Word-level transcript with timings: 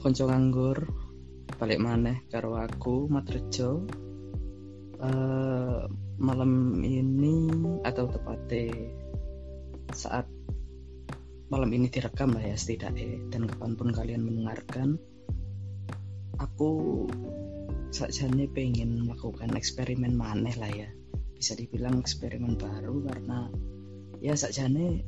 konco 0.00 0.24
nganggur 0.24 0.88
balik 1.60 1.76
maneh 1.76 2.24
karo 2.32 2.56
aku 2.56 3.04
Matrejo 3.12 3.84
uh, 4.96 5.84
malam 6.16 6.80
ini 6.80 7.52
atau 7.84 8.08
tepatnya 8.08 8.92
saat 9.92 10.24
malam 11.50 11.68
ini 11.74 11.90
direkam 11.90 12.32
lah 12.32 12.44
ya 12.44 12.56
setidaknya. 12.56 13.28
Dan 13.28 13.44
kapan 13.50 13.72
pun 13.76 13.88
kalian 13.90 14.22
mendengarkan 14.24 14.96
aku 16.40 17.04
sajane 17.90 18.46
pengen 18.48 19.04
melakukan 19.04 19.52
eksperimen 19.52 20.16
maneh 20.16 20.54
lah 20.56 20.70
ya. 20.70 20.88
Bisa 21.34 21.56
dibilang 21.58 22.00
eksperimen 22.00 22.56
baru 22.56 23.04
karena 23.04 23.52
ya 24.22 24.32
sajane 24.32 25.02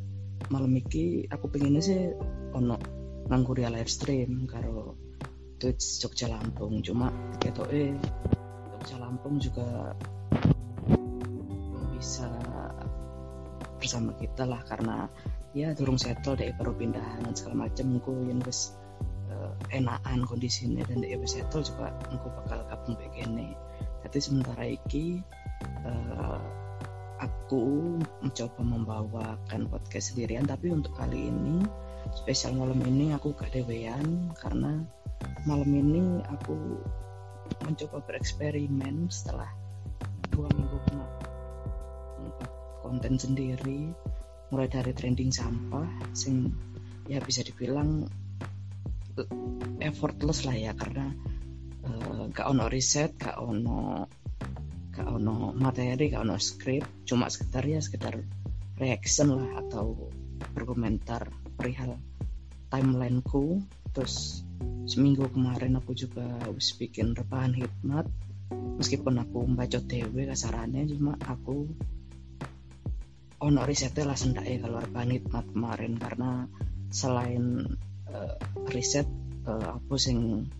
malam 0.50 0.74
ini 0.74 1.28
aku 1.30 1.46
pengennya 1.48 1.80
sih 1.80 2.00
ono 2.52 2.76
nganggur 3.32 3.56
ya 3.56 3.72
live 3.72 3.88
stream 3.88 4.44
karo 4.44 4.92
Twitch 5.56 6.04
Jogja 6.04 6.28
Lampung. 6.28 6.84
Cuma 6.84 7.08
gitu 7.40 7.64
eh 7.72 7.96
Jogja 8.76 9.00
Lampung 9.00 9.40
juga 9.40 9.96
bisa 11.96 12.28
bersama 13.80 14.12
kita 14.20 14.44
lah 14.44 14.60
karena 14.68 15.08
ya 15.56 15.72
turun 15.72 15.96
settle 15.96 16.36
dari 16.36 16.52
baru 16.52 16.76
pindahan 16.76 17.24
dan 17.24 17.32
segala 17.32 17.66
macam 17.66 17.98
ku 18.04 18.14
yang 18.28 18.44
wis 18.44 18.76
uh, 19.32 19.56
enakan 19.72 20.28
kondisinya 20.28 20.84
dan 20.86 21.00
dari 21.00 21.16
settle 21.24 21.64
juga 21.64 21.90
aku 22.10 22.28
bakal 22.42 22.62
gabung 22.68 22.94
begini 22.98 23.54
jadi 24.06 24.18
sementara 24.22 24.66
iki 24.66 25.22
uh, 25.86 26.42
aku 27.22 27.98
mencoba 28.22 28.60
membawakan 28.62 29.70
podcast 29.70 30.14
sendirian 30.14 30.46
tapi 30.46 30.70
untuk 30.74 30.94
kali 30.98 31.30
ini 31.30 31.62
spesial 32.12 32.54
malam 32.54 32.80
ini 32.84 33.16
aku 33.16 33.32
gak 33.32 33.52
dewean 33.56 34.30
karena 34.38 34.84
malam 35.48 35.70
ini 35.72 36.22
aku 36.28 36.78
mencoba 37.66 38.04
bereksperimen 38.06 39.10
setelah 39.10 39.48
dua 40.32 40.48
minggu 40.54 40.78
membuat 42.20 42.50
konten 42.80 43.14
sendiri 43.18 43.92
mulai 44.52 44.68
dari 44.68 44.92
trending 44.92 45.32
sampah 45.32 45.88
sing 46.12 46.52
ya 47.08 47.18
bisa 47.24 47.42
dibilang 47.42 48.06
effortless 49.80 50.44
lah 50.48 50.56
ya 50.56 50.72
karena 50.72 51.12
uh, 51.84 52.28
gak 52.32 52.48
ono 52.48 52.68
riset 52.68 53.16
gak 53.16 53.40
ono 53.40 54.08
gak 54.92 55.08
ono 55.08 55.52
materi 55.56 56.12
gak 56.12 56.24
ono 56.24 56.36
script 56.36 57.08
cuma 57.08 57.28
sekedar 57.28 57.64
ya 57.64 57.80
sekedar 57.80 58.16
reaction 58.80 59.36
lah 59.36 59.64
atau 59.66 60.08
berkomentar 60.52 61.41
perihal 61.62 61.94
timelineku. 62.74 63.62
Terus 63.94 64.42
seminggu 64.90 65.30
kemarin 65.30 65.78
aku 65.78 65.94
juga 65.94 66.26
harus 66.42 66.74
bikin 66.74 67.14
rebahan 67.14 67.54
hikmat 67.54 68.10
meskipun 68.50 69.22
aku 69.22 69.46
membaca 69.46 69.78
dewe 69.78 70.26
kasarannya 70.26 70.90
cuma 70.90 71.14
aku 71.22 71.70
ono 73.38 73.62
risetnya 73.62 74.10
lah 74.10 74.18
ya 74.18 74.58
kalau 74.58 74.82
rebahan 74.82 75.14
hikmat 75.14 75.46
kemarin. 75.54 75.94
Karena 76.02 76.50
selain 76.90 77.78
uh, 78.10 78.34
riset 78.74 79.06
uh, 79.46 79.78
aku 79.78 79.94
sing 79.94 80.50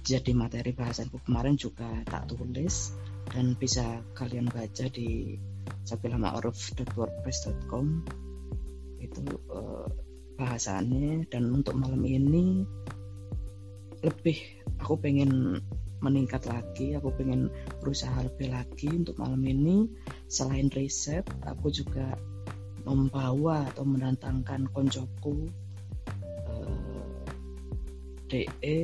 jadi 0.00 0.32
materi 0.32 0.72
bahasanku 0.72 1.20
kemarin 1.28 1.60
juga 1.60 1.84
tak 2.08 2.32
tulis 2.32 2.96
dan 3.28 3.52
bisa 3.60 4.00
kalian 4.16 4.48
baca 4.48 4.88
di 4.88 5.36
sabilama'ruf.wordpress.com 5.84 7.86
itu 9.04 9.20
uh, 9.52 10.07
bahasannya 10.38 11.26
dan 11.26 11.50
untuk 11.50 11.74
malam 11.74 12.00
ini 12.06 12.62
lebih 14.06 14.38
aku 14.78 14.94
pengen 15.02 15.58
meningkat 15.98 16.46
lagi 16.46 16.94
aku 16.94 17.10
pengen 17.18 17.50
berusaha 17.82 18.14
lebih 18.22 18.54
lagi 18.54 18.88
untuk 18.94 19.18
malam 19.18 19.42
ini. 19.42 19.90
Selain 20.30 20.70
riset 20.70 21.26
aku 21.42 21.74
juga 21.74 22.14
membawa 22.86 23.66
atau 23.68 23.82
mendatangkan 23.82 24.70
koncoku 24.70 25.50
eh, 26.48 27.18
DE 28.30 28.80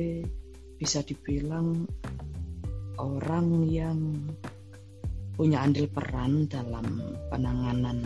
bisa 0.75 0.99
dibilang 1.07 1.87
orang 2.99 3.63
yang 3.71 3.99
punya 5.35 5.63
andil 5.63 5.87
peran 5.91 6.47
dalam 6.47 6.99
penanganan 7.31 8.03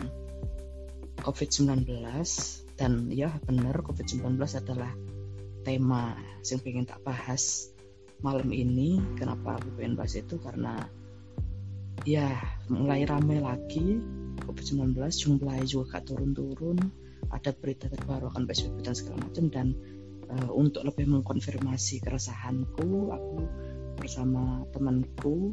COVID-19 1.22 1.86
dan 2.80 3.12
ya 3.12 3.36
benar 3.44 3.84
COVID-19 3.84 4.40
adalah 4.40 4.96
tema 5.68 6.16
yang 6.48 6.60
pengen 6.64 6.88
tak 6.88 7.04
bahas 7.04 7.68
malam 8.24 8.48
ini. 8.56 9.04
Kenapa 9.20 9.60
aku 9.60 9.76
pengen 9.76 10.00
bahas 10.00 10.16
itu? 10.16 10.40
Karena 10.40 10.80
ya 12.08 12.32
mulai 12.72 13.04
rame 13.04 13.44
lagi 13.44 14.00
COVID-19 14.48 14.96
jumlahnya 14.96 15.68
juga 15.68 16.00
gak 16.00 16.08
turun-turun. 16.08 16.80
Ada 17.28 17.52
berita 17.52 17.92
terbaru 17.92 18.32
akan 18.32 18.48
PSBB 18.48 18.80
dan 18.80 18.96
segala 18.96 19.28
macam. 19.28 19.46
Dan 19.52 19.68
uh, 20.32 20.50
untuk 20.56 20.88
lebih 20.88 21.12
mengkonfirmasi 21.12 22.00
keresahanku 22.00 23.12
aku 23.12 23.40
bersama 24.00 24.64
temanku 24.72 25.52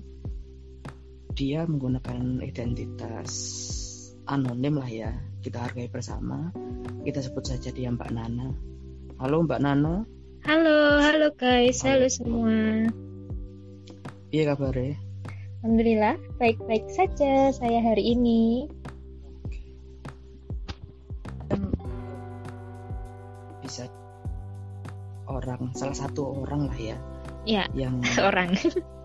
dia 1.35 1.67
menggunakan 1.67 2.41
identitas 2.41 3.35
anonim 4.27 4.79
lah 4.79 4.91
ya 4.91 5.11
kita 5.43 5.63
hargai 5.63 5.91
bersama 5.91 6.51
kita 7.07 7.23
sebut 7.23 7.47
saja 7.47 7.71
dia 7.71 7.91
Mbak 7.91 8.11
Nana 8.11 8.51
halo 9.23 9.47
Mbak 9.47 9.63
Nana 9.63 10.07
Halo, 10.47 11.03
halo 11.03 11.35
guys, 11.35 11.83
halo 11.83 12.07
semua. 12.07 12.87
Iya 14.31 14.55
kabarnya? 14.55 14.95
Alhamdulillah, 15.67 16.15
baik-baik 16.39 16.87
saja 16.87 17.51
saya 17.51 17.83
hari 17.83 18.15
ini. 18.15 18.71
Bisa 23.59 23.91
orang, 25.27 25.75
salah 25.75 25.99
satu 25.99 26.47
orang 26.47 26.71
lah 26.71 26.79
ya. 26.79 26.97
Ya, 27.43 27.67
yang 27.75 27.99
orang 28.31 28.55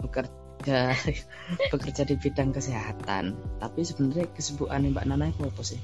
bekerja 0.05 0.41
bekerja 1.72 2.03
di 2.07 2.16
bidang 2.17 2.53
kesehatan. 2.53 3.35
Tapi 3.59 3.79
sebenarnya 3.81 4.27
kesibukan 4.35 4.88
Mbak 4.91 5.05
Nana 5.09 5.29
itu 5.29 5.44
apa 5.45 5.63
sih? 5.63 5.79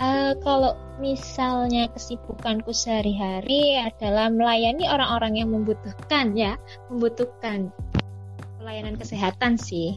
Uh, 0.00 0.32
kalau 0.40 0.76
misalnya 0.96 1.88
kesibukanku 1.92 2.72
sehari-hari 2.72 3.76
adalah 3.76 4.32
melayani 4.32 4.88
orang-orang 4.88 5.40
yang 5.44 5.52
membutuhkan 5.52 6.32
ya, 6.32 6.56
membutuhkan 6.88 7.68
pelayanan 8.60 8.96
kesehatan 8.96 9.60
sih 9.60 9.96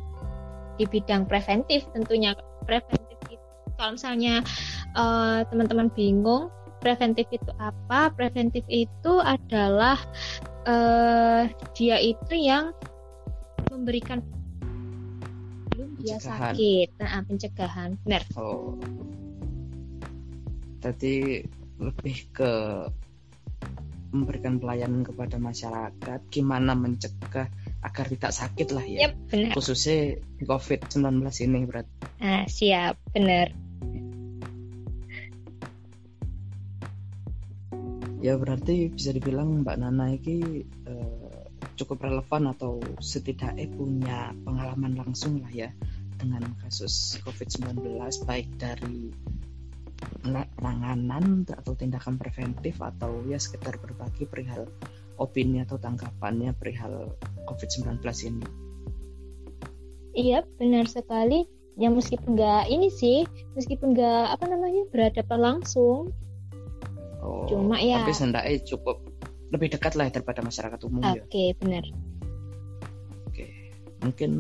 di 0.76 0.84
bidang 0.90 1.30
preventif 1.30 1.86
tentunya 1.94 2.34
preventif 2.66 3.16
itu 3.30 3.48
kalau 3.80 3.96
misalnya 3.96 4.44
uh, 4.96 5.46
teman-teman 5.48 5.88
bingung 5.92 6.52
preventif 6.84 7.32
itu 7.32 7.52
apa? 7.64 8.12
Preventif 8.12 8.68
itu 8.68 9.24
adalah 9.24 9.96
uh, 10.68 11.48
dia 11.80 11.96
itu 12.04 12.36
yang 12.36 12.76
memberikan 13.76 14.20
belum 15.74 15.98
dia 15.98 16.22
sakit, 16.22 17.02
nah 17.02 17.26
pencegahan, 17.26 17.98
benar. 18.06 18.22
Oh 18.38 18.78
jadi 20.84 21.48
lebih 21.80 22.18
ke 22.36 22.52
memberikan 24.14 24.62
pelayanan 24.62 25.02
kepada 25.02 25.42
masyarakat 25.42 26.20
gimana 26.30 26.78
mencegah 26.78 27.50
agar 27.82 28.06
tidak 28.06 28.34
sakit 28.36 28.68
lah 28.70 28.86
ya. 28.86 29.10
Yep, 29.10 29.14
benar. 29.32 29.52
khususnya 29.58 30.22
COVID-19 30.46 31.26
ini 31.50 31.66
berat. 31.66 31.88
Ah, 32.22 32.46
siap. 32.46 33.00
Benar. 33.10 33.50
Ya 38.22 38.38
berarti 38.40 38.94
bisa 38.94 39.12
dibilang 39.12 39.66
Mbak 39.66 39.78
Nana 39.82 40.14
ini 40.14 40.64
uh, 40.88 41.23
cukup 41.74 42.06
relevan 42.06 42.54
atau 42.54 42.78
setidaknya 43.02 43.68
punya 43.74 44.32
pengalaman 44.46 44.94
langsung 44.98 45.42
lah 45.42 45.52
ya 45.54 45.70
dengan 46.18 46.46
kasus 46.62 47.18
COVID-19 47.26 47.84
baik 48.24 48.48
dari 48.62 49.12
penanganan 50.56 51.44
atau 51.50 51.74
tindakan 51.76 52.16
preventif 52.16 52.80
atau 52.80 53.24
ya 53.28 53.40
sekedar 53.40 53.76
berbagi 53.82 54.24
perihal 54.30 54.70
opini 55.20 55.62
atau 55.62 55.78
tanggapannya 55.78 56.56
perihal 56.58 57.14
COVID-19 57.46 58.00
ini. 58.30 58.46
Iya, 60.14 60.46
benar 60.62 60.86
sekali. 60.86 61.50
Ya 61.74 61.90
meskipun 61.90 62.38
nggak 62.38 62.70
ini 62.70 62.94
sih, 62.94 63.26
meskipun 63.58 63.98
nggak 63.98 64.38
apa 64.38 64.46
namanya 64.46 64.86
berhadapan 64.94 65.40
langsung. 65.42 66.14
Oh, 67.24 67.50
Cuma 67.50 67.82
ya. 67.82 68.06
Tapi 68.06 68.14
sendai 68.14 68.62
cukup 68.62 69.02
lebih 69.54 69.78
dekat 69.78 69.94
lah 69.94 70.10
daripada 70.10 70.42
masyarakat 70.42 70.80
umum 70.90 71.06
okay, 71.06 71.14
ya. 71.14 71.24
Oke, 71.24 71.46
benar. 71.62 71.86
Oke, 73.30 73.46
mungkin 74.02 74.32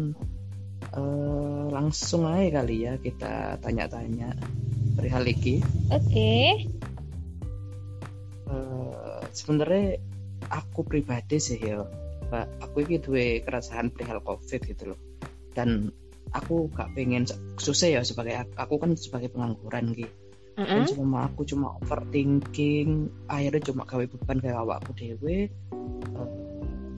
uh, 0.98 1.66
langsung 1.70 2.26
aja 2.26 2.62
kali 2.62 2.90
ya 2.90 2.98
kita 2.98 3.62
tanya-tanya 3.62 4.34
perihal 4.98 5.24
iki. 5.30 5.62
Oke. 5.94 6.10
Okay. 6.10 6.48
Uh, 8.50 9.22
sebenarnya 9.30 10.02
aku 10.50 10.82
pribadi 10.82 11.38
sih 11.38 11.62
ya 11.62 11.86
Pak, 12.34 12.66
aku 12.66 12.86
ini 12.90 12.98
duwe 12.98 13.46
keresahan 13.46 13.94
perihal 13.94 14.22
covid 14.26 14.62
gitu 14.66 14.94
loh 14.94 15.00
dan 15.54 15.94
aku 16.34 16.70
gak 16.74 16.90
pengen 16.98 17.30
susah 17.62 18.00
ya 18.00 18.02
sebagai 18.02 18.50
aku 18.58 18.82
kan 18.82 18.98
sebagai 18.98 19.30
pengangguran 19.30 19.94
gitu 19.94 20.23
uh 20.58 20.62
-uh. 20.62 20.86
cuma 20.90 21.28
aku 21.28 21.42
cuma 21.48 21.78
overthinking 21.82 23.10
akhirnya 23.30 23.62
cuma 23.62 23.84
gawe 23.86 24.06
beban 24.06 24.38
kayak 24.40 24.60
awakku 24.60 24.92
dewe 24.94 25.50
uh, 26.18 26.30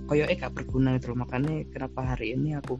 koyo 0.06 0.30
eh 0.30 0.38
gak 0.38 0.54
berguna 0.54 0.96
itu 0.98 1.12
loh 1.12 1.26
makanya 1.26 1.66
kenapa 1.74 2.16
hari 2.16 2.38
ini 2.38 2.54
aku 2.58 2.78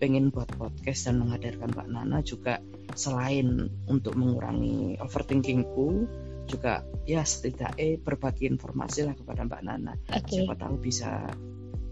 pengen 0.00 0.32
buat 0.32 0.48
podcast 0.56 1.12
dan 1.12 1.20
menghadirkan 1.20 1.76
Mbak 1.76 1.88
Nana 1.92 2.24
juga 2.24 2.56
selain 2.96 3.68
untuk 3.84 4.16
mengurangi 4.16 4.96
overthinkingku 4.96 6.08
juga 6.48 6.82
ya 7.04 7.20
setidaknya 7.22 8.00
berbagi 8.00 8.48
informasi 8.48 9.06
lah 9.06 9.14
kepada 9.14 9.44
Mbak 9.44 9.62
Nana 9.62 9.92
okay. 10.08 10.40
siapa 10.40 10.56
tahu 10.56 10.80
bisa 10.80 11.28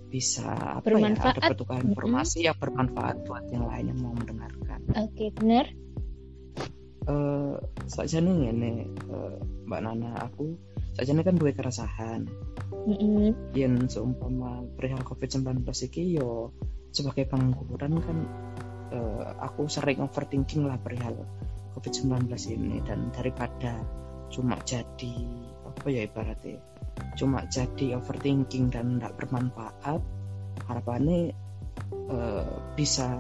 bisa 0.08 0.80
apa 0.80 0.88
ya 0.88 1.12
ada 1.12 1.52
pertukaran 1.52 1.92
informasi 1.92 2.40
mm 2.40 2.40
-hmm. 2.40 2.48
yang 2.48 2.56
bermanfaat 2.56 3.16
buat 3.28 3.44
yang 3.52 3.68
lain 3.68 3.84
yang 3.92 4.00
mau 4.00 4.16
mendengarkan. 4.16 4.80
Oke 4.96 5.04
okay, 5.12 5.28
benar. 5.36 5.68
Uh, 7.08 7.56
saja 7.88 8.20
nih 8.20 8.52
ini 8.52 8.84
uh, 9.08 9.40
Mbak 9.64 9.80
Nana 9.80 10.12
aku 10.28 10.52
saja 10.92 11.16
kan 11.16 11.36
dua 11.40 11.56
keresahan. 11.56 12.28
Mm 12.84 12.96
-hmm. 12.96 13.28
Yang 13.56 13.96
seumpama 13.96 14.68
perihal 14.76 15.00
COVID-19 15.08 15.64
ini 15.64 16.20
yo 16.20 16.52
sebagai 16.92 17.28
pengangguran 17.28 17.96
kan 18.00 18.18
uh, 18.92 19.22
aku 19.40 19.68
sering 19.68 20.04
overthinking 20.04 20.68
lah 20.68 20.76
perihal 20.80 21.16
COVID-19 21.76 22.28
ini 22.52 22.80
dan 22.84 23.12
daripada 23.12 23.80
cuma 24.28 24.56
jadi 24.64 25.14
apa 25.64 25.86
ya 25.88 26.04
ibaratnya 26.04 26.60
cuma 27.14 27.46
jadi 27.46 27.96
overthinking 27.96 28.68
dan 28.72 28.98
tidak 28.98 29.14
bermanfaat 29.22 30.02
harapannya 30.66 31.32
uh, 32.10 32.50
bisa 32.74 33.14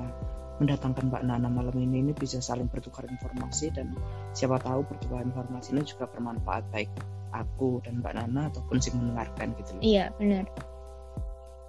mendatangkan 0.58 1.10
Mbak 1.10 1.22
Nana 1.26 1.48
malam 1.50 1.74
ini 1.78 2.02
ini 2.02 2.12
bisa 2.14 2.42
saling 2.42 2.66
bertukar 2.66 3.06
informasi 3.06 3.70
dan 3.70 3.94
siapa 4.34 4.58
tahu 4.58 4.82
bertukar 4.86 5.22
informasi 5.22 5.74
ini 5.74 5.82
juga 5.86 6.10
bermanfaat 6.10 6.64
baik 6.74 6.90
aku 7.32 7.82
dan 7.84 8.02
Mbak 8.02 8.14
Nana 8.14 8.50
ataupun 8.50 8.76
si 8.82 8.90
mendengarkan 8.94 9.54
gitu 9.58 9.70
loh. 9.78 9.82
Iya 9.82 10.04
benar. 10.18 10.44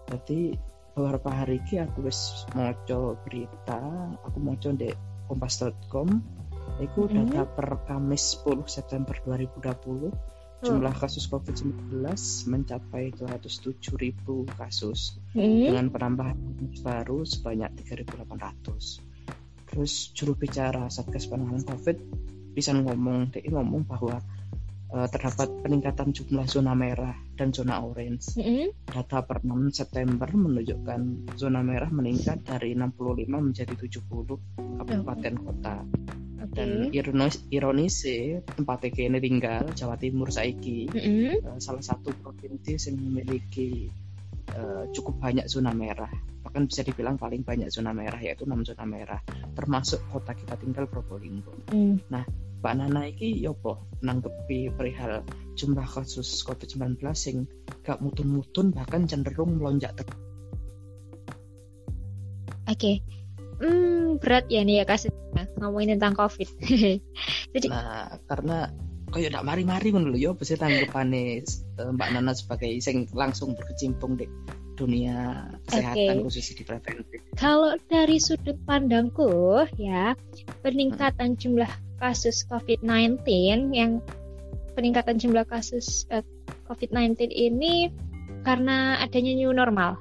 Jadi 0.09 0.57
beberapa 0.97 1.29
hari 1.29 1.61
ini 1.69 1.85
aku 1.85 2.09
wis 2.09 2.49
mau 2.57 2.73
berita, 3.21 3.79
aku 4.25 4.37
mau 4.41 4.57
di 4.57 4.89
kompas.com. 5.29 6.09
Itu 6.79 7.05
mm 7.05 7.09
-hmm. 7.11 7.27
data 7.33 7.43
per 7.49 7.69
Kamis 7.85 8.39
10 8.45 8.65
September 8.69 9.15
2020 9.25 10.38
Jumlah 10.59 10.91
kasus 10.91 11.31
COVID-19 11.31 12.03
mencapai 12.51 13.15
207 13.15 13.95
ribu 13.95 14.43
kasus 14.59 15.15
hmm. 15.31 15.71
dengan 15.71 15.87
penambahan 15.87 16.35
baru 16.83 17.23
sebanyak 17.23 17.79
3.800. 17.79 18.99
Terus 19.69 20.11
juru 20.11 20.33
bicara 20.35 20.91
Satgas 20.91 21.31
Penanganan 21.31 21.63
COVID 21.63 21.97
bisa 22.51 22.75
ngomong, 22.75 23.31
dia 23.31 23.45
ngomong 23.53 23.87
bahwa 23.87 24.19
uh, 24.91 25.07
terdapat 25.07 25.47
peningkatan 25.61 26.11
jumlah 26.11 26.43
zona 26.49 26.73
merah 26.73 27.15
dan 27.37 27.53
zona 27.53 27.79
orange. 27.79 28.35
-hmm. 28.35 28.73
Data 28.89 29.21
per 29.23 29.45
6 29.45 29.71
September 29.71 30.27
menunjukkan 30.27 31.31
zona 31.37 31.61
merah 31.61 31.87
meningkat 31.93 32.43
dari 32.43 32.73
65 32.75 33.29
menjadi 33.31 33.73
70 33.77 34.81
kabupaten 34.81 35.33
-hmm. 35.39 35.45
kota 35.45 35.75
dan 36.53 36.89
ironis 36.89 37.45
ironis 37.53 38.03
tempat 38.41 38.89
ini 38.89 39.21
tinggal 39.21 39.69
Jawa 39.77 39.95
Timur 39.95 40.33
saiki. 40.33 40.89
Mm 40.89 40.99
-hmm. 40.99 41.33
uh, 41.45 41.59
salah 41.61 41.83
satu 41.83 42.09
provinsi 42.17 42.75
yang 42.89 42.95
memiliki 42.97 43.89
uh, 44.57 44.89
cukup 44.89 45.21
banyak 45.21 45.45
zona 45.45 45.71
merah. 45.71 46.09
Bahkan 46.41 46.65
bisa 46.65 46.81
dibilang 46.81 47.19
paling 47.21 47.45
banyak 47.45 47.69
zona 47.69 47.93
merah 47.93 48.17
yaitu 48.17 48.47
6 48.47 48.73
zona 48.73 48.85
merah. 48.89 49.21
Termasuk 49.53 50.01
kota 50.09 50.33
kita 50.33 50.57
tinggal 50.57 50.89
Probolinggo. 50.89 51.53
Mm. 51.69 52.09
nah 52.09 52.25
Pak 52.59 52.75
Nana 52.75 53.07
iki 53.07 53.39
yopo 53.39 53.87
ya 54.03 54.11
nanggepi 54.11 54.67
perihal 54.75 55.23
jumlah 55.55 55.87
kasus 55.87 56.43
COVID-19 56.43 56.99
sing 57.15 57.47
gak 57.87 58.03
mutun-mutun 58.03 58.75
bahkan 58.75 59.07
cenderung 59.07 59.55
melonjak 59.55 59.95
Oke, 62.69 62.99
okay 63.01 63.18
hmm, 63.59 64.23
berat 64.23 64.47
ya 64.47 64.63
nih 64.63 64.83
ya 64.83 64.85
kasih 64.87 65.11
ngomongin 65.59 65.99
tentang 65.99 66.15
covid 66.15 66.49
jadi 67.53 67.67
nah 67.67 68.19
karena 68.27 68.71
kayak 69.09 69.33
tidak 69.33 69.45
mari-mari 69.45 69.89
dulu 69.89 70.15
yo 70.15 70.37
bisa 70.37 70.53
tanggapan 70.55 71.09
Mbak 71.77 72.09
Nana 72.13 72.33
sebagai 72.37 72.69
sing 72.79 73.09
langsung 73.11 73.57
berkecimpung 73.57 74.21
di 74.21 74.29
dunia 74.77 75.49
kesehatan 75.67 76.23
okay. 76.23 76.23
khususnya 76.23 76.53
di 76.55 76.63
preventif. 76.63 77.19
Kalau 77.35 77.75
dari 77.91 78.15
sudut 78.21 78.55
pandangku 78.63 79.67
ya 79.75 80.15
peningkatan 80.63 81.35
hmm. 81.35 81.39
jumlah 81.41 81.71
kasus 81.99 82.47
COVID-19 82.47 83.19
yang 83.75 83.99
peningkatan 84.79 85.19
jumlah 85.19 85.43
kasus 85.43 86.07
uh, 86.15 86.23
COVID-19 86.71 87.27
ini 87.27 87.91
karena 88.47 89.03
adanya 89.03 89.35
new 89.35 89.51
normal 89.51 89.99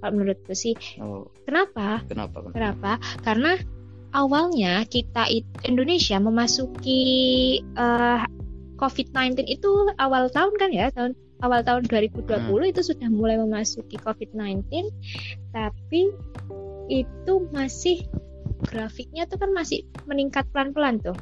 kalau 0.00 0.12
menurutku 0.12 0.52
sih. 0.52 0.74
Oh. 1.00 1.28
Kenapa? 1.44 2.04
Kenapa? 2.06 2.38
Kenapa? 2.52 2.90
Karena 3.24 3.56
awalnya 4.16 4.88
kita 4.88 5.28
Indonesia 5.64 6.16
memasuki 6.16 7.02
uh, 7.76 8.24
COVID-19 8.76 9.44
itu 9.48 9.70
awal 9.96 10.28
tahun 10.32 10.54
kan 10.60 10.70
ya 10.72 10.92
tahun 10.92 11.16
awal 11.44 11.60
tahun 11.64 11.88
2020 11.88 12.28
hmm. 12.28 12.72
itu 12.72 12.80
sudah 12.80 13.08
mulai 13.12 13.36
memasuki 13.36 14.00
COVID-19 14.00 14.64
tapi 15.52 16.12
itu 16.88 17.32
masih 17.52 18.08
grafiknya 18.72 19.28
tuh 19.28 19.36
kan 19.36 19.52
masih 19.52 19.84
meningkat 20.08 20.48
pelan-pelan 20.52 21.00
tuh 21.02 21.16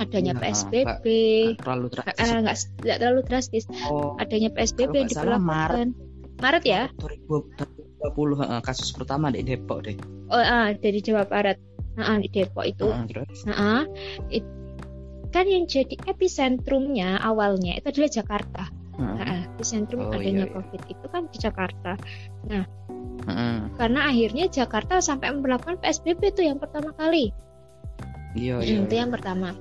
adanya 0.00 0.32
ya, 0.36 0.40
PSBB 0.40 1.04
terlalu 1.60 1.86
drastis 1.92 2.16
nggak 2.24 2.56
uh, 2.56 2.98
terlalu 3.00 3.20
drastis 3.28 3.64
oh, 3.88 4.16
adanya 4.16 4.48
PSBB 4.52 5.12
diperlakukan 5.12 5.44
Maret, 5.44 5.90
Maret 6.40 6.64
ya 6.64 6.82
20 8.00 8.64
kasus 8.64 8.90
pertama 8.96 9.28
di 9.28 9.44
Depok 9.44 9.84
deh. 9.84 9.96
Oh, 10.32 10.40
ah, 10.40 10.72
dari 10.72 11.04
Jawa 11.04 11.28
Barat. 11.28 11.60
Nah, 11.98 12.16
di 12.16 12.28
Depok 12.32 12.64
itu. 12.64 12.88
Uh, 12.88 13.04
terus? 13.04 13.44
Nah, 13.44 13.84
it, 14.32 14.46
kan 15.30 15.46
yang 15.46 15.68
jadi 15.68 15.94
epicentrumnya 16.08 17.20
awalnya 17.20 17.76
itu 17.76 17.92
adalah 17.92 18.10
Jakarta. 18.10 18.64
Uh, 18.96 19.16
nah, 19.16 19.38
epicentrum 19.56 20.08
oh, 20.08 20.12
adanya 20.12 20.44
iya, 20.44 20.48
iya. 20.48 20.54
COVID 20.54 20.82
itu 20.88 21.06
kan 21.12 21.22
di 21.28 21.36
Jakarta. 21.40 21.92
Nah, 22.48 22.64
uh, 23.28 23.60
karena 23.76 24.00
akhirnya 24.08 24.44
Jakarta 24.48 25.04
sampai 25.04 25.32
memperlakukan 25.34 25.80
PSBB 25.82 26.32
itu 26.32 26.42
yang 26.48 26.58
pertama 26.58 26.96
kali. 26.96 27.34
Iya, 28.38 28.62
iya. 28.62 28.86
Itu 28.86 28.94
yang 28.94 29.10
pertama. 29.10 29.52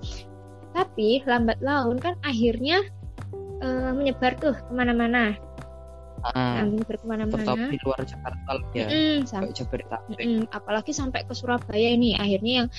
Tapi 0.72 1.26
lambat 1.26 1.60
laun 1.66 1.98
kan 1.98 2.14
akhirnya 2.22 2.86
uh, 3.66 3.92
menyebar 3.96 4.38
tuh 4.38 4.54
ke 4.54 4.72
mana-mana 4.72 5.36
uh, 6.24 6.84
berkemana-mana 6.86 7.70
di 7.72 7.80
luar 7.84 8.02
Jakarta 8.04 8.52
ya 8.76 8.88
mm, 8.88 9.28
sampai 9.28 9.52
Jabodetabek 9.56 10.18
mm, 10.20 10.44
apalagi 10.52 10.92
sampai 10.92 11.24
ke 11.26 11.34
Surabaya 11.34 11.90
ini 11.96 12.16
akhirnya 12.20 12.66
yang 12.66 12.70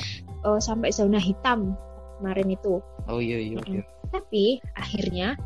uh, 0.44 0.60
sampai 0.60 0.92
zona 0.92 1.18
hitam 1.18 1.74
kemarin 2.20 2.52
itu 2.52 2.84
oh 3.08 3.20
iya 3.20 3.40
iya, 3.40 3.58
iya. 3.64 3.82
tapi 4.12 4.60
akhirnya 4.76 5.38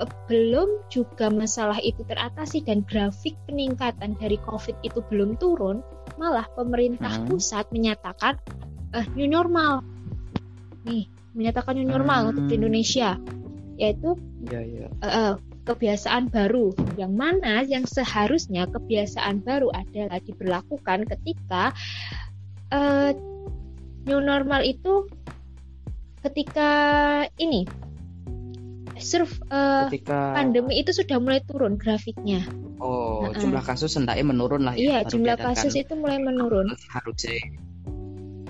uh, 0.00 0.10
belum 0.28 0.88
juga 0.92 1.32
masalah 1.32 1.80
itu 1.80 2.04
teratasi 2.04 2.64
dan 2.64 2.84
grafik 2.84 3.34
peningkatan 3.48 4.16
dari 4.20 4.36
COVID 4.44 4.76
itu 4.84 5.00
belum 5.08 5.40
turun 5.40 5.80
malah 6.20 6.46
pemerintah 6.58 7.22
hmm. 7.22 7.32
pusat 7.32 7.64
menyatakan 7.72 8.36
uh, 8.92 9.06
new 9.16 9.28
normal 9.28 9.80
nih 10.84 11.08
menyatakan 11.36 11.78
new 11.78 11.88
normal 11.88 12.26
hmm. 12.26 12.30
untuk 12.34 12.44
di 12.50 12.54
Indonesia 12.58 13.16
yaitu 13.78 14.18
ya, 14.50 14.60
ya. 14.60 14.90
Uh, 14.98 15.06
uh, 15.06 15.32
kebiasaan 15.68 16.32
baru 16.32 16.72
yang 16.96 17.12
mana 17.12 17.60
yang 17.60 17.84
seharusnya 17.84 18.64
kebiasaan 18.72 19.44
baru 19.44 19.68
adalah 19.76 20.16
diberlakukan 20.24 21.04
ketika 21.04 21.76
uh, 22.72 23.12
new 24.08 24.24
normal 24.24 24.64
itu 24.64 25.04
ketika 26.24 26.72
ini 27.36 27.68
surf 28.98 29.38
uh, 29.52 29.86
ketika 29.92 30.34
pandemi 30.34 30.80
itu 30.82 30.90
sudah 30.90 31.22
mulai 31.22 31.44
turun 31.46 31.78
grafiknya. 31.78 32.42
Oh, 32.82 33.26
nah, 33.26 33.38
jumlah 33.38 33.62
kasus 33.62 33.94
hendaknya 33.94 34.26
menurun 34.26 34.62
lah 34.66 34.74
ya. 34.74 35.02
Iya, 35.02 35.10
jumlah 35.10 35.38
kasus 35.38 35.74
itu 35.78 35.94
mulai 35.94 36.18
menurun. 36.18 36.74
Harusnya. 36.90 37.38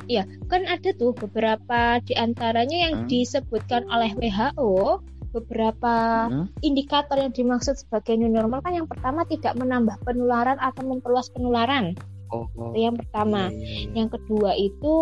Iya, 0.09 0.25
kan 0.49 0.65
ada 0.65 0.97
tuh 0.97 1.13
beberapa 1.13 2.01
di 2.01 2.17
antaranya 2.17 2.89
yang 2.89 3.05
hmm. 3.05 3.09
disebutkan 3.13 3.85
oleh 3.93 4.17
WHO 4.17 5.05
beberapa 5.39 6.27
hmm. 6.29 6.47
indikator 6.61 7.17
yang 7.19 7.33
dimaksud 7.35 7.79
sebagai 7.79 8.15
new 8.19 8.31
normal 8.31 8.63
kan 8.63 8.75
yang 8.75 8.89
pertama 8.91 9.25
tidak 9.25 9.55
menambah 9.55 9.99
penularan 10.03 10.59
atau 10.59 10.83
memperluas 10.87 11.31
penularan. 11.33 11.95
Oh, 12.29 12.45
oh. 12.59 12.73
Itu 12.73 12.79
yang 12.85 12.97
pertama. 12.99 13.49
Yeah, 13.49 13.57
yeah, 13.57 13.79
yeah. 13.89 13.95
Yang 14.05 14.09
kedua 14.21 14.51
itu 14.59 14.93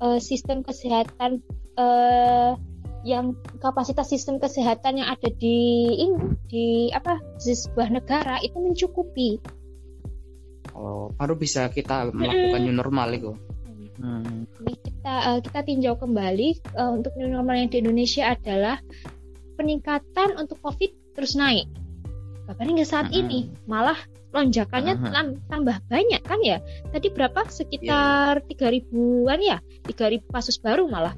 uh, 0.00 0.18
sistem 0.20 0.64
kesehatan 0.64 1.44
uh, 1.76 2.56
yang 3.06 3.38
kapasitas 3.62 4.10
sistem 4.10 4.42
kesehatan 4.42 4.98
yang 4.98 5.08
ada 5.14 5.30
di 5.30 5.86
ini 5.94 6.34
di 6.50 6.66
apa 6.90 7.22
di 7.38 7.54
sebuah 7.54 7.94
negara 7.94 8.42
itu 8.42 8.58
mencukupi. 8.58 9.38
Oh, 10.74 11.14
baru 11.14 11.38
bisa 11.38 11.70
kita 11.70 12.10
melakukan 12.10 12.60
new 12.66 12.74
normal 12.74 13.08
itu. 13.14 13.32
Hmm. 13.96 14.44
Ini 14.60 14.74
kita 14.76 15.14
uh, 15.32 15.38
kita 15.40 15.64
tinjau 15.64 15.96
kembali 15.96 16.76
uh, 16.76 16.92
untuk 16.92 17.16
new 17.16 17.30
normal 17.32 17.64
yang 17.64 17.70
di 17.72 17.80
Indonesia 17.80 18.28
adalah 18.28 18.76
peningkatan 19.56 20.36
untuk 20.36 20.60
COVID 20.60 21.16
terus 21.16 21.34
naik. 21.34 21.66
Bahkan 22.46 22.66
hingga 22.68 22.86
saat 22.86 23.10
hmm. 23.10 23.18
ini 23.18 23.40
malah 23.66 23.98
lonjakannya 24.30 24.94
hmm. 25.00 25.48
tambah 25.48 25.76
banyak 25.88 26.22
kan 26.22 26.38
ya. 26.44 26.62
Tadi 26.92 27.08
berapa? 27.10 27.48
Sekitar 27.48 28.44
iya. 28.44 28.46
tiga 28.46 28.66
yeah. 28.68 28.74
ribuan 28.76 29.40
ya, 29.42 29.58
tiga 29.82 30.06
ribu 30.12 30.28
kasus 30.30 30.60
baru 30.60 30.86
malah 30.86 31.16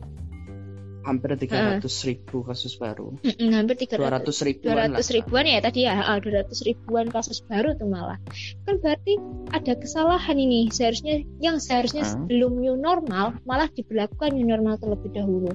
hampir 1.08 1.32
300 1.32 1.80
uh. 1.80 1.90
ribu 2.04 2.44
kasus 2.44 2.76
baru. 2.76 3.16
Mm 3.24 3.32
-mm, 3.32 3.48
hampir 3.56 3.76
300 3.80 4.28
200 4.28 4.48
ribuan 4.48 4.88
200 5.00 5.16
ribuan 5.16 5.44
ya 5.48 5.58
tadi 5.64 5.80
ya, 5.88 5.94
uh, 6.04 6.18
200 6.20 6.68
ribuan 6.68 7.06
kasus 7.08 7.40
baru 7.48 7.72
tuh 7.80 7.88
malah. 7.88 8.20
Kan 8.68 8.76
berarti 8.84 9.16
ada 9.48 9.72
kesalahan 9.72 10.36
ini. 10.36 10.68
Seharusnya 10.68 11.24
yang 11.40 11.56
seharusnya 11.64 12.04
uh. 12.04 12.10
sebelum 12.12 12.60
new 12.60 12.76
normal 12.76 13.40
malah 13.48 13.72
diberlakukan 13.72 14.36
new 14.36 14.44
normal 14.44 14.76
terlebih 14.76 15.16
dahulu. 15.16 15.50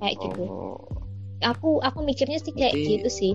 Kayak 0.00 0.14
gitu. 0.24 0.42
oh. 0.48 0.80
gitu. 0.80 1.01
Aku 1.42 1.82
aku 1.82 1.98
mikirnya 2.06 2.38
sih 2.38 2.54
kayak 2.54 2.74
Jadi, 2.74 2.88
gitu 2.98 3.10
sih 3.10 3.34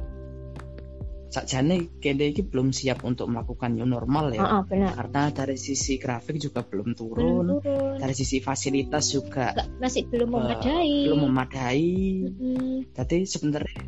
sakjane 1.27 1.99
kende 1.99 2.25
ini 2.31 2.41
belum 2.41 2.71
siap 2.71 3.03
untuk 3.03 3.27
melakukan 3.27 3.75
new 3.75 3.85
normal 3.85 4.31
ya. 4.33 4.41
Oh, 4.41 4.49
oh, 4.59 4.63
benar. 4.63 4.95
Karena 4.95 5.23
dari 5.29 5.59
sisi 5.59 5.99
grafik 5.99 6.39
juga 6.39 6.63
belum 6.63 6.95
turun, 6.95 7.45
belum 7.45 7.59
turun. 7.61 7.95
dari 7.99 8.13
sisi 8.15 8.39
fasilitas 8.39 9.11
juga 9.11 9.53
masih 9.77 10.07
belum 10.07 10.33
memadai. 10.33 10.87
Uh, 10.87 11.05
belum 11.11 11.21
memadai. 11.29 11.91
Mm-hmm. 12.31 12.73
Jadi 12.95 13.17
sebenarnya 13.27 13.83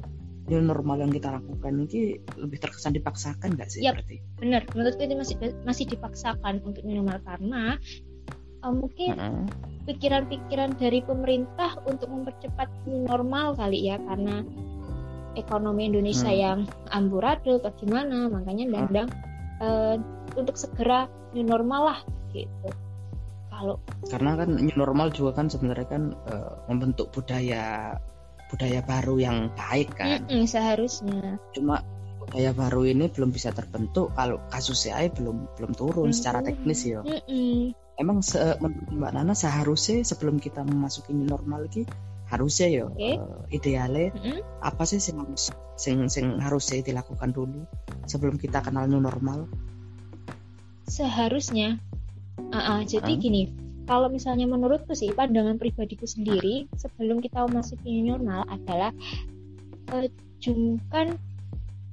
new 0.49 0.61
normal 0.65 1.05
yang 1.05 1.11
kita 1.13 1.29
lakukan 1.29 1.71
ini 1.85 2.17
lebih 2.37 2.57
terkesan 2.57 2.93
dipaksakan 2.97 3.55
nggak 3.55 3.69
sih? 3.69 3.81
Iya, 3.85 3.97
benar. 4.37 4.65
Menurutku 4.73 5.01
ini 5.05 5.15
masih 5.15 5.35
masih 5.63 5.85
dipaksakan 5.89 6.61
untuk 6.65 6.83
new 6.83 6.99
normal 6.99 7.23
karena 7.23 7.79
uh, 8.63 8.73
mungkin 8.73 9.47
pikiran-pikiran 9.89 10.77
dari 10.77 11.01
pemerintah 11.01 11.81
untuk 11.89 12.13
mempercepat 12.13 12.69
new 12.85 13.09
normal 13.09 13.57
kali 13.57 13.89
ya 13.89 13.97
karena 13.97 14.45
ekonomi 15.33 15.89
Indonesia 15.89 16.29
hmm. 16.29 16.39
yang 16.39 16.59
amburadul 16.93 17.61
atau 17.61 17.73
gimana 17.79 18.29
makanya 18.29 18.65
hmm. 18.69 18.73
dandang 18.75 19.09
uh, 19.63 19.95
untuk 20.37 20.55
segera 20.57 21.09
new 21.33 21.45
normal 21.45 21.95
lah 21.95 21.99
gitu 22.33 22.69
kalau 23.49 23.75
karena 24.07 24.39
kan 24.39 24.49
new 24.55 24.75
normal 24.77 25.11
juga 25.11 25.41
kan 25.41 25.51
sebenarnya 25.51 25.87
kan 25.89 26.03
uh, 26.31 26.53
membentuk 26.71 27.11
budaya 27.11 27.97
budaya 28.49 28.81
baru 28.81 29.15
yang 29.21 29.37
baik 29.53 29.93
kan 29.93 30.25
mm 30.25 30.31
-mm, 30.31 30.43
seharusnya 30.49 31.37
cuma 31.53 31.83
budaya 32.23 32.53
baru 32.55 32.87
ini 32.87 33.09
belum 33.09 33.29
bisa 33.29 33.53
terbentuk 33.53 34.13
kalau 34.15 34.41
kasus 34.49 34.85
CI 34.85 35.11
belum 35.13 35.49
belum 35.59 35.71
turun 35.77 36.09
mm 36.09 36.13
-hmm. 36.13 36.17
secara 36.17 36.39
teknis 36.41 36.81
ya 36.87 37.01
mm 37.03 37.21
-mm. 37.25 37.59
Emang 37.99 38.23
se 38.23 38.39
mbak 38.89 39.11
Nana 39.11 39.35
seharusnya 39.35 40.01
sebelum 40.07 40.39
kita 40.39 40.63
memasuki 40.63 41.11
new 41.11 41.27
normal 41.27 41.67
lagi 41.67 41.83
harusnya 42.31 42.67
ya 42.69 42.85
okay. 42.87 43.17
uh, 43.19 43.43
eh, 43.51 43.57
idealnya 43.59 44.07
mm 44.15 44.19
-hmm. 44.21 44.39
apa 44.63 44.83
sih 44.87 45.01
sing 45.03 45.17
sing 45.75 46.07
sing 46.07 46.39
harusnya 46.39 46.79
dilakukan 46.85 47.35
dulu 47.35 47.67
sebelum 48.07 48.39
kita 48.39 48.63
kenal 48.63 48.87
new 48.87 49.01
normal 49.01 49.49
seharusnya 50.87 51.81
uh 52.53 52.57
-uh, 52.57 52.79
jadi 52.87 53.11
uh. 53.13 53.19
gini 53.19 53.51
kalau 53.89 54.05
misalnya 54.07 54.45
menurutku 54.45 54.93
sih 54.93 55.09
pandangan 55.09 55.57
pribadiku 55.57 56.05
sendiri 56.05 56.69
sebelum 56.77 57.19
kita 57.25 57.49
masuk 57.49 57.81
new 57.81 58.05
normal 58.05 58.45
adalah 58.45 58.93
uh, 59.91 60.05
jumkan 60.37 61.17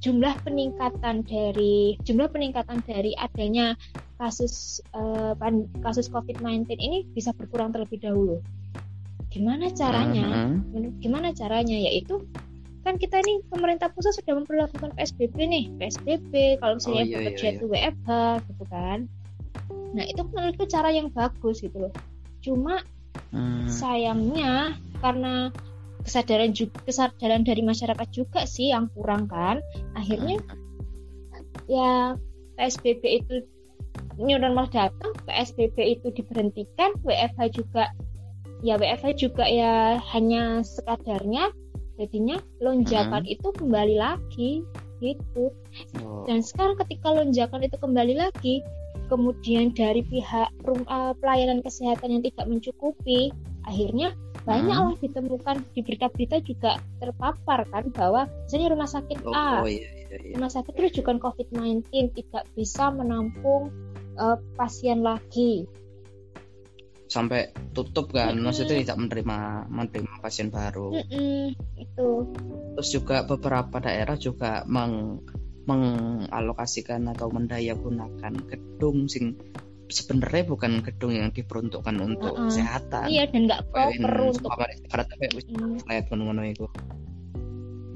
jumlah 0.04 0.36
peningkatan 0.44 1.25
dari 1.25 1.96
jumlah 2.04 2.28
peningkatan 2.28 2.84
dari 2.84 3.16
adanya 3.16 3.75
kasus 4.16 4.80
uh, 4.96 5.37
kasus 5.85 6.08
COVID-19 6.08 6.73
ini 6.80 7.04
bisa 7.12 7.37
berkurang 7.37 7.73
terlebih 7.73 8.00
dahulu 8.00 8.40
Gimana 9.37 9.68
caranya? 9.75 10.56
Uh-huh. 10.56 10.88
Gimana 11.02 11.28
caranya? 11.37 11.76
Yaitu 11.76 12.25
kan 12.87 12.96
kita 12.96 13.18
ini 13.20 13.42
pemerintah 13.50 13.92
pusat 13.92 14.16
sudah 14.16 14.38
memperlakukan 14.38 14.94
PSBB 14.94 15.37
nih, 15.44 15.64
PSBB 15.76 16.62
kalau 16.62 16.78
misalnya 16.80 17.02
oh, 17.02 17.04
iya, 17.04 17.16
bekerja 17.18 17.42
iya, 17.42 17.50
iya. 17.50 17.58
itu 17.58 17.64
WFH 17.66 18.11
gitu 18.49 18.64
kan. 18.70 18.99
Nah, 19.92 20.04
itu 20.06 20.20
menurutku 20.25 20.64
cara 20.70 20.88
yang 20.94 21.12
bagus 21.12 21.61
gitu 21.61 21.76
loh. 21.76 21.92
Cuma 22.40 22.80
hmm. 23.35 23.68
sayangnya 23.68 24.78
karena 25.02 25.50
kesadaran 26.06 26.54
juga 26.54 26.78
kesadaran 26.87 27.42
dari 27.42 27.61
masyarakat 27.61 28.08
juga 28.14 28.46
sih 28.49 28.70
yang 28.70 28.88
kurang 28.94 29.26
kan. 29.26 29.58
Akhirnya 29.99 30.38
hmm. 30.38 31.66
ya 31.68 32.14
PSBB 32.56 33.02
itu 33.20 33.35
new 34.16 34.38
normal 34.40 34.68
datang, 34.73 35.12
PSBB 35.28 36.00
itu 36.00 36.08
diberhentikan, 36.12 36.96
WFH 37.04 37.40
juga 37.52 37.92
ya 38.64 38.80
WFH 38.80 39.20
juga 39.20 39.44
ya 39.44 40.00
hanya 40.16 40.64
sekadarnya 40.64 41.52
jadinya 41.96 42.40
lonjakan 42.61 43.25
hmm. 43.25 43.35
itu 43.37 43.49
kembali 43.56 43.96
lagi 43.96 44.52
gitu 45.00 45.52
oh. 46.00 46.25
dan 46.25 46.40
sekarang 46.40 46.76
ketika 46.80 47.12
lonjakan 47.12 47.64
itu 47.64 47.76
kembali 47.76 48.14
lagi 48.16 48.64
kemudian 49.12 49.73
dari 49.76 50.00
pihak 50.04 50.49
uh, 50.88 51.12
pelayanan 51.20 51.61
kesehatan 51.61 52.16
yang 52.16 52.23
tidak 52.25 52.46
mencukupi 52.49 53.32
akhirnya 53.68 54.16
banyaklah 54.46 54.94
hmm. 54.94 55.02
ditemukan 55.02 55.56
di 55.75 55.80
berita-berita 55.82 56.37
juga 56.46 56.78
terpapar 57.02 57.66
kan 57.68 57.90
bahwa 57.92 58.30
misalnya 58.46 58.68
rumah 58.73 58.88
sakit 58.88 59.18
oh, 59.26 59.35
A 59.35 59.62
oh, 59.62 59.66
iya, 59.66 59.90
iya, 60.06 60.16
iya. 60.23 60.35
rumah 60.38 60.52
sakit 60.52 60.75
rujukan 60.75 61.18
COVID-19 61.18 62.14
tidak 62.14 62.44
bisa 62.54 62.94
menampung 62.94 63.75
uh, 64.16 64.38
pasien 64.56 65.04
lagi 65.04 65.68
sampai 67.06 67.54
tutup 67.70 68.11
kan 68.11 68.35
mm 68.35 68.37
-hmm. 68.37 68.44
maksudnya 68.44 68.76
tidak 68.82 68.99
menerima 68.99 69.38
menerima 69.70 70.14
pasien 70.18 70.50
baru 70.50 70.90
mm 70.90 71.04
-hmm. 71.06 71.44
itu 71.78 72.08
terus 72.75 72.90
juga 72.90 73.23
beberapa 73.23 73.78
daerah 73.78 74.18
juga 74.18 74.66
meng 74.66 75.23
mengalokasikan 75.66 77.11
atau 77.11 77.26
mendaya 77.26 77.75
gunakan 77.75 78.35
gedung 78.46 79.11
sing 79.11 79.35
sebenarnya 79.87 80.46
bukan 80.46 80.82
gedung 80.82 81.14
yang 81.14 81.30
diperuntukkan 81.30 81.96
untuk 82.02 82.35
uh 82.35 82.38
-uh. 82.42 82.46
kesehatan 82.50 83.06
iya 83.11 83.26
dan 83.30 83.50
nggak 83.50 83.62
perlu 83.70 84.35
untuk 84.35 84.50
itu 86.42 86.66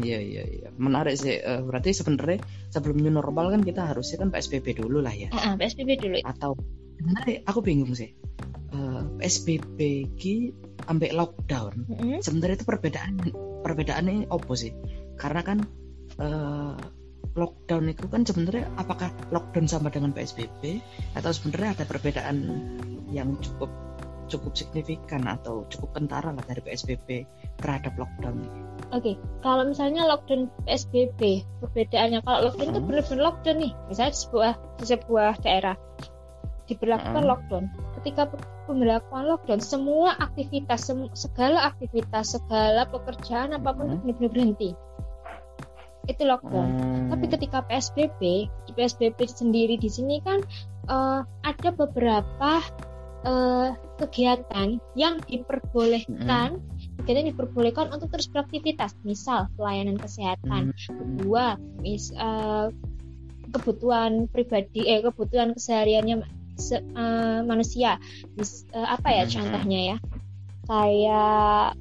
Iya 0.00 0.18
iya 0.18 0.42
iya. 0.48 0.68
Menarik 0.74 1.14
sih. 1.16 1.38
Uh, 1.40 1.62
berarti 1.64 1.92
sebenarnya 1.92 2.40
sebelum 2.72 2.98
new 3.00 3.12
normal 3.12 3.52
kan 3.52 3.62
kita 3.62 3.92
harusnya 3.92 4.24
kan 4.24 4.32
psbb 4.32 4.80
dulu 4.80 5.04
lah 5.04 5.12
ya. 5.14 5.28
Uh, 5.30 5.52
uh, 5.52 5.54
psbb 5.60 6.00
dulu. 6.00 6.16
Atau 6.24 6.56
sebenarnya 6.98 7.36
aku 7.44 7.60
bingung 7.60 7.92
sih. 7.92 8.16
Uh, 8.70 9.02
eh, 9.02 9.02
PSBB 9.26 9.78
ki 10.14 10.34
ambek 10.86 11.10
lockdown 11.10 11.90
mm 11.90 11.96
-hmm. 11.98 12.18
sebenarnya 12.22 12.62
itu 12.62 12.66
perbedaan 12.70 13.14
perbedaannya 13.66 14.30
apa 14.30 14.52
sih? 14.54 14.70
Karena 15.18 15.42
kan 15.42 15.58
uh, 16.22 16.78
lockdown 17.34 17.90
itu 17.90 18.06
kan 18.06 18.22
sebenarnya 18.22 18.70
apakah 18.78 19.10
lockdown 19.34 19.66
sama 19.66 19.90
dengan 19.90 20.14
PSBB 20.14 20.82
atau 21.18 21.30
sebenarnya 21.30 21.78
ada 21.78 21.84
perbedaan 21.86 22.36
yang 23.10 23.38
cukup 23.42 23.70
cukup 24.30 24.54
signifikan 24.54 25.26
atau 25.26 25.66
cukup 25.66 25.98
kentara 25.98 26.30
lah 26.30 26.44
dari 26.46 26.62
PSBB 26.62 27.26
terhadap 27.58 27.92
lockdown 27.98 28.38
Oke, 28.90 29.14
okay. 29.14 29.14
kalau 29.46 29.66
misalnya 29.70 30.02
lockdown 30.02 30.50
PSBB 30.66 31.46
perbedaannya 31.62 32.26
kalau 32.26 32.50
lockdown 32.50 32.66
hmm. 32.66 32.74
itu 32.74 32.80
benar-benar 32.82 33.22
lockdown 33.22 33.58
nih, 33.62 33.72
misalnya 33.86 34.14
sebuah 34.18 34.52
sebuah 34.82 35.32
daerah 35.46 35.76
diberlakukan 36.70 37.22
hmm. 37.22 37.30
lockdown. 37.30 37.64
Ketika 38.00 38.30
pemberlakuan 38.70 39.26
lockdown, 39.26 39.62
semua 39.62 40.14
aktivitas, 40.18 40.86
sem 40.86 41.10
segala 41.18 41.70
aktivitas, 41.74 42.38
segala 42.38 42.86
pekerjaan 42.90 43.54
apa 43.54 43.70
pun 43.74 43.94
hmm. 43.94 43.98
benar-benar 44.06 44.30
berhenti. 44.30 44.70
Itu 46.10 46.22
lockdown. 46.26 46.68
Hmm. 46.70 47.06
Tapi 47.14 47.26
ketika 47.30 47.62
PSBB, 47.66 48.50
di 48.66 48.70
PSBB 48.74 49.18
sendiri 49.26 49.78
di 49.78 49.90
sini 49.90 50.18
kan 50.22 50.42
uh, 50.90 51.22
ada 51.46 51.70
beberapa 51.74 52.62
uh, 53.24 53.76
kegiatan 54.00 54.80
yang 54.96 55.20
diperbolehkan 55.28 56.60
hmm. 56.60 56.96
kegiatan 57.02 57.30
diperbolehkan 57.32 57.92
untuk 57.92 58.08
terus 58.12 58.28
beraktivitas 58.32 58.96
misal 59.04 59.48
pelayanan 59.56 60.00
kesehatan 60.00 60.72
hmm. 60.72 60.88
kedua 60.88 61.60
mis 61.84 62.12
uh, 62.16 62.72
kebutuhan 63.50 64.30
pribadi 64.30 64.86
eh 64.86 65.02
kebutuhan 65.02 65.52
kesehariannya 65.52 66.22
se, 66.60 66.78
uh, 66.78 67.40
manusia 67.42 67.98
Mis, 68.38 68.64
uh, 68.76 68.94
apa 68.94 69.08
ya 69.10 69.24
hmm. 69.26 69.32
contohnya 69.32 69.80
ya 69.94 69.96
kayak 70.70 71.74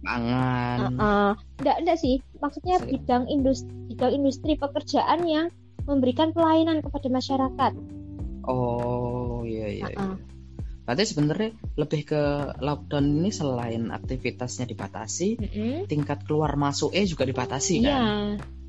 pangan 0.00 0.78
uh, 0.96 1.02
uh, 1.02 1.30
enggak 1.60 1.76
enggak 1.84 1.98
sih 2.00 2.14
maksudnya 2.40 2.80
bidang 2.80 3.28
industri 3.28 3.72
bidang 3.92 4.12
industri 4.16 4.52
pekerjaan 4.56 5.26
yang 5.28 5.46
memberikan 5.84 6.30
pelayanan 6.32 6.80
kepada 6.80 7.08
masyarakat 7.10 7.72
oh 8.46 9.42
iya 9.44 9.68
iya, 9.80 9.86
uh 9.90 9.92
-uh. 9.92 10.14
iya. 10.16 10.29
Berarti 10.90 11.06
sebenarnya 11.06 11.50
lebih 11.78 12.02
ke 12.02 12.22
lockdown 12.58 13.06
ini 13.22 13.30
selain 13.30 13.94
aktivitasnya 13.94 14.66
dibatasi, 14.66 15.38
Mm-mm. 15.38 15.86
tingkat 15.86 16.26
keluar 16.26 16.58
masuknya 16.58 17.06
juga 17.06 17.22
dibatasi 17.22 17.78
Iya. 17.78 17.94
kan? 17.94 18.02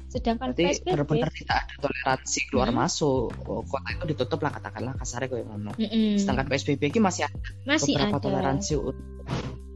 Sedangkan 0.05 0.53
Berarti 0.53 0.85
benar-benar 0.85 1.33
tidak 1.33 1.57
ada 1.65 1.75
toleransi 1.81 2.39
keluar 2.45 2.69
Hmm. 2.69 2.77
masuk. 2.77 3.33
Oh, 3.49 3.65
Kota 3.65 3.89
itu 3.89 4.05
ditutup 4.13 4.37
lah 4.37 4.53
katakanlah 4.53 4.93
kasarnya 4.93 5.33
kayak 5.33 5.49
ngono. 5.49 5.73
Mm-mm. 5.73 6.21
Sedangkan 6.21 6.45
PSBB 6.45 6.93
ini 6.93 6.99
masih 7.01 7.25
ada 7.25 7.39
masih 7.65 7.97
beberapa 7.97 8.21
ada. 8.21 8.25
toleransi 8.29 8.73
untuk 8.77 9.01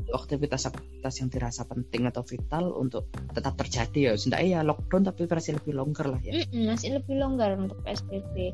aktivitas-aktivitas 0.06 1.14
yang 1.18 1.30
dirasa 1.34 1.66
penting 1.66 2.06
atau 2.06 2.22
vital 2.22 2.72
untuk 2.72 3.10
tetap 3.34 3.58
terjadi 3.58 4.00
ya. 4.00 4.12
Seenggaknya 4.14 4.50
ya 4.54 4.60
lockdown 4.62 5.02
tapi 5.02 5.26
versi 5.26 5.50
lebih 5.50 5.74
longer 5.74 6.14
lah 6.14 6.22
ya. 6.22 6.34
Mm-mm, 6.38 6.70
masih 6.70 6.94
lebih 6.94 7.16
longgar 7.18 7.58
untuk 7.58 7.82
PSBB. 7.82 8.54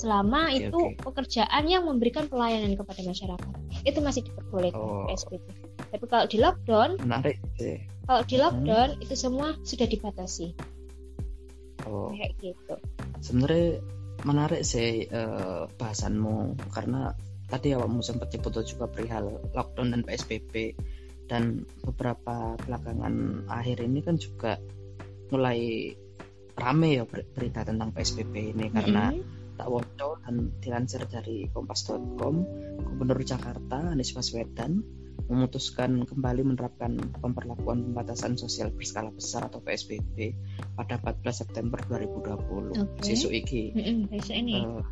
Selama 0.00 0.48
Oke, 0.48 0.56
itu 0.64 0.80
oke. 0.80 0.96
pekerjaan 1.04 1.62
yang 1.66 1.84
memberikan 1.84 2.24
pelayanan 2.24 2.72
kepada 2.72 3.04
masyarakat, 3.04 3.52
itu 3.84 3.98
masih 4.00 4.24
diperbolehkan 4.24 4.80
Oh. 4.80 5.04
PSBB. 5.04 5.44
Tapi 5.90 6.04
kalau 6.06 6.24
di 6.24 6.38
lockdown, 6.38 6.90
Menarik 6.98 7.36
sih. 7.54 7.76
kalau 8.02 8.22
di 8.24 8.34
Hmm. 8.34 8.42
lockdown 8.42 8.90
itu 8.98 9.14
semua 9.14 9.52
sudah 9.60 9.84
dibatasi 9.84 10.56
Oh. 11.82 12.08
kayak 12.10 12.32
gitu. 12.38 12.74
sebenarnya 13.20 13.80
menarik 14.22 14.62
sih 14.62 15.04
eh, 15.04 15.62
bahasanmu 15.70 16.36
karena 16.70 17.12
tadi 17.46 17.72
awakmu 17.72 18.00
sempat 18.00 18.28
nyebut 18.30 18.52
juga 18.62 18.84
perihal 18.86 19.28
lockdown 19.50 19.90
dan 19.90 20.00
PSBB 20.00 20.76
dan 21.24 21.64
beberapa 21.80 22.56
belakangan 22.58 23.14
akhir 23.46 23.80
ini 23.80 24.00
kan 24.00 24.16
juga 24.16 24.56
mulai 25.28 25.92
rame 26.54 26.88
ya 26.94 27.04
ber- 27.04 27.28
berita 27.30 27.62
tentang 27.62 27.90
PSBB 27.90 28.52
ini 28.52 28.68
karena 28.68 29.08
Mm-mm. 29.10 29.39
Tak 29.60 29.68
dan 30.24 30.56
dilansir 30.64 31.04
dari 31.04 31.44
kompas.com 31.52 32.34
Gubernur 32.80 33.20
Jakarta 33.20 33.92
Anies 33.92 34.16
Baswedan 34.16 34.80
memutuskan 35.28 36.08
kembali 36.08 36.42
menerapkan 36.42 36.96
pemberlakuan 37.20 37.92
pembatasan 37.92 38.40
sosial 38.40 38.72
berskala 38.72 39.12
besar 39.12 39.52
atau 39.52 39.60
PSBB 39.60 40.32
pada 40.74 40.96
14 40.96 41.44
September 41.44 41.78
2020 41.86 42.80
Oke. 42.80 43.04
sisuk 43.04 43.30
iki 43.30 43.76
besok 44.08 44.34
ini. 44.34 44.64
Eh, 44.64 44.84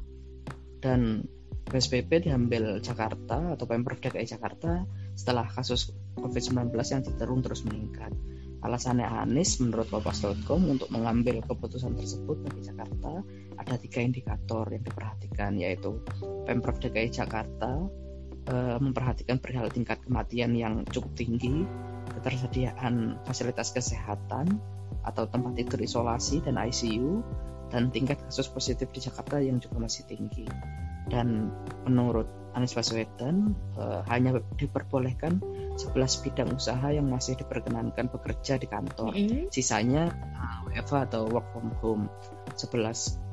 dan 0.84 1.24
PSBB 1.68 2.28
diambil 2.28 2.80
Jakarta 2.84 3.56
atau 3.56 3.64
Pemprov 3.68 4.00
DKI 4.00 4.24
Jakarta 4.24 4.84
setelah 5.16 5.48
kasus 5.48 5.92
COVID-19 6.16 6.72
yang 6.72 7.02
cenderung 7.04 7.40
terus 7.44 7.64
meningkat. 7.64 8.12
Alasannya 8.64 9.04
Anies 9.04 9.60
menurut 9.60 9.86
Kompas.com 9.90 10.64
untuk 10.64 10.88
mengambil 10.90 11.44
keputusan 11.44 11.94
tersebut 11.94 12.42
bagi 12.42 12.62
Jakarta 12.64 13.22
ada 13.58 13.74
tiga 13.76 14.00
indikator 14.00 14.70
yang 14.70 14.86
diperhatikan 14.86 15.58
yaitu 15.58 16.00
Pemprov 16.46 16.78
DKI 16.78 17.10
Jakarta 17.10 17.84
eh, 18.48 18.78
memperhatikan 18.78 19.42
perihal 19.42 19.68
tingkat 19.68 20.00
kematian 20.06 20.54
yang 20.54 20.86
cukup 20.88 21.12
tinggi, 21.18 21.66
ketersediaan 22.14 23.20
fasilitas 23.26 23.74
kesehatan 23.74 24.62
atau 25.04 25.28
tempat 25.28 25.58
tidur 25.58 25.80
isolasi 25.82 26.40
dan 26.40 26.56
ICU, 26.56 27.20
dan 27.68 27.92
tingkat 27.92 28.20
kasus 28.24 28.48
positif 28.48 28.88
di 28.94 29.00
Jakarta 29.04 29.42
yang 29.42 29.60
juga 29.60 29.84
masih 29.84 30.08
tinggi. 30.08 30.48
Dan 31.08 31.52
menurut 31.88 32.28
Anies 32.56 32.72
Baswedan 32.72 33.52
eh, 33.76 34.00
hanya 34.08 34.40
diperbolehkan 34.56 35.40
11 35.78 36.24
bidang 36.26 36.50
usaha 36.56 36.88
yang 36.90 37.06
masih 37.06 37.38
diperkenankan 37.38 38.10
bekerja 38.10 38.56
di 38.56 38.66
kantor. 38.66 39.12
Sisanya 39.52 40.08
eh, 40.10 40.56
WFH 40.72 41.12
atau 41.12 41.28
work 41.28 41.46
from 41.52 41.70
home. 41.84 42.04
11 42.56 43.27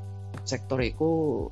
sektor 0.46 0.80
itu 0.82 1.46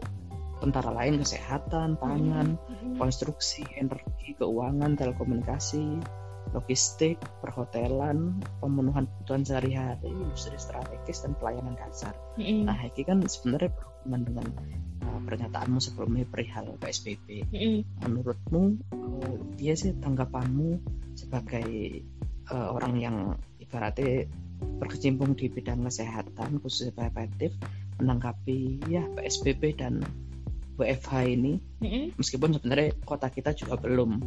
tentara 0.63 0.95
lain 0.95 1.19
kesehatan, 1.19 1.99
pangan, 1.99 2.55
Mm-mm. 2.55 2.95
konstruksi, 2.95 3.67
energi, 3.75 4.31
keuangan, 4.39 4.95
telekomunikasi, 4.95 5.99
logistik, 6.55 7.19
perhotelan, 7.43 8.39
pemenuhan 8.63 9.03
kebutuhan 9.03 9.43
sehari-hari, 9.43 10.07
industri 10.07 10.55
strategis 10.55 11.27
dan 11.27 11.35
pelayanan 11.35 11.75
dasar. 11.75 12.15
Mm-mm. 12.39 12.63
Nah, 12.63 12.79
ini 12.79 13.03
kan 13.03 13.19
sebenarnya 13.27 13.75
berhubungan 13.75 14.21
dengan 14.23 14.47
uh, 15.03 15.19
pernyataanmu 15.27 15.79
sebelumnya 15.83 16.23
perihal 16.31 16.79
PSBB. 16.79 17.51
Mm-mm. 17.51 17.77
Menurutmu, 18.07 18.61
uh, 18.95 19.35
dia 19.59 19.75
sih 19.75 19.91
tanggapanmu 19.99 20.79
sebagai 21.19 21.67
uh, 22.55 22.71
orang 22.71 22.93
yang 23.03 23.17
ibaratnya 23.59 24.31
berkecimpung 24.79 25.35
di 25.35 25.51
bidang 25.51 25.83
kesehatan 25.83 26.63
khususnya 26.63 26.95
preventif 26.95 27.51
menanggapi 27.99 28.81
ya 28.89 29.03
PSBB 29.17 29.77
dan 29.77 30.01
WFH 30.73 31.11
ini 31.29 31.61
Mm-mm. 31.85 32.17
meskipun 32.17 32.57
sebenarnya 32.57 32.97
kota 33.05 33.29
kita 33.29 33.53
juga 33.53 33.77
belum 33.77 34.17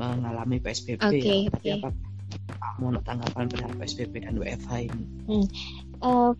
mengalami 0.00 0.56
PSBB 0.62 1.00
Oke, 1.04 1.18
ya. 1.20 1.36
Tapi 1.52 1.68
oke. 1.68 1.70
apa 1.80 1.88
kamu 2.60 3.02
tanggapan 3.04 3.44
terhadap 3.50 3.76
PSBB 3.82 4.14
dan 4.24 4.34
WFH 4.38 4.72
ini? 4.86 5.04
Eh, 6.00 6.32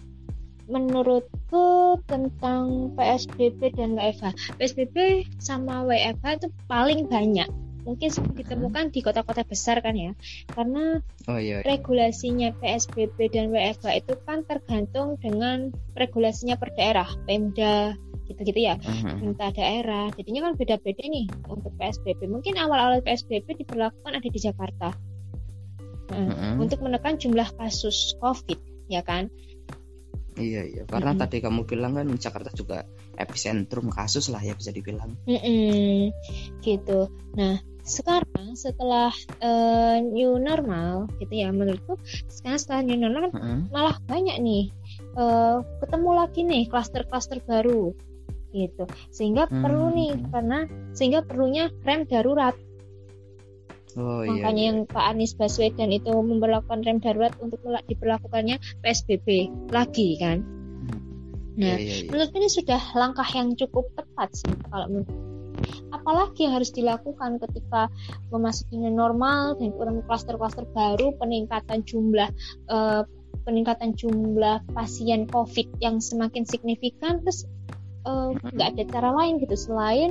menurutku 0.70 1.98
tentang 2.06 2.94
PSBB 2.94 3.74
dan 3.74 3.98
WFH. 3.98 4.56
PSBB 4.56 5.26
sama 5.42 5.82
WFH 5.82 6.40
itu 6.40 6.48
paling 6.70 7.10
banyak. 7.10 7.50
Mungkin 7.90 8.08
sering 8.14 8.38
ditemukan 8.38 8.94
di 8.94 9.02
kota-kota 9.02 9.42
besar 9.42 9.82
kan 9.82 9.98
ya. 9.98 10.14
Karena 10.46 11.02
Oh 11.26 11.42
iya. 11.42 11.58
regulasinya 11.66 12.54
PSBB 12.62 13.18
dan 13.34 13.50
WFH 13.50 14.06
itu 14.06 14.14
kan 14.22 14.46
tergantung 14.46 15.18
dengan 15.18 15.74
regulasinya 15.98 16.54
per 16.54 16.70
daerah, 16.78 17.10
Pemda 17.26 17.98
gitu-gitu 18.30 18.60
ya. 18.62 18.78
Mhm. 18.78 19.26
Minta 19.26 19.50
daerah. 19.50 20.06
Jadinya 20.14 20.46
kan 20.46 20.52
beda-beda 20.54 21.02
nih 21.02 21.26
untuk 21.50 21.74
PSBB. 21.74 22.30
Mungkin 22.30 22.54
awal-awal 22.62 23.02
PSBB 23.02 23.66
diberlakukan 23.66 24.12
ada 24.14 24.28
di 24.30 24.38
Jakarta. 24.38 24.94
Nah, 26.14 26.26
Mhm. 26.30 26.62
Untuk 26.62 26.78
menekan 26.82 27.18
jumlah 27.18 27.50
kasus 27.58 28.14
COVID, 28.22 28.58
ya 28.86 29.02
kan? 29.02 29.30
Iya 30.38 30.62
iya. 30.66 30.82
Karena 30.86 31.14
Mhm. 31.14 31.20
tadi 31.20 31.36
kamu 31.42 31.66
bilang 31.66 31.98
kan 31.98 32.06
Jakarta 32.14 32.50
juga 32.54 32.86
epicentrum 33.18 33.90
kasus 33.90 34.30
lah 34.32 34.40
ya 34.40 34.54
bisa 34.56 34.72
dibilang. 34.72 35.12
Mm-mm, 35.28 36.14
gitu. 36.64 37.10
Nah, 37.36 37.60
sekarang 37.82 38.54
setelah 38.54 39.10
eh, 39.40 39.98
new 40.02 40.36
normal, 40.36 41.08
gitu 41.18 41.32
ya, 41.32 41.48
menurutku 41.50 41.96
sekarang 42.28 42.58
setelah 42.60 42.82
new 42.86 42.98
normal 42.98 43.30
Mhm. 43.32 43.70
malah 43.72 43.96
banyak 44.06 44.36
nih 44.40 44.64
eh, 45.18 45.56
ketemu 45.82 46.10
lagi 46.14 46.40
nih 46.46 46.62
klaster-klaster 46.70 47.42
baru, 47.42 47.90
gitu. 48.54 48.84
Sehingga 49.10 49.46
Hmm. 49.50 49.62
perlu 49.62 49.86
nih 49.94 50.10
karena 50.30 50.58
sehingga 50.94 51.20
perlunya 51.26 51.70
rem 51.82 52.06
darurat. 52.06 52.54
Oh 53.98 54.22
iya. 54.22 54.30
Makanya 54.38 54.62
iya. 54.62 54.68
yang 54.70 54.78
Pak 54.86 55.04
Anies 55.10 55.34
Baswedan 55.34 55.90
itu 55.90 56.14
memperlakukan 56.14 56.86
rem 56.86 56.98
darurat 57.02 57.34
untuk 57.42 57.58
diberlakukannya 57.64 58.62
PSBB 58.86 59.50
lagi 59.74 60.14
kan. 60.18 60.46
Nah, 61.58 61.74
Iya, 61.76 61.82
iya, 61.82 61.94
iya. 62.06 62.10
menurut 62.14 62.30
ini 62.38 62.48
sudah 62.48 62.80
langkah 62.94 63.26
yang 63.34 63.52
cukup 63.58 63.90
tepat 63.98 64.30
sih 64.32 64.54
kalau 64.70 64.86
menurut 64.86 65.10
apalagi 65.90 66.46
yang 66.48 66.56
harus 66.56 66.70
dilakukan 66.72 67.38
ketika 67.42 67.90
memasuki 68.30 68.78
new 68.78 68.92
normal 68.92 69.56
dan 69.58 69.74
kurang 69.74 70.02
klaster-klaster 70.06 70.64
baru 70.72 71.12
peningkatan 71.18 71.82
jumlah 71.84 72.28
eh, 72.70 73.02
peningkatan 73.44 73.96
jumlah 73.96 74.62
pasien 74.76 75.24
COVID 75.28 75.80
yang 75.80 75.98
semakin 75.98 76.44
signifikan 76.44 77.20
terus 77.24 77.44
eh, 78.06 78.28
nggak 78.54 78.68
ada 78.78 78.84
cara 78.90 79.10
lain 79.16 79.40
gitu 79.42 79.56
selain 79.56 80.10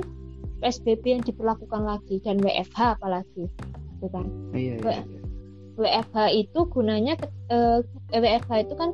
PSBB 0.60 1.04
yang 1.20 1.22
diberlakukan 1.24 1.82
lagi 1.82 2.20
dan 2.20 2.36
WFH 2.40 3.00
apalagi 3.00 3.48
gitu 3.96 4.06
kan 4.12 4.26
Iya, 4.52 4.76
iya, 4.80 5.02
iya. 5.04 5.20
WFH 5.80 6.16
itu 6.36 6.60
gunanya 6.68 7.16
ke- 7.16 7.32
eh, 7.48 7.80
WFH 8.12 8.68
itu 8.68 8.74
kan 8.76 8.92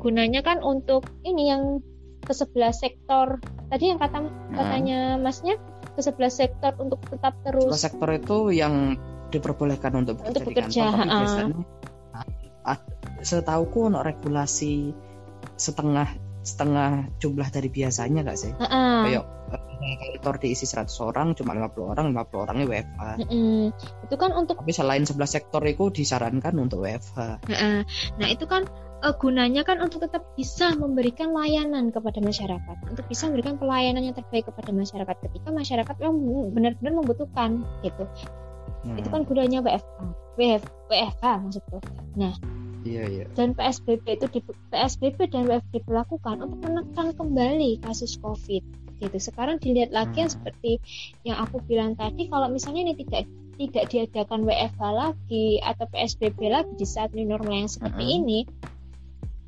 gunanya 0.00 0.40
kan 0.40 0.64
untuk 0.64 1.04
ini 1.28 1.52
yang 1.52 1.84
ke 2.24 2.32
sebelah 2.32 2.72
sektor 2.72 3.38
tadi 3.68 3.92
yang 3.92 4.00
kata 4.00 4.26
katanya 4.56 5.20
masnya 5.20 5.60
ke 5.94 6.00
sebelah 6.02 6.32
sektor 6.32 6.72
untuk 6.80 7.04
tetap 7.06 7.36
terus 7.44 7.70
sektor 7.76 8.10
itu 8.10 8.50
yang 8.50 8.98
diperbolehkan 9.30 9.92
untuk 9.98 10.18
bekerja, 10.22 10.30
Untuk 10.30 10.42
di 10.42 10.48
bekerja, 10.54 10.80
kantor, 10.88 10.94
tapi 10.94 11.08
ha-ha. 11.08 11.20
biasanya 11.20 11.56
setauku 13.24 13.88
ono 13.88 14.04
regulasi 14.04 14.92
setengah 15.56 16.08
setengah 16.44 17.08
jumlah 17.18 17.48
dari 17.48 17.72
biasanya 17.72 18.20
gak 18.20 18.38
sih? 18.38 18.52
Heeh. 18.52 18.96
Kayak 19.08 19.24
eh, 19.84 19.96
kantor 20.20 20.34
diisi 20.44 20.68
100 20.68 20.92
orang 21.08 21.32
cuma 21.32 21.56
50 21.56 21.92
orang 21.92 22.04
50 22.12 22.44
orangnya 22.44 22.66
WFH. 22.68 23.02
Mm-mm. 23.24 23.60
itu 24.04 24.14
kan 24.20 24.30
untuk 24.36 24.60
Tapi 24.60 24.72
selain 24.76 25.04
sebelah 25.08 25.28
sektor 25.28 25.64
itu 25.64 25.88
disarankan 25.88 26.54
untuk 26.60 26.84
WFH. 26.84 27.48
Heeh. 27.48 27.78
nah 28.20 28.28
itu 28.28 28.44
kan 28.44 28.68
eh, 29.04 29.14
gunanya 29.20 29.62
kan 29.62 29.78
untuk 29.84 30.02
tetap 30.08 30.24
bisa 30.34 30.72
memberikan 30.74 31.30
layanan 31.36 31.92
kepada 31.92 32.18
masyarakat 32.24 32.76
untuk 32.88 33.04
bisa 33.06 33.28
memberikan 33.28 33.60
pelayanan 33.60 34.02
yang 34.08 34.16
terbaik 34.16 34.48
kepada 34.48 34.72
masyarakat 34.72 35.16
ketika 35.28 35.48
masyarakat 35.52 35.94
memang 36.00 36.50
benar-benar 36.56 36.92
membutuhkan 36.96 37.62
gitu 37.84 38.08
Nah, 38.84 39.00
itu 39.00 39.08
kan 39.08 39.24
gunanya 39.24 39.64
WFH 39.64 40.00
WF, 40.36 40.64
WFH 40.92 41.24
maksudku 41.40 41.80
iya 42.84 43.08
iya. 43.08 43.24
dan 43.32 43.56
PSBB 43.56 44.20
itu 44.20 44.26
di, 44.28 44.40
PSBB 44.68 45.32
dan 45.32 45.48
WFH 45.48 45.72
diberlakukan 45.72 46.44
untuk 46.44 46.58
menekan 46.60 47.16
kembali 47.16 47.80
kasus 47.80 48.20
COVID 48.20 48.60
gitu 49.00 49.16
sekarang 49.18 49.56
dilihat 49.56 49.88
lagi 49.88 50.20
yang 50.20 50.28
Hmm. 50.28 50.36
seperti 50.36 50.72
yang 51.24 51.40
aku 51.40 51.64
bilang 51.64 51.96
tadi 51.96 52.28
kalau 52.28 52.52
misalnya 52.52 52.92
ini 52.92 52.94
tidak 53.00 53.24
tidak 53.56 53.84
diadakan 53.88 54.44
WFH 54.44 54.82
lagi 54.84 55.46
atau 55.64 55.84
PSBB 55.88 56.38
lagi 56.52 56.72
di 56.76 56.86
saat 56.86 57.16
new 57.16 57.24
normal 57.24 57.64
yang 57.64 57.70
seperti 57.72 58.04
Mm-mm. 58.04 58.18
ini 58.20 58.38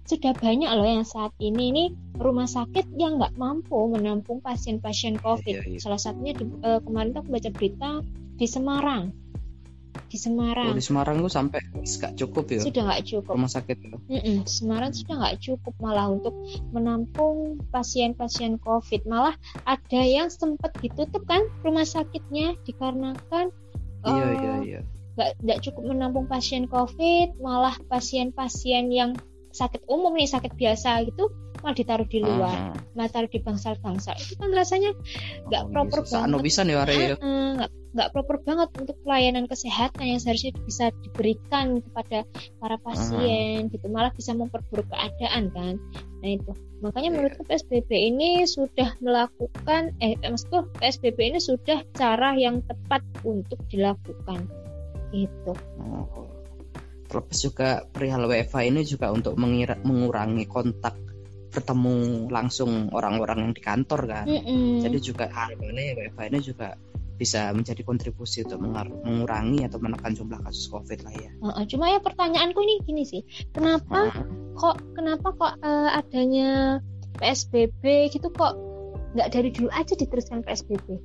sudah 0.07 0.33
banyak 0.33 0.71
loh 0.71 0.87
yang 0.87 1.05
saat 1.05 1.35
ini 1.43 1.75
ini 1.75 1.85
rumah 2.17 2.47
sakit 2.47 2.95
yang 2.97 3.19
nggak 3.19 3.35
mampu 3.37 3.77
menampung 3.91 4.39
pasien-pasien 4.41 5.19
COVID. 5.21 5.55
iya, 5.55 5.63
iya. 5.67 5.79
Salah 5.83 6.01
satunya 6.01 6.33
di, 6.33 6.47
eh, 6.63 6.81
kemarin 6.81 7.13
tuh 7.13 7.21
aku 7.27 7.31
baca 7.35 7.51
berita 7.53 7.91
di 8.39 8.47
Semarang. 8.47 9.05
Di 10.07 10.15
Oh, 10.17 10.23
Semarang 10.23 10.77
di 10.77 10.85
Semarang 10.85 11.17
tuh 11.19 11.33
sampai 11.33 11.61
nggak 11.75 12.15
cukup 12.15 12.45
ya 12.53 12.61
sudah 12.63 12.83
nggak 12.87 13.03
cukup. 13.11 13.33
rumah 13.35 13.51
sakit 13.51 13.77
itu. 13.81 13.97
Mm-mm, 14.07 14.37
Semarang 14.47 14.93
sudah 14.95 15.15
nggak 15.19 15.37
cukup 15.43 15.75
malah 15.83 16.07
untuk 16.13 16.35
menampung 16.71 17.59
pasien-pasien 17.75 18.61
COVID. 18.63 19.09
Malah 19.09 19.35
ada 19.67 20.01
yang 20.07 20.31
sempat 20.31 20.73
ditutup 20.79 21.27
kan 21.27 21.43
rumah 21.67 21.85
sakitnya 21.85 22.55
dikarenakan 22.63 23.51
Iya 24.07 24.23
eh, 24.23 24.35
iya 24.39 24.55
iya. 24.63 24.81
nggak 25.17 25.59
cukup 25.65 25.83
menampung 25.91 26.29
pasien 26.31 26.69
COVID, 26.71 27.41
malah 27.43 27.75
pasien-pasien 27.91 28.93
yang 28.93 29.17
sakit 29.57 29.89
umum 29.89 30.13
nih 30.13 30.29
sakit 30.29 30.53
biasa 30.53 31.09
gitu 31.09 31.33
malah 31.65 31.73
ditaruh 31.73 32.07
di 32.07 32.21
luar, 32.21 32.53
Ah, 32.53 32.77
malah 32.95 33.11
taruh 33.11 33.27
di 33.27 33.41
bangsal-bangsal. 33.43 34.15
Itu 34.21 34.39
kan 34.39 34.53
rasanya 34.53 34.93
nggak 35.49 35.63
oh, 35.67 35.71
proper 35.73 35.99
bisa. 36.05 36.23
Anu 36.23 36.39
banget. 36.39 36.47
bisa 36.47 36.61
nih 36.63 36.75
Ware 36.77 36.93
ya. 36.95 37.17
Heeh, 37.17 37.49
nggak 37.59 37.71
nggak 37.97 38.09
proper 38.13 38.37
banget 38.45 38.69
untuk 38.77 38.97
pelayanan 39.03 39.49
kesehatan 39.49 40.05
yang 40.05 40.21
seharusnya 40.21 40.53
bisa 40.63 40.93
diberikan 41.01 41.81
kepada 41.81 42.29
para 42.61 42.77
pasien 42.77 43.73
gitu 43.73 43.89
malah 43.89 44.13
bisa 44.13 44.37
memperburuk 44.37 44.85
keadaan 44.93 45.49
kan 45.49 45.81
nah 46.21 46.29
itu 46.29 46.53
makanya 46.85 47.09
Iya. 47.09 47.15
menurutku 47.17 47.43
PSBB 47.49 47.89
ini 48.13 48.45
sudah 48.45 49.01
melakukan 49.01 49.97
eh 50.05 50.13
maksudku 50.21 50.69
PSBB 50.77 51.19
ini 51.33 51.41
sudah 51.41 51.89
cara 51.97 52.37
yang 52.37 52.61
tepat 52.69 53.01
untuk 53.25 53.65
dilakukan 53.73 54.45
gitu 55.11 55.57
Oh. 55.81 56.26
Terlepas 57.07 57.39
juga 57.39 57.69
perihal 57.87 58.27
WFH 58.27 58.57
ini 58.67 58.83
juga 58.83 59.11
untuk 59.15 59.39
mengira, 59.39 59.79
mengurangi 59.81 60.45
kontak 60.51 60.95
bertemu 61.55 62.29
langsung 62.29 62.93
orang-orang 62.93 63.49
yang 63.49 63.53
di 63.57 63.63
kantor 63.65 64.01
kan. 64.05 64.27
Mm-mm. 64.29 64.85
Jadi 64.85 64.99
juga 65.01 65.31
harapannya 65.33 65.97
WFH 65.97 66.21
ini 66.29 66.41
juga 66.45 66.69
bisa 67.17 67.49
menjadi 67.57 67.81
kontribusi 67.81 68.45
untuk 68.45 68.61
mengurangi 68.61 69.65
atau 69.65 69.81
menekan 69.81 70.13
jumlah 70.13 70.37
kasus 70.45 70.69
COVID 70.69 71.01
lah 71.09 71.15
ya. 71.17 71.31
Cuma 71.65 71.89
ya 71.89 71.99
pertanyaanku 72.05 72.61
ini 72.61 72.75
gini 72.85 73.03
sih 73.09 73.25
kenapa 73.57 74.13
kok 74.53 74.77
kenapa 74.93 75.33
kok 75.33 75.53
eh, 75.65 75.91
adanya 75.97 76.49
PSBB 77.17 78.13
gitu 78.13 78.29
kok 78.37 78.53
nggak 79.17 79.33
dari 79.33 79.49
dulu 79.49 79.73
aja 79.73 79.97
diteruskan 79.97 80.45
PSBB 80.45 81.01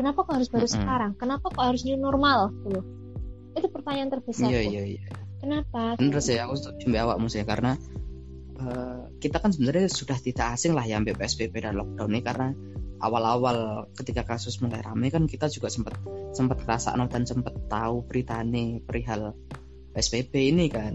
kenapa 0.00 0.24
kok 0.24 0.40
harus 0.40 0.48
baru 0.48 0.64
Mm-mm. 0.64 0.76
sekarang 0.80 1.12
kenapa 1.20 1.52
kok 1.52 1.64
harus 1.68 1.84
new 1.84 2.00
normal 2.00 2.48
gitu 2.64 2.80
itu 3.52 3.68
pertanyaan 3.68 4.08
terbesar 4.08 4.48
Iya 4.48 4.60
iya 4.64 4.82
iya. 4.96 5.04
Kenapa 5.42 5.98
Bener 5.98 6.22
sih 6.22 6.38
aku 6.38 6.54
setuju 6.54 6.84
mbak 6.88 7.02
awakmu 7.02 7.26
sih 7.26 7.42
karena 7.42 7.74
eh, 8.62 9.00
kita 9.18 9.42
kan 9.42 9.50
sebenarnya 9.50 9.90
sudah 9.90 10.16
tidak 10.22 10.54
asing 10.54 10.72
lah 10.78 10.86
ya 10.86 11.02
ambil 11.02 11.18
PSBB 11.18 11.58
dan 11.58 11.74
lockdown 11.74 12.14
ini 12.14 12.22
karena 12.22 12.48
awal-awal 13.02 13.90
ketika 13.98 14.22
kasus 14.22 14.62
mulai 14.62 14.78
ramai 14.80 15.10
kan 15.10 15.26
kita 15.26 15.50
juga 15.50 15.66
sempat 15.66 15.98
sempat 16.32 16.62
kerasa 16.62 16.94
dan 16.94 17.26
sempat 17.26 17.66
tahu 17.66 18.06
berita 18.06 18.38
nih 18.46 18.80
perihal 18.86 19.34
PSBB 19.92 20.32
ini 20.54 20.66
kan. 20.72 20.94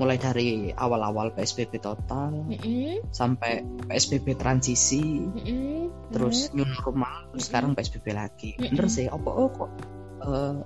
Mulai 0.00 0.16
dari 0.16 0.72
awal-awal 0.72 1.36
PSBB 1.36 1.76
total 1.76 2.48
Mm-mm, 2.48 3.12
sampai 3.12 3.60
PSBB 3.84 4.32
transisi 4.32 5.20
mm-mm, 5.20 6.08
terus 6.08 6.48
new 6.56 6.64
normal 6.64 7.28
terus 7.28 7.36
Mm-mm. 7.36 7.44
sekarang 7.44 7.70
PSBB 7.76 8.06
lagi. 8.16 8.50
Mm-mm. 8.56 8.72
bener 8.72 8.88
sih 8.88 9.12
apa 9.12 9.28
oh 9.28 9.48
kok 9.52 9.70
eh, 10.24 10.56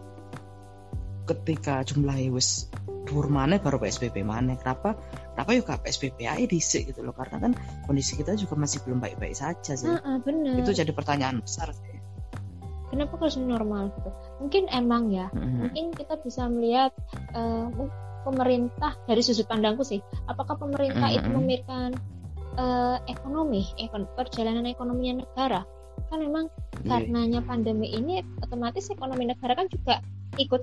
ketika 1.25 1.81
jumlahnya 1.85 2.31
wis 2.33 2.69
dhuwur 3.05 3.29
maneh 3.29 3.61
baru 3.61 3.77
PSBB 3.81 4.25
maneh. 4.25 4.57
Kenapa? 4.61 4.97
Kenapa 5.37 5.51
yuk 5.53 5.65
gak 5.69 5.83
PSBB 5.85 6.25
aja 6.25 6.45
dhisik 6.47 6.89
gitu 6.93 7.05
loh? 7.05 7.13
Karena 7.13 7.37
kan 7.51 7.53
kondisi 7.85 8.17
kita 8.17 8.33
juga 8.39 8.57
masih 8.57 8.81
belum 8.87 9.03
baik-baik 9.03 9.37
saja 9.37 9.77
sih. 9.77 9.89
Heeh, 9.89 10.17
bener. 10.25 10.61
Itu 10.63 10.73
jadi 10.73 10.89
pertanyaan 10.95 11.45
besar 11.45 11.73
sih. 11.77 12.01
Kenapa 12.89 13.19
harus 13.19 13.35
normal 13.37 13.91
gitu? 13.99 14.11
Mungkin 14.41 14.71
emang 14.71 15.11
ya. 15.11 15.27
Mm-mm. 15.35 15.67
mungkin 15.69 15.85
kita 15.93 16.15
bisa 16.23 16.47
melihat 16.47 16.95
mu- 17.75 17.91
pemerintah 18.25 18.97
dari 19.05 19.21
sudut 19.21 19.45
pandangku 19.51 19.83
sih. 19.85 20.01
Apakah 20.31 20.57
pemerintah 20.57 21.11
itu 21.13 21.27
Mm-mm. 21.29 21.43
memikirkan 21.45 21.91
eh, 22.55 22.97
ekonomi 23.11 23.67
ekon 23.83 24.07
perjalanan 24.15 24.65
ekonominya 24.71 25.27
negara? 25.27 25.61
Kan 26.09 26.23
memang 26.23 26.47
Iya. 26.85 27.01
karenanya 27.01 27.41
pandemi 27.49 27.89
ini 27.97 28.21
otomatis 28.45 28.93
ekonomi 28.93 29.25
negara 29.25 29.57
kan 29.57 29.67
juga 29.73 30.05
ikut 30.37 30.63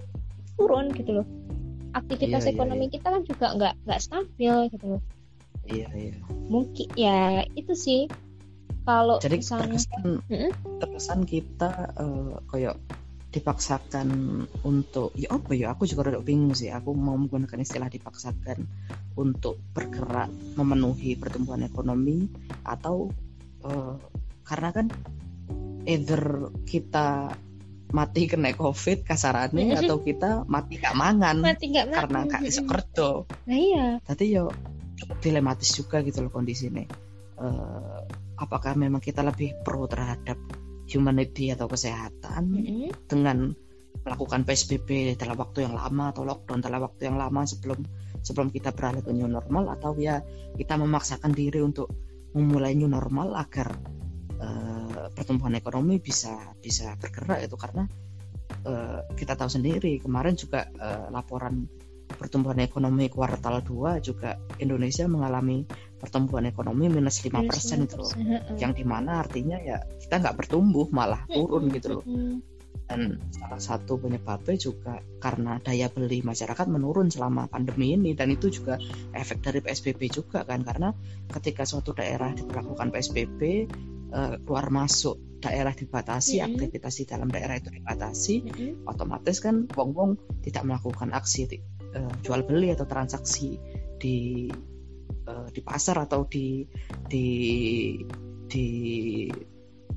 turun 0.55 0.91
gitu 0.95 1.21
loh. 1.21 1.27
Aktivitas 1.91 2.47
Iya, 2.47 2.51
iya, 2.51 2.55
ekonomi 2.55 2.85
kita 2.87 3.07
kan 3.11 3.21
juga 3.27 3.47
nggak 3.55 3.73
nggak 3.83 3.99
stabil 3.99 4.55
gitu 4.71 4.85
loh. 4.97 5.01
Iya 5.67 5.87
iya. 5.93 6.15
Mungkin 6.47 6.87
ya 6.95 7.45
itu 7.55 7.73
sih. 7.75 8.01
Kalau 8.81 9.21
jadi 9.21 9.37
misalnya 9.37 9.77
terkesan 9.77 10.25
Mm-mm. 10.25 10.51
terkesan 10.81 11.21
kita 11.29 11.71
eh, 12.01 12.33
kayak 12.49 12.75
dipaksakan 13.31 14.09
untuk 14.67 15.15
ya 15.15 15.31
apa 15.31 15.55
ya 15.55 15.71
aku 15.71 15.85
juga 15.85 16.09
rada 16.09 16.19
bingung 16.19 16.57
sih. 16.57 16.73
Aku 16.73 16.97
mau 16.97 17.15
menggunakan 17.15 17.61
istilah 17.61 17.87
dipaksakan 17.87 18.65
untuk 19.15 19.61
bergerak 19.71 20.33
memenuhi 20.57 21.15
pertumbuhan 21.15 21.63
ekonomi 21.67 22.25
atau 22.65 23.07
eh, 23.63 23.95
karena 24.43 24.69
kan 24.73 24.87
either 25.85 26.51
kita 26.67 27.31
mati 27.91 28.27
kena 28.27 28.55
covid 28.55 29.03
kasarannya 29.03 29.83
atau 29.83 29.99
kita 30.03 30.47
mati 30.47 30.79
gak 30.79 30.95
mangan 30.95 31.39
mati 31.39 31.71
mati 31.71 31.91
karena 31.91 32.19
gak 32.27 32.41
iso 32.47 32.63
kerja 32.63 33.27
nah 33.47 33.57
iya 33.57 33.87
Tadi 34.01 34.25
yo 34.33 34.51
cukup 35.01 35.17
dilematis 35.17 35.69
juga 35.73 36.05
gitu 36.05 36.21
loh 36.21 36.29
kondisi 36.29 36.69
ini. 36.69 36.85
Eh, 37.41 38.01
apakah 38.37 38.77
memang 38.77 39.01
kita 39.01 39.25
lebih 39.25 39.65
pro 39.65 39.89
terhadap 39.89 40.37
humanity 40.85 41.49
atau 41.49 41.65
kesehatan 41.65 42.53
Mm-mm. 42.53 42.89
dengan 43.09 43.55
melakukan 44.01 44.45
PSBB 44.45 45.17
dalam 45.17 45.37
waktu 45.37 45.65
yang 45.65 45.77
lama 45.77 46.09
atau 46.09 46.25
lockdown 46.25 46.61
dalam 46.61 46.81
waktu 46.85 47.09
yang 47.09 47.17
lama 47.21 47.45
sebelum 47.45 47.81
sebelum 48.21 48.49
kita 48.49 48.73
beralih 48.73 49.05
ke 49.05 49.13
new 49.13 49.29
normal 49.29 49.73
atau 49.77 49.93
ya 49.97 50.21
kita 50.57 50.77
memaksakan 50.77 51.33
diri 51.33 51.61
untuk 51.61 51.89
memulai 52.33 52.73
new 52.73 52.89
normal 52.89 53.37
agar 53.37 53.77
eh, 54.41 55.07
pertumbuhan 55.13 55.53
ekonomi 55.55 56.01
bisa 56.01 56.57
bisa 56.57 56.97
bergerak 56.97 57.45
itu 57.45 57.55
karena 57.55 57.85
eh, 58.65 58.99
kita 59.15 59.37
tahu 59.37 59.49
sendiri 59.49 60.01
kemarin 60.01 60.33
juga 60.33 60.67
eh, 60.67 61.07
laporan 61.13 61.69
pertumbuhan 62.15 62.59
ekonomi 62.59 63.07
kuartal 63.07 63.63
2 63.63 64.03
juga 64.03 64.35
Indonesia 64.59 65.07
mengalami 65.07 65.63
pertumbuhan 65.97 66.45
ekonomi 66.49 66.91
minus 66.91 67.23
5% 67.23 67.87
itu 67.87 67.95
loh. 67.97 68.11
Yang 68.59 68.83
di 68.83 68.85
mana 68.85 69.23
artinya 69.23 69.57
ya 69.57 69.79
kita 69.99 70.19
nggak 70.19 70.35
bertumbuh 70.37 70.87
malah 70.91 71.23
turun 71.29 71.71
gitu 71.71 72.01
loh. 72.01 72.05
dan 72.91 73.23
salah 73.31 73.61
satu 73.63 74.03
penyebabnya 74.03 74.59
juga 74.59 74.99
karena 75.23 75.63
daya 75.63 75.87
beli 75.87 76.19
masyarakat 76.27 76.67
menurun 76.67 77.07
selama 77.07 77.47
pandemi 77.47 77.95
ini 77.95 78.11
dan 78.19 78.27
itu 78.35 78.51
juga 78.51 78.75
efek 79.15 79.39
dari 79.39 79.63
PSBB 79.63 80.11
juga 80.11 80.43
kan. 80.43 80.59
Karena 80.67 80.91
ketika 81.31 81.63
suatu 81.63 81.95
daerah 81.95 82.35
diberlakukan 82.35 82.91
PSBB 82.91 83.39
eh, 84.11 84.35
keluar 84.43 84.67
masuk 84.69 85.41
daerah 85.41 85.73
dibatasi 85.73 86.37
Mm-mm. 86.37 86.47
aktivitas 86.53 86.93
di 87.01 87.05
dalam 87.09 87.27
daerah 87.27 87.57
itu 87.57 87.73
dibatasi 87.73 88.35
Mm-mm. 88.45 88.71
otomatis 88.85 89.41
kan 89.41 89.65
wong-wong 89.73 90.19
tidak 90.45 90.63
melakukan 90.63 91.09
aksi 91.11 91.49
eh, 91.49 92.13
jual 92.21 92.45
beli 92.45 92.71
atau 92.71 92.85
transaksi 92.85 93.57
di 93.97 94.47
eh, 95.25 95.47
di 95.49 95.61
pasar 95.65 96.05
atau 96.05 96.29
di 96.29 96.61
di 97.09 97.25
di 98.45 98.67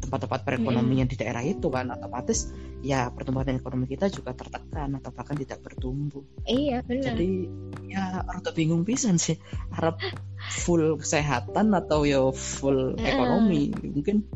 tempat-tempat 0.00 0.40
perekonomian 0.44 1.09
di 1.09 1.16
daerah 1.16 1.42
itu 1.44 1.68
kan 1.72 1.92
otomatis 1.92 2.53
ya 2.84 3.08
pertumbuhan 3.08 3.56
ekonomi 3.56 3.88
kita 3.88 4.12
juga 4.12 4.36
tertekan 4.36 4.92
atau 5.00 5.08
bahkan 5.08 5.40
tidak 5.40 5.64
bertumbuh. 5.64 6.20
Iya 6.44 6.84
benar. 6.84 7.16
Jadi 7.16 7.48
ya 7.88 8.20
rada 8.20 8.50
bingung 8.52 8.84
pisan 8.84 9.16
sih. 9.16 9.40
Harap 9.72 9.96
full 10.52 11.00
kesehatan 11.00 11.72
atau 11.72 12.04
ya 12.04 12.20
full 12.28 13.00
Heeh. 13.00 13.08
ekonomi 13.16 13.72
mungkin 13.80 14.28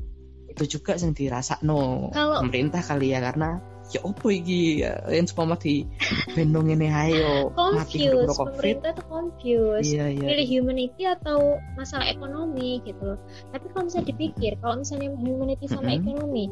itu 0.48 0.80
juga 0.80 0.96
yang 0.96 1.12
dirasa 1.12 1.60
no 1.62 2.08
Kalau- 2.10 2.40
pemerintah 2.42 2.80
kali 2.80 3.12
ya 3.12 3.20
karena 3.20 3.60
ya 3.88 4.04
opo 4.04 4.28
iki 4.28 4.84
ya, 4.84 5.00
yang 5.08 5.24
cuma 5.24 5.44
mati 5.56 5.88
bendong 6.36 6.68
ini 6.76 6.88
ayo 6.92 7.48
mati 7.56 8.04
covid. 8.04 8.36
pemerintah 8.56 8.90
tuh 8.92 9.06
confused 9.08 9.88
iya 9.92 10.12
iya. 10.12 10.26
Pilih 10.28 10.46
humanity 10.60 11.04
atau 11.08 11.56
masalah 11.72 12.08
ekonomi 12.08 12.84
gitu 12.84 13.00
loh. 13.00 13.18
Tapi 13.48 13.64
kalau 13.72 13.88
misalnya 13.88 14.08
dipikir 14.12 14.52
kalau 14.60 14.80
misalnya 14.80 15.08
humanity 15.14 15.64
sama 15.68 15.88
Mm-mm. 15.88 16.00
ekonomi 16.04 16.44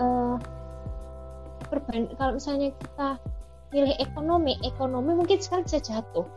eh 0.00 0.36
perban- 1.72 2.12
kalau 2.20 2.36
misalnya 2.36 2.68
kita 2.76 3.08
pilih 3.72 3.96
ekonomi 3.96 4.60
ekonomi 4.60 5.16
mungkin 5.16 5.40
sekarang 5.40 5.64
bisa 5.64 5.80
jatuh 5.80 6.28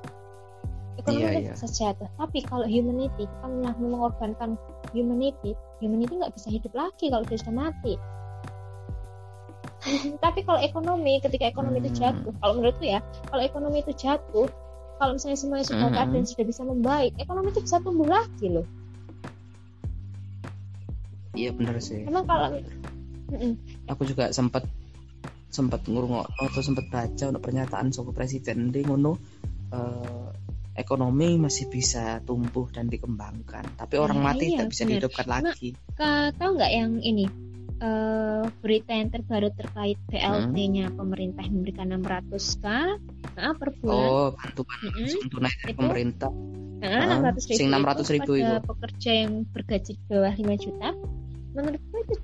ekonomi 0.96 1.20
Iya, 1.20 1.28
mungkin 1.28 1.44
iya. 1.44 1.54
bisa 1.60 1.68
jatuh 1.68 2.08
tapi 2.16 2.40
kalau 2.48 2.64
humanity 2.64 3.28
kita 3.28 3.46
malah 3.46 3.76
mengorbankan 3.76 4.56
humanity 4.96 5.52
humanity 5.84 6.16
nggak 6.16 6.32
bisa 6.32 6.48
hidup 6.48 6.72
lagi 6.72 7.12
kalau 7.12 7.28
dia 7.28 7.36
sudah 7.36 7.56
mati 7.68 8.00
tapi 10.24 10.40
kalau 10.48 10.64
ekonomi 10.64 11.20
ketika 11.20 11.52
ekonomi 11.52 11.84
itu 11.84 11.92
Hmm. 11.92 12.00
jatuh 12.00 12.34
kalau 12.40 12.54
menurutku 12.56 12.86
ya 12.88 13.04
kalau 13.28 13.44
ekonomi 13.44 13.84
itu 13.84 13.92
jatuh 13.92 14.48
kalau 14.96 15.12
misalnya 15.20 15.36
semuanya 15.36 15.66
sudah 15.68 15.88
Hmm. 15.92 15.96
keadaan 16.00 16.24
sudah 16.24 16.46
bisa 16.48 16.62
membaik 16.64 17.12
ekonomi 17.20 17.52
itu 17.52 17.60
bisa 17.60 17.84
tumbuh 17.84 18.08
lagi 18.08 18.48
loh 18.48 18.66
iya 21.36 21.52
benar 21.52 21.76
sih 21.84 22.08
emang 22.08 22.24
kalau 22.24 22.56
aku 23.92 24.02
juga 24.08 24.32
sempat 24.32 24.64
sempat 25.56 25.88
ngurungok 25.88 26.28
atau 26.36 26.60
sempat 26.60 26.92
baca 26.92 27.24
untuk 27.32 27.40
pernyataan 27.42 27.96
soal 27.96 28.12
presiden. 28.12 28.76
Di 28.76 28.84
ngono 28.84 29.16
eh, 29.72 30.30
ekonomi 30.76 31.40
masih 31.40 31.72
bisa 31.72 32.20
tumbuh 32.22 32.68
dan 32.68 32.92
dikembangkan. 32.92 33.80
Tapi 33.80 33.96
orang 33.96 34.20
Nah, 34.20 34.36
mati 34.36 34.52
iya, 34.52 34.60
tidak 34.60 34.68
bisa 34.70 34.84
benar. 34.84 34.92
dihidupkan 34.92 35.28
lagi. 35.32 35.70
Ka- 35.96 36.32
tahu 36.36 36.50
nggak 36.60 36.74
yang 36.76 36.92
ini? 37.00 37.26
Eh, 37.76 38.44
berita 38.64 38.92
yang 38.92 39.12
terbaru 39.12 39.52
terkait 39.52 40.00
BLT-nya 40.08 40.92
Hmm. 40.92 40.96
pemerintah 40.96 41.44
memberikan 41.44 41.92
600k 41.92 42.66
nah, 43.36 43.52
per 43.52 43.76
bulan. 43.80 44.08
Oh 44.08 44.28
bantuan 44.32 44.80
langsung 44.96 45.28
tunai 45.28 45.52
dari 45.60 45.74
Itu? 45.76 45.80
pemerintah. 45.84 46.32
Nah, 46.76 46.88
Ah, 46.88 47.20
600 47.20 47.44
ribu 47.52 47.60
sing 47.60 47.68
600 47.68 48.08
itu 48.08 48.14
ribu 48.16 48.32
pada 48.32 48.40
itu. 48.40 48.56
pekerja 48.68 49.12
yang 49.12 49.32
bergaji 49.52 49.92
di 49.92 50.04
bawah 50.08 50.34
5 50.34 50.56
juta. 50.56 50.90
Menurutku 51.52 51.96
itu 52.00 52.16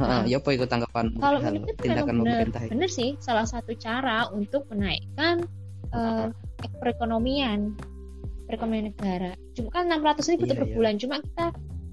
Heeh, 0.00 0.08
Nah. 0.08 0.24
ya 0.24 0.40
apa 0.40 0.48
itu 0.50 0.64
tanggapan 0.64 1.04
kalau 1.14 1.38
itu 1.44 1.72
tindakan 1.76 2.14
pemerintah 2.24 2.60
benar 2.66 2.88
sih 2.88 3.20
salah 3.20 3.44
satu 3.44 3.76
cara 3.76 4.32
untuk 4.32 4.64
menaikkan 4.68 5.44
eh, 5.92 6.26
perekonomian 6.80 7.76
perekonomian 8.48 8.90
negara 8.90 9.32
cuma 9.52 9.68
kan 9.70 9.86
600 9.86 10.32
ribu 10.32 10.44
Iya, 10.44 10.56
per 10.56 10.66
iya. 10.66 10.74
bulan 10.74 10.94
cuma 10.96 11.14
kita 11.20 11.46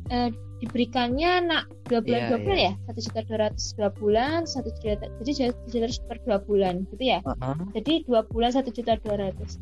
eh, 0.07 0.29
diberikannya 0.57 1.31
nak 1.45 1.63
dua 1.85 1.99
bulan 2.01 2.17
Iya, 2.17 2.29
dua 2.31 2.39
bulan 2.41 2.57
iya. 2.57 2.65
ya 2.65 2.73
satu 2.87 2.99
juta 3.03 3.19
dua 3.27 3.37
ratus 3.45 3.63
dua 3.75 3.89
bulan 3.93 4.39
satu 4.43 4.69
juta 4.73 5.05
jadi 5.21 5.31
satu 5.51 5.67
juta 5.69 5.87
per 6.07 6.17
dua 6.23 6.37
bulan 6.41 6.73
gitu 6.89 7.03
ya 7.03 7.19
Heeh. 7.21 7.55
jadi 7.75 7.93
dua 8.07 8.21
bulan 8.25 8.49
satu 8.49 8.69
juta 8.71 8.97
dua 9.03 9.15
ratus 9.19 9.59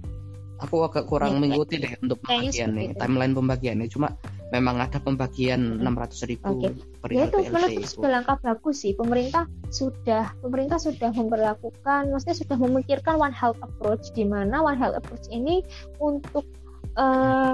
aku 0.56 0.88
agak 0.88 1.04
kurang 1.06 1.36
Ya, 1.36 1.40
mengikuti 1.42 1.76
deh 1.76 1.92
untuk 2.00 2.24
kayaknya 2.24 2.48
pembagian 2.48 2.70
nih 2.72 2.86
seperti 2.86 2.96
itu. 2.96 3.02
timeline 3.04 3.34
pembagiannya 3.36 3.88
cuma 3.92 4.08
memang 4.56 4.80
ada 4.80 4.98
pembagian 5.04 5.84
Mm-mm. 5.84 5.84
600 5.84 6.32
ribu 6.32 6.52
Oke. 6.56 6.70
perihal 7.04 7.20
ya 7.20 7.26
itu 7.28 7.38
menurutku 7.52 7.84
sudah 8.00 8.12
langkah 8.22 8.38
bagus 8.40 8.76
sih 8.82 8.94
pemerintah 8.96 9.44
sudah 9.70 10.32
pemerintah 10.40 10.78
sudah 10.80 11.10
memperlakukan 11.12 12.02
maksudnya 12.10 12.38
sudah 12.40 12.58
memikirkan 12.58 13.20
one 13.20 13.36
health 13.36 13.60
approach 13.60 14.10
di 14.16 14.24
mana 14.24 14.64
one 14.64 14.80
health 14.80 14.96
approach 14.96 15.28
ini 15.30 15.60
untuk 16.00 16.48
eh, 16.96 17.54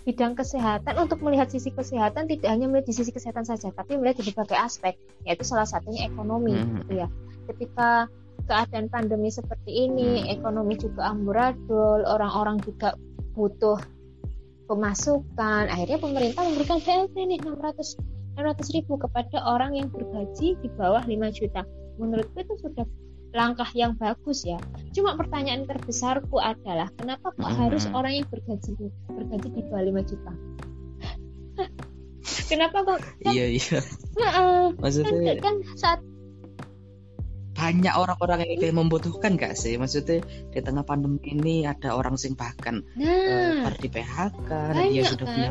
bidang 0.00 0.32
kesehatan 0.34 0.96
untuk 0.96 1.20
melihat 1.20 1.52
sisi 1.52 1.70
kesehatan 1.70 2.24
tidak 2.26 2.48
hanya 2.50 2.66
melihat 2.66 2.88
di 2.88 2.94
sisi 2.96 3.12
kesehatan 3.12 3.44
saja 3.44 3.68
tapi 3.70 4.00
melihat 4.00 4.24
di 4.24 4.32
berbagai 4.32 4.56
aspek 4.58 4.96
yaitu 5.28 5.44
salah 5.44 5.68
satunya 5.68 6.08
ekonomi 6.08 6.56
Hmm. 6.56 6.82
gitu 6.82 7.04
ya 7.04 7.08
ketika 7.52 8.08
keadaan 8.48 8.88
pandemi 8.90 9.28
seperti 9.30 9.86
ini 9.86 10.24
Hmm. 10.24 10.34
ekonomi 10.40 10.74
juga 10.80 11.12
amburadul 11.12 12.02
orang-orang 12.08 12.58
juga 12.64 12.96
butuh 13.36 13.78
pemasukan. 14.70 15.66
Akhirnya 15.66 15.98
pemerintah 15.98 16.46
memberikan 16.46 16.78
BLT 16.78 17.14
nih 17.18 17.38
600 17.42 17.98
600 18.38 18.76
ribu 18.78 18.94
kepada 18.94 19.42
orang 19.42 19.74
yang 19.74 19.90
bergaji 19.90 20.54
di 20.62 20.68
bawah 20.78 21.02
5 21.02 21.10
juta. 21.34 21.66
Menurutku 21.98 22.38
itu 22.38 22.54
sudah 22.62 22.86
langkah 23.34 23.66
yang 23.74 23.98
bagus 23.98 24.46
ya. 24.46 24.58
Cuma 24.94 25.18
pertanyaan 25.18 25.66
terbesarku 25.66 26.38
adalah 26.38 26.90
kenapa 26.94 27.34
kok 27.34 27.50
Hmm. 27.50 27.58
harus 27.66 27.84
orang 27.90 28.22
yang 28.22 28.26
bergaji 28.30 28.70
bergaji 29.10 29.48
di 29.50 29.60
bawah 29.66 29.82
5 29.82 30.02
juta? 30.06 30.32
Kenapa 32.50 32.82
kok 32.82 32.98
kan, 33.22 33.32
iya 33.34 33.46
iya. 33.46 33.78
Heeh, 34.18 34.74
kan, 34.74 34.82
maksudnya 34.82 35.34
kan 35.38 35.54
saat 35.78 36.00
banyak 37.60 37.92
orang-orang 37.92 38.48
yang 38.48 38.58
kayak 38.64 38.76
membutuhkan 38.80 39.36
gak 39.36 39.52
sih? 39.52 39.76
Maksudnya 39.76 40.24
di 40.24 40.60
tengah 40.64 40.84
pandemi 40.88 41.20
ini 41.28 41.68
ada 41.68 41.92
orang 41.92 42.16
sing 42.16 42.32
bahkan 42.32 42.80
nah. 42.96 43.68
bar 43.68 43.76
di 43.76 43.88
PHK 43.92 44.50
dia 44.88 45.02
sudah 45.04 45.26
kan. 45.28 45.34
punya 45.36 45.50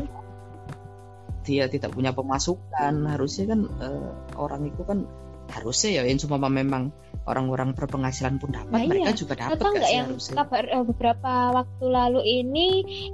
dia 1.46 1.64
tidak 1.70 1.90
punya 1.94 2.10
pemasukan. 2.10 2.94
Harusnya 3.06 3.44
kan 3.54 3.60
eh, 3.78 4.10
orang 4.34 4.62
itu 4.66 4.82
kan 4.82 5.06
harusnya 5.50 5.90
ya 5.98 6.02
yang 6.06 6.18
cuma 6.18 6.38
memang 6.46 6.94
orang-orang 7.26 7.74
berpenghasilan 7.74 8.38
pun 8.42 8.54
dapat. 8.54 8.70
Nah, 8.70 8.82
iya. 8.82 8.90
mereka 8.90 9.10
juga 9.14 9.34
dapat 9.38 9.58
Atau 9.58 9.72
sih 9.78 9.94
yang 9.94 10.08
harusnya? 10.10 10.34
kabar 10.42 10.64
eh, 10.66 10.84
beberapa 10.84 11.32
waktu 11.54 11.84
lalu 11.86 12.20
ini 12.26 12.68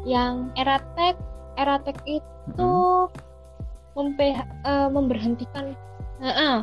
yang 0.09 0.57
Eratek 0.57 1.17
Eratek 1.57 1.99
itu 2.05 2.21
Mm-mm. 2.61 3.09
mempe- 3.97 4.49
eh, 4.65 4.89
memberhentikan. 4.93 5.65
Eh, 6.17 6.29
eh, 6.29 6.57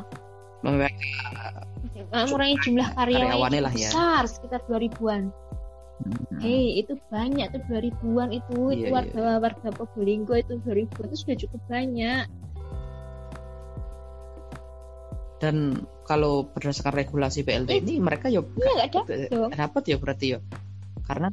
Memang- 1.84 2.10
mengurangi 2.26 2.56
jumlah 2.62 2.88
karyawan 2.94 3.52
yang 3.52 3.64
lah 3.64 3.74
ya. 3.74 3.90
besar 3.90 4.24
sekitar 4.26 4.62
2000-an. 4.66 5.24
Mm-mm. 6.04 6.40
Hei, 6.40 6.80
itu 6.80 6.96
banyak 7.08 7.48
tuh 7.50 7.62
2000-an 7.66 8.30
itu 8.32 8.58
itu 8.72 8.86
Iya, 8.86 8.92
warga 8.92 9.40
warga 9.40 9.68
Probolinggo 9.70 10.34
itu 10.34 10.60
2000 10.60 10.90
itu 11.06 11.16
sudah 11.16 11.38
cukup 11.38 11.62
banyak. 11.68 12.26
dan 15.38 15.76
kalau 16.08 16.48
berdasarkan 16.48 16.96
regulasi 16.96 17.44
PLT 17.44 17.84
ini 17.84 18.00
mereka 18.00 18.32
ya 18.32 18.40
Iya 18.40 18.88
nggak 18.88 19.04
Eh, 19.12 19.28
dapat 19.52 19.84
ya 19.92 20.00
berarti 20.00 20.26
ya 20.32 20.40
karena 21.04 21.28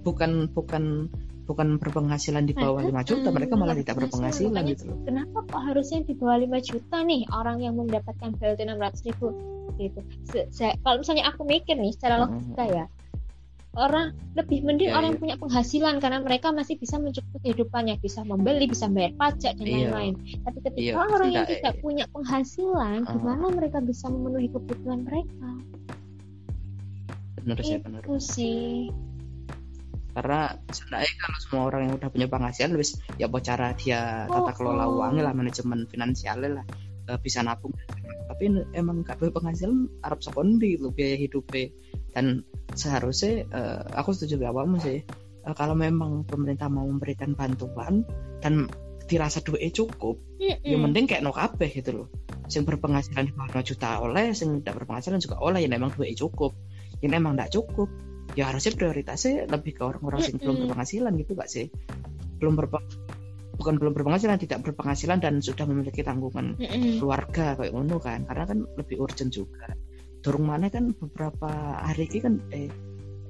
bukan 0.00 0.48
bukan 0.48 1.12
bukan 1.50 1.82
berpenghasilan 1.82 2.46
di 2.46 2.54
bawah 2.54 2.78
5 2.78 2.94
juta 3.02 3.28
mereka 3.28 3.58
malah 3.58 3.74
tidak 3.74 3.98
berpenghasilan, 3.98 4.62
gitu 4.70 4.86
loh 4.86 5.02
Kenapa 5.02 5.38
kok 5.44 5.62
harusnya 5.66 5.98
di 6.00 6.14
bawah 6.14 6.38
5 6.38 6.46
juta 6.62 6.96
nih 7.02 7.26
orang 7.28 7.58
yang 7.58 7.74
mendapatkan 7.74 8.30
BLT 8.32 8.70
600 8.70 9.06
ribu 9.10 9.26
gitu. 9.74 10.00
Se- 10.28 10.46
se- 10.48 10.78
kalau 10.78 11.02
misalnya 11.02 11.26
aku 11.26 11.42
mikir 11.42 11.74
nih 11.74 11.90
secara 11.90 12.20
logika 12.20 12.64
ya, 12.64 12.84
orang 13.72 14.12
lebih 14.34 14.60
mending 14.60 14.90
Ya, 14.90 14.94
orang 14.94 15.08
yang 15.14 15.20
punya 15.20 15.36
penghasilan 15.38 15.94
karena 15.98 16.18
mereka 16.20 16.50
masih 16.50 16.74
bisa 16.74 16.98
mencukupi 16.98 17.38
kehidupannya, 17.44 17.96
bisa 17.96 18.20
membeli, 18.20 18.66
bisa 18.66 18.86
bayar 18.86 19.14
pajak 19.14 19.56
dan 19.56 19.64
Iya. 19.64 19.74
lain-lain. 19.88 20.14
Tapi 20.42 20.58
ketika 20.60 20.84
Iya, 20.84 20.94
orang 20.98 21.28
yang 21.30 21.46
tidak, 21.46 21.58
tidak 21.62 21.74
eh. 21.74 21.80
punya 21.80 22.04
penghasilan, 22.06 22.98
Ah. 23.02 23.10
gimana 23.10 23.44
mereka 23.50 23.78
bisa 23.80 24.06
memenuhi 24.06 24.48
kebutuhan 24.48 25.00
mereka? 25.02 25.48
benar 27.40 27.56
sih 27.64 27.80
benar 27.80 28.04
Itu 28.04 28.16
sih. 28.20 28.92
Karena 30.20 30.52
sebenarnya 30.68 31.12
kalau 31.16 31.38
semua 31.40 31.62
orang 31.72 31.80
yang 31.88 31.94
udah 31.96 32.10
punya 32.12 32.28
penghasilan 32.28 32.76
wis 32.76 33.00
ya 33.16 33.26
apa 33.32 33.38
cara 33.40 33.72
dia 33.72 34.28
tata 34.28 34.52
Oh, 34.52 34.54
kelola 34.54 34.84
oh. 34.84 35.00
uangnya 35.00 35.24
lah 35.24 35.32
manajemen 35.32 35.88
finansialnya 35.88 36.60
lah 36.60 36.64
eh, 37.08 37.18
bisa 37.24 37.40
nabung. 37.40 37.72
Tapi 38.30 38.44
emang 38.76 39.02
gak 39.02 39.18
punya 39.18 39.32
penghasilan 39.32 39.88
Arab 40.04 40.20
sekondi 40.20 40.78
lo 40.78 40.92
biaya 40.92 41.16
hidupnya 41.16 41.72
dan 42.12 42.44
seharusnya 42.76 43.48
eh, 43.48 43.80
aku 43.96 44.12
setuju 44.12 44.36
dengan 44.38 44.52
awakmu 44.52 44.78
sih 44.78 45.00
Eh, 45.40 45.54
kalau 45.56 45.72
memang 45.72 46.28
pemerintah 46.28 46.68
mau 46.68 46.84
memberikan 46.84 47.32
bantuan 47.32 48.04
dan 48.44 48.68
dirasa 49.08 49.40
duitnya 49.40 49.72
cukup 49.74 50.20
ya 50.38 50.54
Mm-mm. 50.62 50.86
mending 50.86 51.10
kayak 51.10 51.26
no 51.26 51.34
kabeh 51.34 51.66
gitu 51.66 52.04
loh 52.04 52.08
yang 52.50 52.62
berpenghasilan 52.62 53.26
di 53.26 53.32
bawah 53.34 53.62
5 53.62 53.70
juta 53.74 53.88
oleh 54.02 54.34
yang 54.34 54.58
tidak 54.62 54.74
berpenghasilan 54.82 55.18
juga 55.22 55.38
oleh 55.38 55.62
yang 55.62 55.72
emang 55.74 55.94
duitnya 55.94 56.18
cukup. 56.26 56.52
Yang 56.98 57.12
emang 57.22 57.32
tidak 57.38 57.50
cukup 57.54 57.88
ya 58.38 58.50
harusnya 58.50 58.72
prioritasnya 58.76 59.50
lebih 59.50 59.72
ke 59.78 59.82
orang-orang 59.82 60.20
yang 60.26 60.36
belum 60.38 60.56
berpenghasilan 60.66 61.12
gitu 61.18 61.32
gak 61.34 61.50
sih. 61.50 61.66
Belum 62.38 62.54
berpe 62.56 62.78
bukan 63.60 63.76
belum 63.76 63.92
berpenghasilan 63.92 64.40
tidak 64.40 64.64
berpenghasilan 64.64 65.20
dan 65.20 65.44
sudah 65.44 65.68
memiliki 65.68 66.00
tanggungan 66.00 66.56
keluarga 66.96 67.58
kayak 67.58 67.72
ngono 67.74 67.98
kan. 68.00 68.24
Karena 68.24 68.44
kan 68.46 68.58
lebih 68.78 68.96
urgent 69.02 69.30
juga. 69.34 69.68
Dorong 70.20 70.44
mana 70.46 70.68
kan 70.68 70.92
beberapa 70.96 71.48
hari 71.80 72.08
ini 72.08 72.18
kan 72.20 72.34
eh 72.52 72.68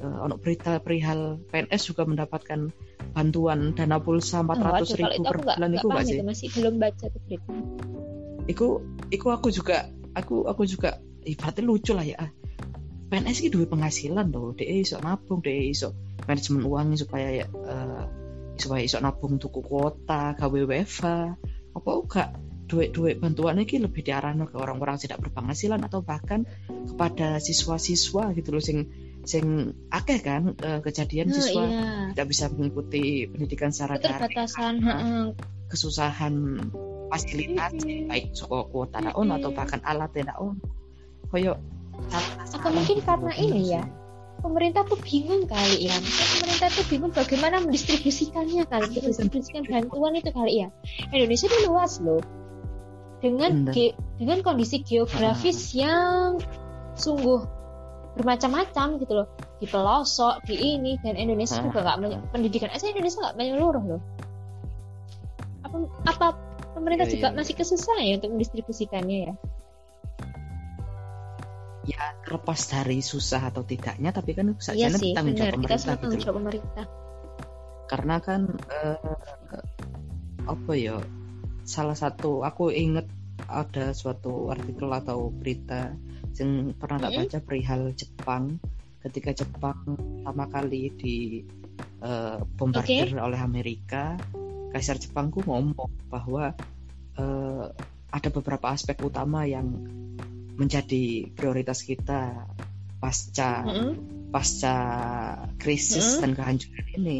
ono 0.00 0.40
berita 0.40 0.80
perihal 0.80 1.44
PNS 1.52 1.92
juga 1.92 2.08
mendapatkan 2.08 2.72
bantuan 3.12 3.76
dana 3.76 4.00
pulsa 4.00 4.40
400 4.40 4.56
Oh, 4.56 4.96
ribu 4.96 5.12
itu 5.12 5.28
per 5.28 5.38
bulan 5.44 5.70
itu 5.76 5.86
gak 5.86 5.92
paham 5.92 6.06
sih. 6.08 6.16
itu 6.16 6.24
masih 6.24 6.48
belum 6.56 6.74
baca 6.80 7.04
tuh 7.10 7.20
berita. 7.28 7.52
Iku, 8.48 8.66
iku 9.12 9.26
aku 9.30 9.48
juga, 9.52 9.92
aku 10.16 10.48
aku 10.48 10.62
juga 10.64 10.98
ibaratnya 11.22 11.62
lucu 11.68 11.92
lah 11.92 12.06
ya. 12.06 12.18
PNS 13.10 13.42
ini 13.42 13.48
duit 13.50 13.68
penghasilan 13.68 14.30
loh, 14.30 14.54
dia 14.54 14.70
iso 14.70 15.02
nabung, 15.02 15.42
dia 15.42 15.58
iso 15.58 15.90
manajemen 16.30 16.62
uangnya 16.62 16.96
supaya 17.02 17.28
ya, 17.42 17.46
eh, 17.50 18.04
supaya 18.54 18.80
iso 18.86 19.02
nabung 19.02 19.42
tuku 19.42 19.60
kuota, 19.66 20.38
gawe 20.38 20.58
WFA, 20.62 21.34
apa 21.74 21.90
enggak 21.90 22.28
duit-duit 22.70 23.18
bantuan 23.18 23.58
ini 23.58 23.82
lebih 23.82 24.06
diarahkan 24.06 24.46
ke 24.46 24.54
orang-orang 24.54 24.94
tidak 25.02 25.18
berpenghasilan 25.26 25.82
atau 25.82 26.06
bahkan 26.06 26.46
kepada 26.70 27.42
siswa-siswa 27.42 28.30
gitu 28.38 28.54
loh 28.54 28.62
sing 28.62 28.86
sing 29.26 29.74
akeh 29.90 30.22
kan 30.22 30.54
eh, 30.62 30.78
kejadian 30.78 31.34
Nah, 31.34 31.34
siswa 31.34 31.62
iya. 31.66 32.14
tidak 32.14 32.26
bisa 32.30 32.46
mengikuti 32.54 33.26
pendidikan 33.26 33.74
secara 33.74 33.98
daring 33.98 35.34
kesusahan 35.66 36.34
fasilitas 37.10 37.74
Mm-mm. 37.74 38.06
baik 38.06 38.38
soko 38.38 38.70
kuota 38.70 39.02
daun 39.02 39.34
atau 39.34 39.50
Mm-mm. 39.50 39.58
bahkan 39.58 39.82
alat 39.82 40.10
tidak 40.14 40.38
on 40.38 40.62
koyo 41.34 41.58
Atau 42.40 42.70
mungkin 42.72 42.98
karena 43.04 43.32
ini 43.36 43.60
ya, 43.76 43.82
pemerintah 44.40 44.82
tuh 44.88 44.98
bingung 45.00 45.44
kali 45.46 45.88
ya. 45.88 45.96
Pemerintah 46.40 46.68
tuh 46.72 46.84
bingung 46.88 47.12
bagaimana 47.12 47.60
mendistribusikannya 47.62 48.64
kali 48.66 48.86
mendistribusikan 49.00 49.62
bantuan 49.68 50.16
itu 50.16 50.30
kali 50.32 50.66
ya. 50.66 50.68
Indonesia 51.12 51.46
itu 51.46 51.58
luas 51.68 52.00
loh. 52.00 52.20
Dengan 53.20 53.68
ge, 53.68 53.92
dengan 54.16 54.40
kondisi 54.40 54.80
geografis 54.80 55.76
yang 55.76 56.40
sungguh 56.96 57.44
bermacam-macam 58.16 58.96
gitu 58.98 59.12
loh. 59.12 59.28
Di 59.60 59.68
pelosok 59.68 60.40
di 60.48 60.56
ini 60.56 60.96
dan 61.04 61.20
Indonesia 61.20 61.60
juga 61.60 61.84
nggak 61.84 62.32
pendidikan 62.32 62.72
aja 62.72 62.88
Indonesia 62.88 63.20
nggak 63.20 63.36
menyeluruh 63.36 63.84
loh. 63.84 64.02
Apa 65.68 65.76
apa 66.08 66.26
pemerintah 66.72 67.06
ya, 67.06 67.12
juga 67.12 67.28
ya. 67.28 67.36
masih 67.36 67.54
kesusahan 67.60 68.08
ya 68.08 68.14
untuk 68.16 68.30
mendistribusikannya 68.32 69.18
ya 69.28 69.34
ya 71.90 72.04
terlepas 72.22 72.60
dari 72.70 73.02
susah 73.02 73.50
atau 73.50 73.66
tidaknya 73.66 74.14
tapi 74.14 74.38
kan 74.38 74.54
saja 74.62 74.86
iya 74.86 74.88
tanggung 74.94 75.34
jawab 75.34 75.58
pemerintah 75.58 75.96
kita 75.98 76.06
gitu 76.14 76.30
pemerintah. 76.30 76.86
Karena 77.90 78.16
kan 78.22 78.40
uh, 78.70 79.18
apa 80.46 80.72
ya 80.78 81.02
salah 81.66 81.98
satu 81.98 82.46
aku 82.46 82.70
inget 82.70 83.10
ada 83.50 83.90
suatu 83.90 84.54
artikel 84.54 84.86
atau 84.94 85.34
berita 85.34 85.90
yang 86.38 86.72
pernah 86.78 87.02
tak 87.02 87.10
baca 87.18 87.38
perihal 87.42 87.82
Jepang. 87.98 88.62
Ketika 89.00 89.32
Jepang 89.32 89.80
pertama 89.96 90.44
kali 90.52 90.92
di 90.94 91.16
uh, 92.04 92.38
bombardir 92.54 93.16
okay. 93.16 93.18
oleh 93.18 93.40
Amerika 93.40 94.14
Kaisar 94.70 95.02
Jepangku 95.02 95.42
ngomong 95.42 95.90
bahwa 96.06 96.54
uh, 97.18 97.66
ada 98.10 98.28
beberapa 98.30 98.70
aspek 98.70 99.02
utama 99.02 99.42
yang 99.46 99.66
menjadi 100.60 101.32
prioritas 101.32 101.80
kita 101.80 102.44
pasca 103.00 103.64
mm 103.64 103.72
-hmm. 103.72 103.92
pasca 104.28 104.76
krisis 105.56 106.04
mm 106.04 106.12
-hmm. 106.12 106.20
dan 106.20 106.30
kehancuran 106.36 106.86
ini 107.00 107.18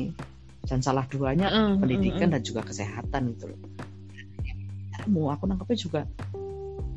dan 0.69 0.85
salah 0.85 1.09
duanya 1.09 1.49
mm 1.49 1.57
-hmm. 1.57 1.77
pendidikan 1.81 2.29
dan 2.29 2.45
juga 2.45 2.61
kesehatan 2.69 3.33
gitu 3.33 3.57
loh. 3.57 3.61
Mau 5.09 5.33
aku 5.33 5.49
nangkepnya 5.49 5.79
juga 5.81 6.01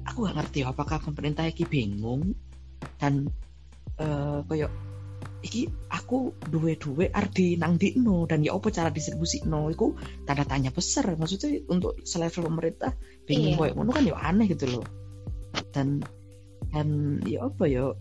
aku 0.04 0.28
gak 0.28 0.36
ngerti 0.36 0.60
apakah 0.68 1.00
pemerintah 1.00 1.48
iki 1.48 1.64
bingung 1.64 2.36
dan 3.00 3.32
uh, 3.98 4.44
koyo 4.46 4.68
iki 5.44 5.68
aku 5.92 6.36
duwe-duwe 6.40 7.12
ardi 7.12 7.56
nang 7.60 7.76
dino 7.76 8.28
dan 8.28 8.44
ya 8.44 8.56
apa 8.56 8.72
cara 8.72 8.92
distribusi 8.92 9.44
no 9.44 9.68
iku 9.68 9.96
tanda 10.24 10.48
tanya 10.48 10.72
besar 10.72 11.08
maksudnya 11.16 11.64
untuk 11.68 12.00
selevel 12.04 12.48
pemerintah 12.48 12.96
bingung 13.28 13.56
iya. 13.56 13.60
koyo 13.60 13.72
ngono 13.76 13.92
kan 13.92 14.04
ya 14.08 14.16
aneh 14.20 14.48
gitu 14.52 14.80
loh 14.80 14.86
dan 15.76 16.04
dan 16.72 17.20
ya 17.28 17.50
apa 17.50 17.66
ya? 17.68 17.98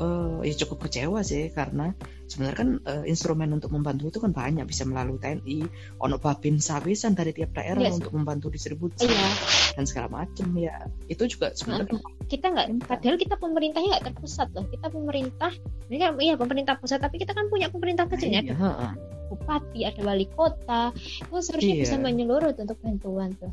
Uh, 0.00 0.40
ya 0.40 0.56
cukup 0.56 0.88
kecewa 0.88 1.20
sih 1.20 1.52
karena 1.52 1.92
sebenarnya 2.32 2.58
kan 2.58 2.70
uh, 2.88 3.04
instrumen 3.04 3.52
untuk 3.52 3.76
membantu 3.76 4.08
itu 4.08 4.18
kan 4.24 4.32
banyak 4.32 4.64
bisa 4.64 4.88
melalui 4.88 5.20
TNI 5.20 5.68
ono 6.00 6.16
babin 6.16 6.64
sawisan 6.64 7.12
dari 7.12 7.36
tiap 7.36 7.52
daerah 7.52 7.84
yes. 7.84 8.00
untuk 8.00 8.16
membantu 8.16 8.48
distribusi 8.48 9.04
iya. 9.04 9.28
dan 9.76 9.84
segala 9.84 10.24
macam 10.24 10.48
ya. 10.56 10.88
Itu 11.12 11.28
juga 11.28 11.52
sebenarnya 11.52 12.00
nah, 12.00 12.02
kita 12.24 12.46
nggak 12.48 12.66
padahal 12.88 13.16
kita 13.20 13.36
pemerintahnya 13.36 13.88
nggak 13.92 14.06
terpusat 14.10 14.48
loh. 14.56 14.64
Kita 14.72 14.88
pemerintah 14.88 15.52
ini 15.92 15.96
kan 16.00 16.16
iya 16.16 16.34
pemerintah 16.40 16.74
pusat 16.80 17.04
tapi 17.04 17.20
kita 17.20 17.36
kan 17.36 17.52
punya 17.52 17.68
pemerintah 17.68 18.08
kecilnya 18.08 18.48
iya, 18.48 18.56
ada 18.56 18.96
bupati 19.28 19.80
ada 19.84 20.00
wali 20.04 20.24
kota 20.32 20.92
itu 20.96 21.36
seharusnya 21.36 21.76
iya. 21.76 21.84
bisa 21.84 21.96
menyeluruh 22.00 22.56
untuk 22.56 22.80
bantuan 22.80 23.36
tuh. 23.36 23.52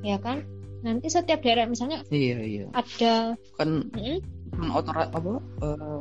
Ya 0.00 0.16
kan 0.16 0.40
nanti 0.84 1.08
setiap 1.08 1.40
daerah 1.40 1.64
misalnya 1.64 2.04
iya 2.12 2.38
iya. 2.44 2.66
ada 2.76 3.40
kan 3.56 3.88
hmm? 3.88 4.20
otor 4.70 4.94
apa 4.94 5.18
uh, 5.64 6.00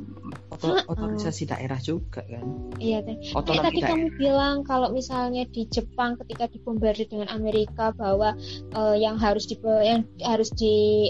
otor, 0.53 0.85
otorisasi 0.85 1.49
daerah 1.49 1.79
juga 1.81 2.21
kan? 2.21 2.45
Iya 2.77 3.01
kan 3.01 3.17
eh, 3.17 3.61
tadi 3.65 3.81
kamu 3.81 4.07
bilang 4.19 4.61
kalau 4.61 4.93
misalnya 4.93 5.49
di 5.49 5.65
Jepang 5.65 6.21
ketika 6.21 6.45
dibombardir 6.53 7.09
dengan 7.09 7.33
Amerika 7.33 7.89
bahwa 7.97 8.37
uh, 8.77 8.93
yang 8.93 9.17
harus 9.17 9.49
di 9.49 9.57
yang 9.81 10.05
harus 10.21 10.53
di 10.53 11.09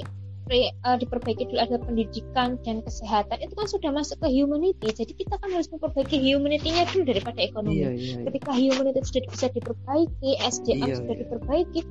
uh, 0.52 0.98
diperbaiki 1.00 1.48
dulu 1.48 1.60
ada 1.60 1.78
pendidikan 1.80 2.60
dan 2.62 2.84
kesehatan 2.84 3.38
itu 3.40 3.54
kan 3.56 3.68
sudah 3.68 3.92
masuk 3.96 4.18
ke 4.20 4.28
humanity. 4.28 4.92
Jadi 4.92 5.14
kita 5.16 5.40
kan 5.40 5.50
harus 5.52 5.72
memperbaiki 5.72 6.20
humanity-nya 6.20 6.90
dulu 6.92 7.04
daripada 7.08 7.40
ekonomi. 7.40 7.80
Iya, 7.80 7.90
iya, 7.96 8.14
iya. 8.20 8.26
ketika 8.28 8.52
humanity 8.52 9.00
sudah 9.04 9.24
bisa 9.32 9.48
diperbaiki 9.56 10.30
SDM 10.44 10.80
iya, 10.84 10.96
sudah 11.00 11.16
iya. 11.16 11.22
diperbaiki 11.26 11.82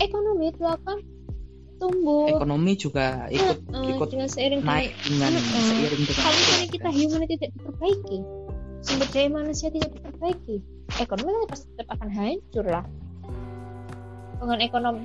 ekonomi 0.00 0.44
itu 0.54 0.64
akan 0.64 0.96
tumbuh. 1.80 2.28
Ekonomi 2.28 2.72
juga 2.76 3.26
ikut 3.32 3.58
uh, 3.72 3.88
ikut 3.88 4.08
dengan 4.12 4.28
seiring 4.28 4.62
naik 4.62 4.92
dengan 5.08 5.32
uh, 5.32 5.40
seiring 5.40 6.02
dengan 6.04 6.20
kalau 6.20 6.36
misalnya 6.36 6.68
kita 6.68 6.88
humanity 6.92 7.34
tidak 7.40 7.52
diperbaiki 7.56 8.18
sumber 8.80 9.08
daya 9.12 9.28
manusia 9.28 9.68
tidak 9.68 9.90
diperbaiki 9.92 10.56
ekonomi 11.00 11.44
pasti 11.48 11.66
tetap 11.74 11.88
akan 11.96 12.08
hancur 12.12 12.64
lah. 12.68 12.84
Dengan 14.40 14.60
ekonomi 14.64 15.04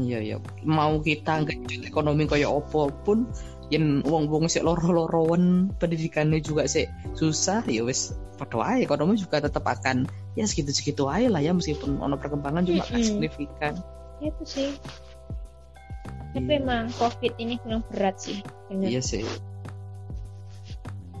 iya 0.00 0.18
iya. 0.20 0.36
Mau 0.64 1.00
kita 1.00 1.44
nggak 1.44 1.88
ekonomi 1.88 2.28
kayak 2.28 2.50
opo 2.52 2.92
pun 2.92 3.28
yang 3.66 4.04
uang 4.06 4.30
uang 4.30 4.46
sih 4.46 4.62
loro 4.62 4.94
lorowan 4.94 5.74
pendidikannya 5.74 6.38
juga 6.38 6.70
sih 6.70 6.86
susah 7.18 7.66
ya 7.66 7.82
wes 7.82 8.14
aja 8.38 8.78
ekonomi 8.78 9.18
juga 9.18 9.42
tetap 9.42 9.66
akan 9.66 10.06
ya 10.38 10.44
segitu 10.46 10.70
segitu 10.70 11.10
aja 11.10 11.26
lah 11.26 11.42
ya 11.42 11.50
meskipun 11.50 11.98
ono 11.98 12.14
perkembangan 12.20 12.62
cuma 12.68 12.84
mm 12.84 12.92
-hmm. 12.92 13.02
signifikan. 13.02 13.74
Itu 14.22 14.42
sih. 14.44 14.70
Tapi 16.36 16.52
iya. 16.52 16.60
emang 16.60 16.92
covid 17.00 17.32
ini 17.40 17.56
memang 17.64 17.82
berat 17.88 18.20
sih 18.20 18.44
bener. 18.68 18.92
iya 18.92 19.00
sih. 19.00 19.24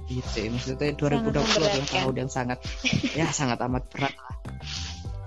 Iya 0.06 0.22
sih 0.30 0.46
maksudnya 0.52 0.94
2020 0.94 1.34
adalah 1.34 1.88
tahun 1.88 2.14
yang 2.14 2.30
sangat 2.30 2.62
ya 3.18 3.26
sangat 3.32 3.58
amat 3.64 3.90
berat 3.90 4.14
lah 4.14 4.36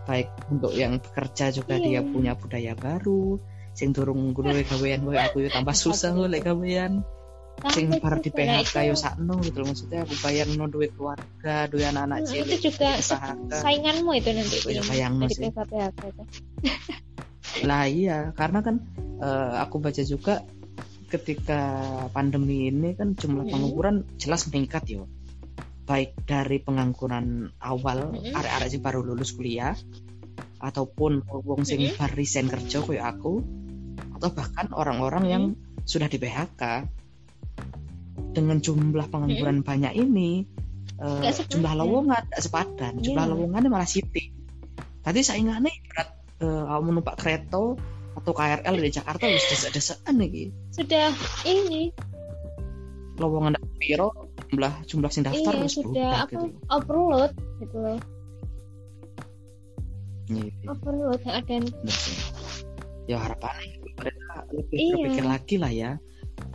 baik 0.10 0.50
untuk 0.50 0.74
yang 0.74 0.98
bekerja 0.98 1.54
juga 1.54 1.78
iya. 1.78 2.02
dia 2.02 2.02
punya 2.02 2.34
budaya 2.34 2.74
baru. 2.74 3.38
Sing 3.78 3.94
turung 3.94 4.34
gue 4.34 4.66
gawean 4.66 5.06
gue 5.06 5.16
aku 5.16 5.46
tambah 5.54 5.78
susah 5.78 6.18
gue 6.18 6.26
lek 6.26 6.50
gawean. 6.50 7.06
Sing 7.70 7.94
para 8.02 8.18
di 8.18 8.34
PHK 8.34 8.90
yo 8.90 8.96
sakno 8.98 9.38
gitu 9.46 9.62
loh 9.62 9.70
maksudnya 9.70 10.08
aku 10.08 10.16
bayang 10.24 10.56
no 10.56 10.72
duit 10.72 10.96
keluarga 10.96 11.68
duit 11.68 11.92
anak-anak 11.92 12.24
hmm, 12.24 12.48
itu 12.48 12.72
juga 12.72 12.96
sainganmu 13.52 14.16
itu 14.16 14.30
nanti 14.32 14.58
ya, 14.64 14.82
bayang 14.88 15.22
sih. 15.30 15.52
PHK 15.52 16.02
itu. 16.10 16.24
Lah 17.68 17.86
iya 17.86 18.32
karena 18.34 18.64
kan 18.64 18.80
uh, 19.20 19.60
aku 19.60 19.84
baca 19.84 20.02
juga 20.08 20.42
ketika 21.12 21.62
pandemi 22.16 22.72
ini 22.72 22.96
kan 22.96 23.14
jumlah 23.14 23.44
hmm. 23.44 23.52
pengangguran 23.52 23.96
jelas 24.16 24.48
meningkat 24.48 24.88
yo 24.88 25.04
baik 25.90 26.22
dari 26.30 26.62
pengangguran 26.62 27.50
awal 27.58 28.14
mm-hmm. 28.14 28.38
arek-arek 28.38 28.70
sing 28.70 28.82
baru 28.86 29.02
lulus 29.02 29.34
kuliah 29.34 29.74
ataupun 30.62 31.26
wong 31.26 31.66
sing 31.66 31.82
mm-hmm. 31.82 31.98
baru 31.98 32.14
resign 32.14 32.46
kerja 32.46 32.86
kayak 32.86 33.18
aku 33.18 33.42
atau 34.22 34.30
bahkan 34.30 34.70
orang-orang 34.70 35.26
mm-hmm. 35.26 35.34
yang 35.34 35.44
sudah 35.90 36.06
di 36.06 36.22
PHK 36.22 36.86
dengan 38.38 38.62
jumlah 38.62 39.10
pengangguran 39.10 39.66
mm-hmm. 39.66 39.70
banyak 39.74 39.94
ini 39.98 40.46
uh, 41.02 41.26
jumlah 41.26 41.74
lowongan 41.74 42.22
tidak 42.30 42.42
sepadan 42.46 42.94
yeah. 43.02 43.04
jumlah 43.10 43.26
lowongannya 43.26 43.70
malah 43.74 43.90
sipit 43.90 44.30
tadi 45.02 45.26
saingannya 45.26 45.74
berat 45.90 46.10
uh, 46.46 46.78
menumpak 46.86 47.18
kereta 47.18 47.74
atau 48.14 48.32
KRL 48.36 48.76
di 48.78 48.90
Jakarta 48.94 49.26
wis 49.26 49.42
desa-desaan 49.50 50.14
nih 50.22 50.54
sudah 50.70 51.10
ini 51.50 51.90
lowongan 53.18 53.58
piro 53.82 54.29
jumlah 54.50 54.74
jumlah 54.90 55.12
sing 55.14 55.24
daftar 55.26 55.54
iya, 55.54 55.70
sudah 55.70 56.12
apa 56.26 56.32
gitu. 56.34 56.48
overload 56.74 57.32
gitu 57.62 57.78
loh 57.78 58.00
iya, 60.30 60.46
iya. 60.50 60.68
overload 60.70 61.20
yang 61.22 61.36
ada 61.38 61.56
ya 63.06 63.18
harapannya 63.18 63.78
mereka 63.98 64.34
lebih 64.54 64.78
iya. 64.78 64.94
berpikir 64.98 65.26
lagi 65.26 65.56
lah 65.62 65.72
ya 65.74 65.92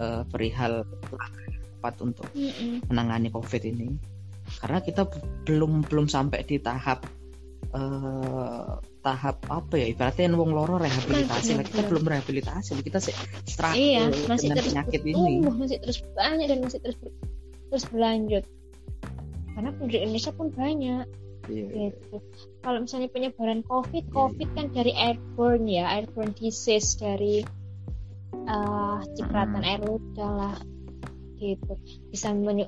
uh, 0.03 0.23
perihal 0.27 0.87
tepat 1.11 1.95
untuk 2.03 2.27
mm 2.35 2.51
-mm. 2.51 2.75
menangani 2.91 3.29
covid 3.31 3.63
ini 3.63 3.95
karena 4.61 4.79
kita 4.83 5.09
belum 5.47 5.87
belum 5.87 6.07
sampai 6.07 6.45
di 6.45 6.61
tahap 6.61 7.07
uh, 7.75 8.79
tahap 9.05 9.37
apa 9.53 9.75
ya 9.77 9.87
ibaratnya 9.93 10.33
wong 10.33 10.57
loro 10.57 10.81
rehabilitasi 10.81 11.61
nah, 11.61 11.65
kita 11.67 11.83
belum 11.91 12.05
rehabilitasi 12.09 12.81
kita 12.81 12.99
sih 13.03 13.15
struggle 13.45 13.77
iya, 13.77 14.09
masih 14.31 14.49
dengan 14.49 14.57
terus 14.57 14.73
penyakit 14.73 15.01
ini 15.05 15.33
masih 15.45 15.79
terus 15.83 15.99
banyak 16.17 16.47
dan 16.49 16.59
masih 16.65 16.81
terus 16.81 16.97
terus 17.71 17.85
berlanjut 17.89 18.45
karena 19.55 19.71
penduduk 19.79 20.01
Indonesia 20.03 20.33
pun 20.35 20.49
banyak 20.51 21.07
iya. 21.49 21.91
gitu. 21.95 22.17
kalau 22.65 22.79
misalnya 22.83 23.09
penyebaran 23.15 23.63
COVID 23.67 24.05
COVID 24.11 24.49
kan 24.59 24.67
dari 24.75 24.93
airborne 24.95 25.67
ya 25.71 25.87
airborne 25.95 26.35
disease 26.35 26.99
dari 26.99 27.47
uh, 28.51 28.99
cipratan 29.15 29.63
hmm. 29.63 29.71
air 29.71 29.81
ludah 29.85 30.33
lah 30.33 30.57
gitu 31.39 31.75
bisa 32.11 32.33
menyu 32.35 32.67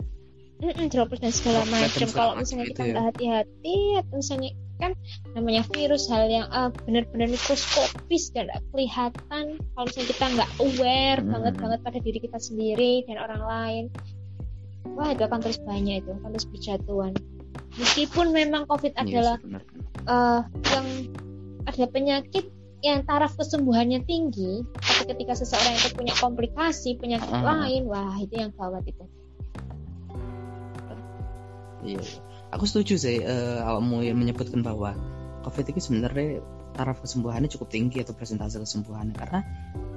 droplet 0.89 1.21
dan 1.21 1.33
segala 1.35 1.69
macam 1.69 2.09
kalau 2.17 2.33
misalnya 2.41 2.67
kita 2.73 2.83
nggak 2.89 2.97
ya. 2.97 3.09
hati-hati 3.13 3.77
atau 4.01 4.15
misalnya 4.17 4.51
kan 4.77 4.93
namanya 5.33 5.65
virus 5.73 6.09
hal 6.13 6.29
yang 6.29 6.45
uh, 6.53 6.69
benar-benar 6.85 7.33
mikroskopis 7.33 8.33
dan 8.37 8.53
kelihatan 8.73 9.57
kalau 9.57 9.85
misalnya 9.89 10.09
kita 10.13 10.25
nggak 10.37 10.51
aware 10.61 11.21
hmm. 11.21 11.33
banget 11.33 11.55
banget 11.61 11.81
pada 11.85 11.99
diri 12.01 12.19
kita 12.21 12.39
sendiri 12.41 13.05
dan 13.09 13.17
orang 13.21 13.43
lain 13.45 13.85
wah 14.97 15.13
itu 15.13 15.23
akan 15.23 15.41
terus 15.45 15.61
banyak 15.61 16.01
itu 16.01 16.11
akan 16.17 16.31
terus 16.33 16.49
berjatuhan 16.49 17.13
meskipun 17.77 18.33
memang 18.33 18.65
covid 18.65 18.97
Iya, 18.97 19.01
adalah 19.05 19.37
eh, 20.09 20.41
yang 20.73 20.87
ada 21.69 21.85
penyakit 21.93 22.45
yang 22.81 23.03
taraf 23.05 23.37
kesembuhannya 23.37 24.05
tinggi 24.09 24.65
tapi 24.81 25.03
ketika 25.13 25.37
seseorang 25.37 25.77
itu 25.77 25.89
punya 25.93 26.15
komplikasi 26.17 26.97
penyakit 26.97 27.29
Ah. 27.29 27.65
lain 27.65 27.85
wah 27.89 28.17
itu 28.17 28.35
yang 28.41 28.51
gawat 28.57 28.85
itu 28.89 29.05
Iya, 31.87 32.03
iya. 32.03 32.19
Aku 32.55 32.65
setuju 32.67 32.99
sih 32.99 33.23
eh, 33.23 33.59
awakmu 33.63 34.03
yang 34.03 34.19
menyebutkan 34.19 34.63
bahwa 34.63 34.95
COVID 35.47 35.71
ini 35.71 35.81
sebenarnya 35.83 36.43
taraf 36.75 36.99
kesembuhannya 36.99 37.47
cukup 37.47 37.71
tinggi 37.71 38.03
atau 38.03 38.11
presentase 38.13 38.59
kesembuhannya 38.59 39.15
karena 39.15 39.41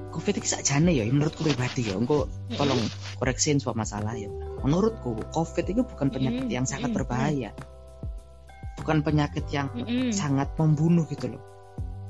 COVID 0.09 0.41
ini 0.41 0.47
sakjane 0.47 0.91
ya 0.91 1.05
menurutku 1.07 1.45
pribadi 1.45 1.89
ya. 1.89 1.95
Engko 1.95 2.27
tolong 2.57 2.81
koreksiin 3.21 3.61
sebuah 3.61 3.77
masalah 3.77 4.17
ya. 4.17 4.29
Menurutku 4.65 5.15
COVID 5.31 5.65
itu 5.69 5.81
bukan 5.85 6.09
penyakit 6.11 6.49
yang 6.49 6.65
sangat 6.65 6.91
berbahaya. 6.91 7.53
Bukan 8.79 9.05
penyakit 9.05 9.45
yang 9.53 9.69
sangat 10.11 10.53
membunuh 10.57 11.05
gitu 11.07 11.31
loh. 11.31 11.43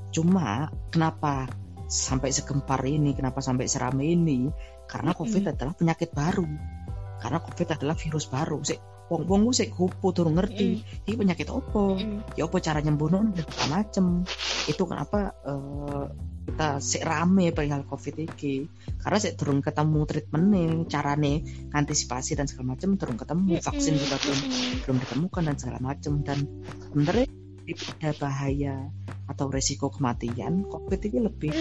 Cuma 0.09 0.73
kenapa 0.89 1.45
sampai 1.89 2.33
segempar 2.33 2.81
ini 2.85 3.13
kenapa 3.13 3.41
sampai 3.41 3.69
seramai 3.69 4.15
ini? 4.17 4.49
Karena 4.89 5.13
COVID 5.13 5.53
adalah 5.53 5.73
penyakit 5.77 6.09
baru. 6.15 6.47
Karena 7.19 7.39
COVID 7.43 7.67
adalah 7.77 7.95
virus 7.99 8.25
baru. 8.31 8.63
Sih 8.65 8.88
wong 9.09 9.25
wong 9.25 9.41
sik 9.51 9.73
gopo 9.73 10.13
durung 10.13 10.37
ngerti. 10.37 10.85
Ini 11.09 11.15
penyakit 11.17 11.49
opo 11.49 11.97
Mm-mm. 11.97 12.37
ya 12.37 12.45
apa 12.45 12.57
cara 12.61 12.79
nyembuhno 12.79 13.33
macem. 13.73 14.23
Itu 14.69 14.85
kenapa 14.85 15.33
eh, 15.43 16.05
kita 16.49 16.77
sik 16.77 17.03
rame 17.05 17.49
perihal 17.49 17.83
covid 17.89 18.15
iki. 18.21 18.69
Karena 19.01 19.17
sik 19.17 19.41
durung 19.41 19.65
ketemu 19.65 19.99
treatmentnya 20.05 20.85
carane 20.85 21.33
antisipasi 21.73 22.37
dan 22.37 22.45
segala 22.45 22.77
macem 22.77 22.95
durung 23.01 23.17
ketemu 23.17 23.57
vaksin 23.57 23.93
juga 23.97 24.15
belum 24.21 24.39
belum 24.85 24.97
ditemukan 25.01 25.43
dan 25.49 25.55
segala 25.57 25.79
macem. 25.81 26.13
Dan 26.21 26.39
sebenarnya 26.93 27.27
ada 27.69 28.11
bahaya 28.17 28.75
atau 29.29 29.45
resiko 29.53 29.93
kematian 29.93 30.65
covid 30.65 31.05
ini 31.05 31.19
lebih 31.21 31.53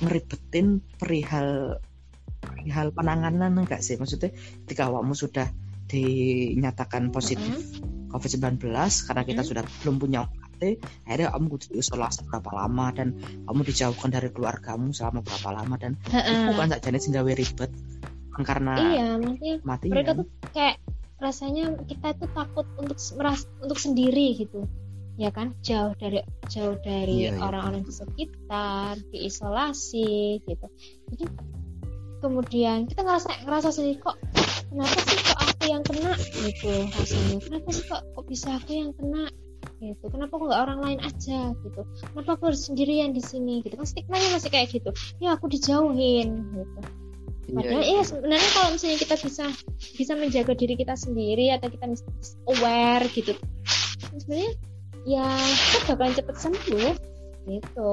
ngeribetin 0.00 0.80
perihal 0.96 1.80
perihal 2.40 2.92
penanganan 2.92 3.52
enggak 3.56 3.80
sih? 3.84 3.96
Maksudnya 3.96 4.32
ketika 4.64 4.88
awakmu 4.88 5.12
sudah 5.12 5.48
dinyatakan 5.94 7.14
positif 7.14 7.78
COVID-19 8.10 8.62
karena 9.06 9.22
kita 9.22 9.42
sudah 9.46 9.62
belum 9.82 9.96
punya 10.02 10.26
OKT 10.26 10.62
akhirnya 11.06 11.28
kamu 11.34 11.46
kudu 11.54 11.66
isolasi 11.78 12.26
berapa 12.26 12.50
lama 12.54 12.86
dan 12.94 13.08
kamu 13.46 13.60
dijauhkan 13.66 14.10
dari 14.10 14.30
keluargamu 14.30 14.90
selama 14.94 15.22
berapa 15.22 15.48
lama 15.50 15.74
dan 15.78 15.98
itu 16.10 16.42
bukan 16.54 16.66
saja 16.74 16.98
sendiri 16.98 17.34
ribet 17.34 17.70
bukan 18.30 18.42
karena 18.42 18.74
iya 18.78 19.06
maksudnya 19.18 19.54
mati 19.62 19.86
mereka 19.90 20.14
kan. 20.14 20.18
tuh 20.22 20.26
kayak 20.54 20.76
rasanya 21.22 21.64
kita 21.86 22.08
tuh 22.18 22.30
takut 22.34 22.66
untuk 22.78 22.98
meras 23.18 23.46
untuk 23.62 23.78
sendiri 23.78 24.34
gitu 24.34 24.66
ya 25.14 25.30
kan? 25.30 25.54
Jauh 25.62 25.94
dari 25.94 26.20
jauh 26.50 26.76
dari 26.82 27.30
Iya, 27.30 27.38
iya. 27.38 27.40
orang-orang 27.42 27.86
di 27.86 27.92
sekitar 27.94 28.98
diisolasi 29.14 30.42
gitu. 30.42 30.66
Jadi 31.14 31.24
kemudian 32.24 32.88
kita 32.88 33.04
ngerasa 33.04 33.44
ngerasa 33.44 33.68
sendiri 33.68 34.00
kok 34.00 34.16
kenapa 34.72 34.96
sih 35.04 35.18
kok 35.20 35.38
aku 35.44 35.64
yang 35.68 35.82
kena? 35.84 36.12
Gitu 36.16 36.72
rasanya. 36.96 37.36
Kenapa 37.44 37.68
sih 37.68 37.84
kok 37.84 38.02
kok 38.16 38.24
bisa 38.24 38.48
aku 38.56 38.70
yang 38.72 38.90
kena? 38.96 39.28
Gitu 39.84 40.04
kenapa 40.08 40.32
kok 40.32 40.46
nggak 40.48 40.62
orang 40.64 40.80
lain 40.80 41.00
aja? 41.04 41.40
Gitu 41.52 41.80
kenapa 41.84 42.30
aku 42.40 42.42
harus 42.48 42.62
sendirian 42.64 43.12
di 43.12 43.20
sini? 43.20 43.60
Gitu 43.60 43.76
kan 43.76 43.84
stigmanya 43.84 44.28
masih 44.32 44.48
kayak 44.48 44.72
gitu. 44.72 44.90
Ya 45.20 45.36
aku 45.36 45.52
dijauhin. 45.52 46.48
Gitu. 46.48 46.80
Iya, 47.44 47.56
Padahal 47.60 47.84
iya. 47.84 47.92
iya 47.92 48.02
sebenarnya 48.08 48.50
kalau 48.56 48.68
misalnya 48.72 48.98
kita 49.04 49.14
bisa 49.20 49.44
bisa 50.00 50.12
menjaga 50.16 50.52
diri 50.56 50.74
kita 50.80 50.96
sendiri 50.96 51.52
atau 51.52 51.68
kita 51.68 51.84
aware 52.48 53.04
gitu, 53.12 53.36
sebenarnya 54.16 54.52
ya 55.04 55.28
kita 55.28 55.92
bakalan 55.92 56.16
cepet 56.16 56.36
sembuh 56.40 56.92
gitu. 57.44 57.90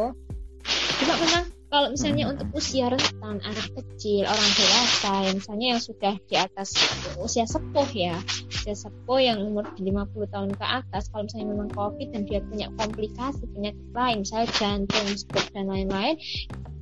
Cuma 1.03 1.13
memang 1.19 1.45
kalau 1.71 1.87
misalnya 1.95 2.27
Hmm. 2.27 2.35
untuk 2.35 2.47
usia 2.51 2.91
rentan, 2.91 3.39
anak 3.39 3.67
kecil, 3.71 4.27
orang 4.27 4.51
dewasa, 4.59 5.11
yang 5.23 5.35
misalnya 5.39 5.67
yang 5.71 5.81
sudah 5.81 6.13
di 6.27 6.35
atas 6.35 6.69
usia 7.15 7.47
sepuh 7.47 7.87
ya, 7.95 8.19
usia 8.51 8.75
sepuh 8.75 9.19
yang 9.23 9.39
umur 9.39 9.71
50 9.79 10.27
tahun 10.27 10.51
ke 10.51 10.65
atas, 10.67 11.07
kalau 11.07 11.23
misalnya 11.25 11.47
memang 11.55 11.71
COVID 11.71 12.07
dan 12.11 12.27
dia 12.27 12.43
punya 12.43 12.67
komplikasi 12.75 13.47
penyakit 13.55 13.87
lain, 13.95 14.27
misalnya 14.27 14.47
jantung, 14.59 15.07
stroke 15.15 15.49
dan 15.55 15.71
lain-lain, 15.71 16.19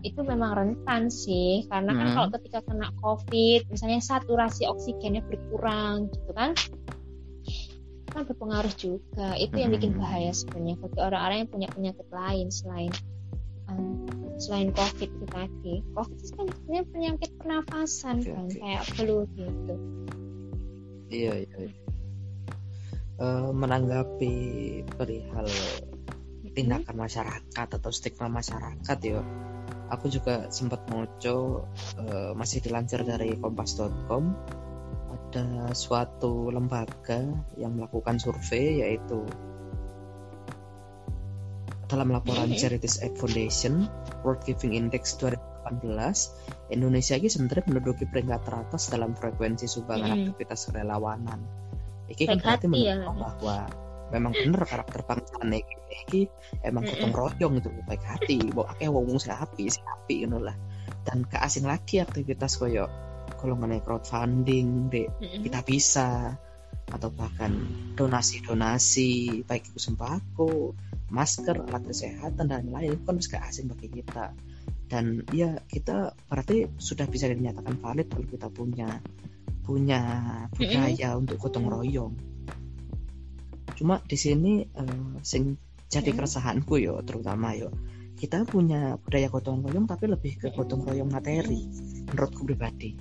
itu 0.01 0.19
memang 0.23 0.55
rentan 0.55 1.11
sih 1.11 1.67
karena 1.67 1.91
kan 1.91 2.07
Hmm. 2.07 2.15
kalau 2.15 2.29
ketika 2.39 2.59
kena 2.63 2.87
covid 3.03 3.67
misalnya 3.67 3.99
saturasi 3.99 4.63
oksigennya 4.63 5.19
berkurang 5.27 6.07
gitu 6.07 6.31
kan 6.31 6.55
kan 8.07 8.23
berpengaruh 8.23 8.73
juga 8.79 9.35
itu 9.35 9.59
yang 9.59 9.75
bikin 9.75 9.91
Hmm. 9.93 9.99
bahaya 9.99 10.31
sebenarnya 10.31 10.79
bagi 10.79 10.99
orang-orang 11.03 11.37
yang 11.43 11.51
punya 11.51 11.67
penyakit 11.67 12.07
lain 12.15 12.47
selain 12.47 12.91
um, 13.69 14.05
selain 14.41 14.73
covid 14.73 15.09
itu 15.09 15.25
tadi 15.29 15.73
covid 15.93 16.17
itu 16.17 16.33
kan 16.33 16.47
sebenarnya 16.49 16.83
penyakit 16.89 17.31
pernafasan 17.37 18.15
Oke, 18.23 18.31
kan 18.33 18.45
oke. 18.49 18.57
kayak 18.57 18.83
flu 18.97 19.17
gitu 19.37 19.75
Iya, 21.09 21.41
iya. 21.41 21.57
iya. 21.65 21.73
Eh, 23.19 23.51
menanggapi 23.51 24.35
perihal 24.95 25.43
tindakan 26.55 26.95
masyarakat 26.95 27.67
atau 27.67 27.91
stigma 27.91 28.31
masyarakat 28.31 28.97
ya 29.03 29.19
aku 29.91 30.07
juga 30.07 30.47
sempat 30.47 30.87
moco 30.87 31.67
eh, 31.99 32.31
masih 32.31 32.63
dilansir 32.63 33.03
dari 33.03 33.35
kompas.com 33.35 34.23
ada 35.19 35.75
suatu 35.75 36.47
lembaga 36.47 37.27
yang 37.59 37.75
melakukan 37.75 38.23
survei 38.23 38.87
yaitu 38.87 39.27
dalam 41.89 42.13
laporan 42.13 42.53
Mhm. 42.53 42.59
Charities 42.61 43.01
Act 43.01 43.17
Foundation 43.17 43.89
World 44.21 44.45
Giving 44.45 44.77
Index 44.77 45.17
2018 45.17 46.37
Indonesia 46.69 47.17
ini 47.17 47.27
sebenarnya 47.27 47.65
menduduki 47.65 48.05
peringkat 48.05 48.45
teratas 48.45 48.93
dalam 48.93 49.17
frekuensi 49.17 49.65
sumbangan 49.65 50.13
Mhm. 50.13 50.17
aktivitas 50.29 50.69
kerelawanan. 50.69 51.39
Iki 52.09 52.23
kan 52.29 52.37
berarti 52.37 52.65
hati 52.65 52.65
ya. 52.65 52.93
menunjukkan 52.97 53.17
bahwa 53.17 53.57
memang 54.09 54.33
bener 54.33 54.61
karakter 54.65 55.01
bangsa 55.05 55.37
iki 55.49 55.75
iki 56.05 56.21
emang 56.65 56.85
gotong 56.85 57.13
royong 57.13 57.53
itu 57.61 57.69
baik 57.85 58.01
hati, 58.05 58.37
mbok 58.49 58.69
akeh 58.73 58.89
wong 58.89 59.05
wong 59.09 59.21
api, 59.21 59.69
sing 59.69 59.85
api 59.85 60.25
ngono 60.25 60.49
lah. 60.49 60.57
Dan 61.05 61.25
ke 61.25 61.37
asing 61.37 61.69
lagi 61.69 62.01
aktivitas 62.01 62.57
koyo 62.57 62.89
golongan 63.37 63.77
crowdfunding, 63.85 64.89
dek 64.89 65.09
kita 65.21 65.59
bisa 65.61 66.33
atau 66.89 67.09
bahkan 67.13 67.53
donasi-donasi 67.95 69.41
baik 69.45 69.69
itu 69.73 69.79
sembako, 69.79 70.73
masker, 71.13 71.61
alat 71.69 71.83
kesehatan 71.85 72.49
dan 72.49 72.69
lain 72.69 72.97
itu 72.97 73.03
kan 73.05 73.17
gak 73.21 73.43
asing 73.49 73.69
bagi 73.69 73.89
kita. 74.01 74.33
Dan 74.89 75.21
ya 75.29 75.61
kita 75.69 76.17
berarti 76.25 76.65
sudah 76.81 77.05
bisa 77.05 77.29
dinyatakan 77.29 77.77
valid 77.77 78.09
kalau 78.09 78.25
kita 78.25 78.47
punya 78.49 78.89
punya 79.61 80.01
budaya 80.57 81.13
untuk 81.13 81.37
gotong 81.37 81.69
royong. 81.69 82.13
Cuma 83.77 84.01
di 84.01 84.17
sini 84.17 84.65
eh, 84.65 85.13
sing 85.21 85.55
jadi 85.89 86.13
keresahanku 86.13 86.77
yo 86.77 87.01
terutama 87.01 87.57
yo 87.57 87.73
kita 88.13 88.45
punya 88.45 89.01
budaya 89.01 89.27
gotong 89.27 89.65
royong 89.65 89.89
tapi 89.89 90.05
lebih 90.05 90.37
ke 90.37 90.47
gotong 90.53 90.85
royong 90.85 91.09
materi 91.09 91.65
menurutku 92.13 92.45
pribadi 92.45 92.93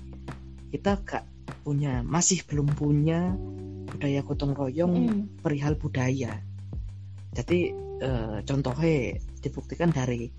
kita 0.73 0.97
gak 1.05 1.23
punya 1.63 2.01
masih 2.05 2.43
belum 2.45 2.67
punya 2.73 3.33
budaya 3.89 4.21
gotong 4.21 4.53
royong 4.53 4.93
Mm. 4.95 5.21
perihal 5.41 5.75
budaya 5.75 6.39
jadi 7.33 7.59
eh, 7.99 8.37
contohnya 8.45 9.17
dibuktikan 9.41 9.89
dari 9.91 10.29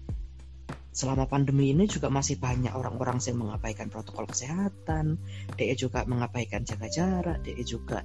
selama 0.90 1.30
pandemi 1.30 1.70
ini 1.70 1.86
juga 1.86 2.10
masih 2.10 2.42
banyak 2.42 2.74
orang-orang 2.74 3.22
yang 3.22 3.38
mengabaikan 3.38 3.86
protokol 3.86 4.26
kesehatan 4.26 5.22
DE 5.54 5.74
juga 5.78 6.02
mengabaikan 6.02 6.66
jaga 6.66 6.90
jarak 6.90 7.38
DE 7.46 7.62
juga 7.62 8.02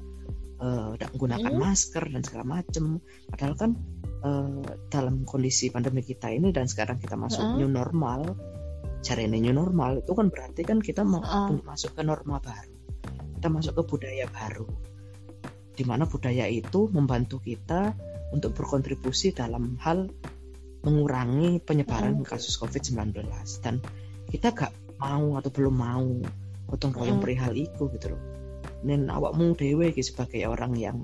eh, 0.61 0.87
tidak 0.97 1.09
menggunakan 1.17 1.51
Hmm. 1.51 1.61
masker 1.65 2.03
dan 2.13 2.21
segala 2.21 2.45
macam 2.61 3.01
padahal 3.29 3.53
kan 3.57 3.71
eh, 4.25 4.61
dalam 4.93 5.25
kondisi 5.25 5.73
pandemi 5.73 6.05
kita 6.05 6.29
ini 6.29 6.53
dan 6.53 6.69
sekarang 6.69 7.01
kita 7.01 7.17
masuk 7.17 7.41
Heeh. 7.41 7.57
new 7.65 7.69
normal 7.69 8.37
cari 9.01 9.29
ini 9.29 9.37
new 9.41 9.53
normal 9.53 10.01
itu 10.01 10.13
kan 10.17 10.29
berarti 10.33 10.61
kan 10.65 10.77
kita 10.81 11.01
mau 11.05 11.21
Heeh. 11.21 11.61
masuk 11.65 11.93
ke 11.97 12.01
norma 12.05 12.37
baru 12.41 12.74
kita 13.39 13.47
masuk 13.51 13.73
ke 13.77 13.83
budaya 13.85 14.25
baru 14.31 14.67
di 15.75 15.83
mana 15.83 16.07
budaya 16.07 16.47
itu 16.47 16.87
membantu 16.89 17.43
kita 17.43 17.91
untuk 18.31 18.55
berkontribusi 18.55 19.35
dalam 19.35 19.75
hal 19.83 20.07
mengurangi 20.85 21.59
penyebaran 21.59 22.21
Mm. 22.21 22.27
kasus 22.29 22.55
COVID-19 22.61 23.25
dan 23.59 23.81
kita 24.29 24.53
gak 24.55 24.71
mau 25.01 25.35
atau 25.35 25.51
belum 25.51 25.75
mau 25.75 26.07
gotong 26.71 26.93
royong 26.95 27.19
Mm. 27.19 27.25
perihal 27.25 27.53
itu 27.57 27.83
gitu 27.91 28.15
loh 28.15 28.21
dan 28.85 29.09
awakmu 29.09 29.57
dewe 29.57 29.91
iki 29.91 30.05
sebagai 30.05 30.45
orang 30.47 30.77
yang 30.77 30.97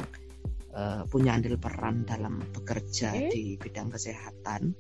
eh, 0.71 1.03
punya 1.11 1.35
andil 1.35 1.59
peran 1.59 2.07
dalam 2.07 2.39
bekerja 2.55 3.11
Mm. 3.11 3.27
di 3.27 3.43
bidang 3.59 3.91
kesehatan 3.91 4.71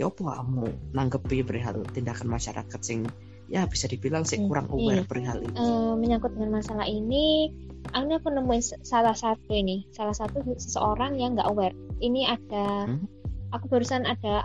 ya 0.00 0.08
apa 0.08 0.40
kamu 0.40 0.92
nanggepi 0.96 1.44
perihal 1.44 1.84
tindakan 1.92 2.28
masyarakat 2.32 2.80
sing 2.80 3.04
ya 3.46 3.62
bisa 3.66 3.86
dibilang 3.86 4.26
sih 4.26 4.42
Hmm, 4.42 4.50
kurang 4.50 4.66
iya. 4.74 4.74
aware 4.74 5.04
perihal 5.06 5.38
ini. 5.38 5.54
Eh, 5.54 5.92
menyangkut 5.94 6.34
dengan 6.34 6.58
masalah 6.58 6.86
ini, 6.86 7.54
ini 7.86 8.12
aku 8.14 8.28
nemuin 8.30 8.62
salah 8.82 9.14
satu 9.14 9.54
ini, 9.54 9.86
salah 9.94 10.14
satu 10.14 10.42
seseorang 10.58 11.14
yang 11.16 11.38
nggak 11.38 11.46
aware. 11.46 11.74
Ini 12.02 12.26
ada, 12.26 12.90
Hmm. 12.90 13.06
aku 13.54 13.70
barusan 13.70 14.02
ada 14.02 14.42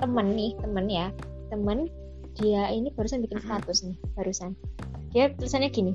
temen 0.00 0.32
nih, 0.32 0.56
temen 0.56 0.86
ya, 0.88 1.12
temen 1.52 1.92
dia 2.40 2.72
ini 2.72 2.88
barusan 2.94 3.20
bikin 3.20 3.44
Hmm. 3.44 3.60
status 3.60 3.84
nih, 3.84 3.96
barusan. 4.16 4.56
Dia 5.12 5.28
tulisannya 5.34 5.68
gini. 5.68 5.92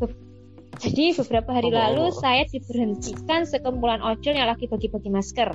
"Be- 0.00 0.16
Jadi 0.74 1.14
beberapa 1.14 1.54
hari 1.54 1.70
Oh, 1.70 1.78
lalu 1.78 2.02
oh, 2.02 2.10
oh. 2.10 2.18
saya 2.18 2.42
diberhentikan 2.50 3.46
sekumpulan 3.46 4.02
ojol 4.02 4.34
yang 4.34 4.50
lagi 4.50 4.66
bagi-bagi 4.66 5.06
masker. 5.06 5.54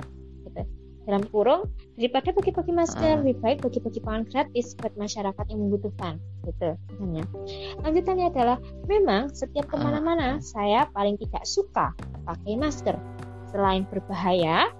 Dalam 1.08 1.24
kurung, 1.32 1.72
daripada 1.96 2.30
bagi-bagi 2.30 2.72
masker, 2.76 3.16
Ah. 3.16 3.18
lebih 3.18 3.40
baik 3.40 3.64
bagi-bagi 3.64 4.00
pangan 4.04 4.24
gratis 4.28 4.76
buat 4.76 4.92
masyarakat 5.00 5.44
yang 5.48 5.60
membutuhkan. 5.66 6.20
Gitu. 6.44 6.76
tulisannya. 6.88 7.24
Lanjutannya 7.84 8.26
adalah, 8.32 8.56
memang 8.88 9.32
setiap 9.32 9.68
Ah. 9.68 9.70
ke 9.72 9.76
mana-mana 9.80 10.28
saya 10.40 10.88
paling 10.92 11.20
tidak 11.20 11.44
suka 11.48 11.92
pakai 12.24 12.56
masker. 12.56 12.96
Selain 13.50 13.82
berbahaya, 13.88 14.70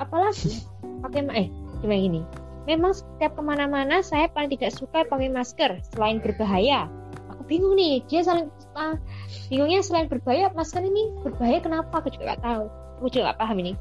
apalagi 0.00 0.64
pakai 1.04 1.20
eh 1.36 1.46
gimana 1.84 2.00
gini? 2.00 2.22
Memang 2.64 2.96
setiap 2.96 3.36
ke 3.36 3.42
mana-mana 3.44 4.00
saya 4.00 4.24
paling 4.32 4.48
tidak 4.56 4.72
suka 4.72 5.04
pakai 5.04 5.28
masker 5.28 5.84
selain 5.92 6.16
berbahaya. 6.24 6.88
Aku 7.28 7.44
bingung 7.44 7.76
nih, 7.76 8.00
dia 8.08 8.24
saling 8.24 8.48
ah, 8.72 8.96
bingungnya 9.52 9.84
selain 9.84 10.08
berbahaya 10.08 10.48
masker 10.56 10.80
ini 10.80 11.12
berbahaya 11.20 11.60
kenapa? 11.60 12.00
Aku 12.00 12.08
juga 12.08 12.32
nggak 12.32 12.42
tahu. 12.42 12.64
Aku 13.04 13.06
juga 13.12 13.22
nggak 13.30 13.40
paham 13.44 13.56
ini. 13.60 13.72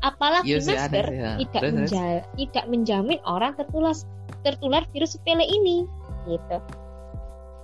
Apalagi 0.00 0.46
Iya 0.46 0.58
sih, 0.60 0.76
masker 0.76 1.06
ya. 1.08 1.30
tidak 1.40 1.60
terus. 1.62 1.74
menja- 1.76 2.24
tidak 2.36 2.64
menjamin 2.68 3.18
orang 3.24 3.52
tertular 3.56 3.96
tertular 4.40 4.82
virus 4.92 5.16
sepele 5.16 5.44
ini 5.44 5.84
gitu 6.24 6.56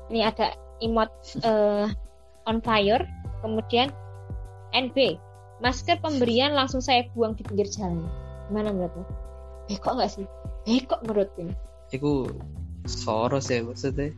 ini 0.08 0.20
ada 0.24 0.52
emot 0.80 1.08
eh, 1.48 1.86
on 2.44 2.58
fire 2.60 3.04
kemudian 3.40 3.88
NB 4.72 5.16
masker 5.60 5.96
pemberian 6.00 6.52
langsung 6.52 6.80
saya 6.80 7.08
buang 7.12 7.32
di 7.36 7.44
pinggir 7.44 7.68
jalan 7.68 8.04
gimana 8.48 8.72
menurutmu 8.72 9.04
bekok 9.66 9.92
nggak 9.96 10.10
sih 10.12 10.26
bekok 10.64 11.00
menurutku 11.04 11.48
Iku 11.86 12.26
soros 12.82 13.46
ya 13.46 13.62
maksudnya. 13.62 14.10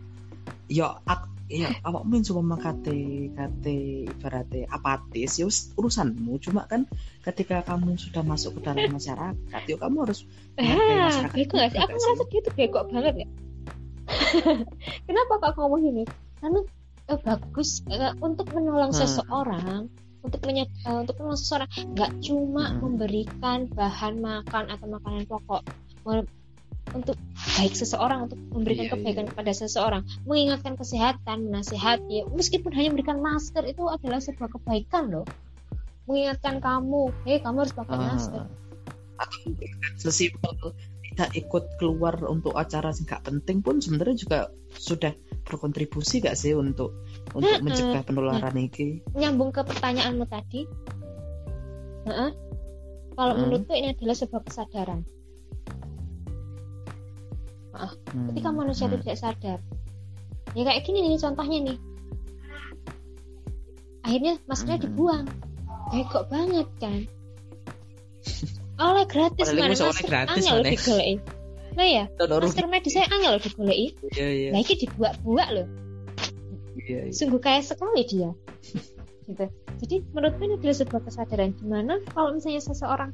Ya 0.73 0.97
ak 1.05 1.29
ya 1.49 1.69
awakmu 1.81 2.21
yang 2.21 2.25
cuma 2.29 2.57
kate 2.61 3.33
kate 3.33 3.77
ibaratnya 4.05 4.69
apatis 4.69 5.41
ya 5.41 5.49
urusanmu. 5.49 6.37
Cuma 6.45 6.69
kan 6.69 6.85
ketika 7.25 7.65
kamu 7.65 7.97
sudah 7.97 8.21
masuk 8.23 8.61
ke 8.61 8.69
dalam 8.69 8.93
masyarakat 8.93 9.61
ya 9.65 9.77
kamu 9.81 9.97
harus 10.05 10.29
ah 10.61 10.69
masyarakat 11.09 11.35
bekok 11.35 11.57
nggak 11.57 11.71
sih? 11.73 11.81
aku 11.81 11.97
ngerasa 11.97 12.25
dia 12.29 12.41
tuh 12.45 12.53
bekok 12.53 12.85
banget 12.93 13.15
ya? 13.25 13.29
Kenapa 15.09 15.33
kok 15.41 15.49
aku 15.53 15.59
ngomong 15.65 15.81
gini 15.85 16.05
karena 16.41 16.61
eh, 17.09 17.19
bagus 17.25 17.81
eh, 17.89 18.13
untuk 18.21 18.47
menolong 18.53 18.93
Hmm. 18.93 19.01
seseorang 19.01 19.83
untuk 20.21 20.41
menye- 20.45 20.69
eh, 20.85 20.99
untuk 21.01 21.17
menolong 21.17 21.41
seseorang. 21.41 21.69
Nggak 21.97 22.11
cuma 22.25 22.65
Hmm. 22.69 22.79
memberikan 22.85 23.59
bahan 23.73 24.15
makan 24.21 24.65
atau 24.69 24.87
makanan 24.89 25.25
pokok 25.25 25.63
untuk 26.95 27.17
baik 27.59 27.75
seseorang 27.75 28.31
untuk 28.31 28.39
memberikan 28.53 28.87
Iya, 28.87 28.93
kebaikan 28.97 29.25
iya. 29.27 29.31
kepada 29.35 29.53
seseorang 29.53 30.03
mengingatkan 30.25 30.75
kesehatan 30.77 31.51
menasihati 31.51 32.25
meskipun 32.33 32.73
hanya 32.73 32.89
memberikan 32.95 33.19
masker 33.19 33.65
itu 33.67 33.85
adalah 33.89 34.21
sebuah 34.23 34.49
kebaikan 34.59 35.11
loh 35.11 35.27
mengingatkan 36.09 36.63
kamu 36.63 37.13
hei 37.29 37.39
kamu 37.41 37.57
harus 37.67 37.75
pakai 37.77 37.97
Ah. 37.97 38.05
masker 38.15 38.43
atau 39.19 39.39
sesimpel 39.99 40.55
tidak 41.11 41.31
ikut 41.35 41.65
keluar 41.83 42.15
untuk 42.31 42.55
acara 42.55 42.95
yang 42.95 43.03
nggak 43.03 43.23
penting 43.27 43.59
pun 43.59 43.83
sebenarnya 43.83 44.17
juga 44.23 44.39
sudah 44.79 45.11
berkontribusi 45.43 46.23
gak 46.23 46.39
sih 46.39 46.55
untuk 46.55 46.95
untuk 47.35 47.51
Mm-mm. 47.51 47.67
mencegah 47.67 48.07
penularan 48.07 48.55
ini 48.55 49.03
nyambung 49.19 49.51
ke 49.51 49.67
pertanyaanmu 49.67 50.25
tadi 50.31 50.63
Heeh. 52.07 52.31
kalau 53.19 53.33
Hmm. 53.35 53.41
menurutku 53.43 53.75
ini 53.75 53.99
adalah 53.99 54.15
sebuah 54.15 54.43
kesadaran 54.47 55.03
ketika 58.33 58.49
Hmm, 58.51 58.59
manusia 58.59 58.87
hmm. 58.87 59.01
tidak 59.01 59.17
sadar. 59.19 59.59
Ya 60.57 60.63
kayak 60.65 60.83
gini 60.83 60.99
nih 61.05 61.21
contohnya 61.21 61.59
nih. 61.73 61.79
Akhirnya 64.03 64.35
maskernya 64.49 64.79
Hmm. 64.81 64.87
dibuang. 64.89 65.25
Bego 65.89 66.21
banget 66.29 66.69
kan? 66.81 67.01
Oleh 68.79 69.05
gratis 69.11 69.51
mana 69.51 69.75
masker 69.75 70.07
gratis, 70.07 70.45
angel 70.45 70.57
Maneh. 70.63 70.73
digoleki. 70.77 71.15
Nah 71.75 71.87
ya 71.87 72.05
Dodo 72.15 72.35
rugi. 72.39 72.47
masker 72.55 72.67
medis 72.71 72.93
saya 72.95 73.07
angel 73.11 73.35
digoleki. 73.43 73.89
Iya 74.15 74.29
iya. 74.29 74.49
Nah 74.55 74.59
ini 74.63 74.75
dibuat-buat 74.79 75.49
loh 75.55 75.67
iya. 76.79 77.11
iya. 77.11 77.13
sungguh 77.13 77.41
kaya 77.43 77.61
sekali 77.65 78.07
dia. 78.07 78.31
Gitu. 79.27 79.45
Jadi 79.85 79.97
menurutku 80.15 80.41
ini 80.47 80.55
adalah 80.57 80.77
sebuah 80.79 81.03
kesadaran. 81.05 81.51
Di 81.59 81.67
mana 81.67 81.99
kalau 82.15 82.33
misalnya 82.33 82.63
seseorang 82.63 83.11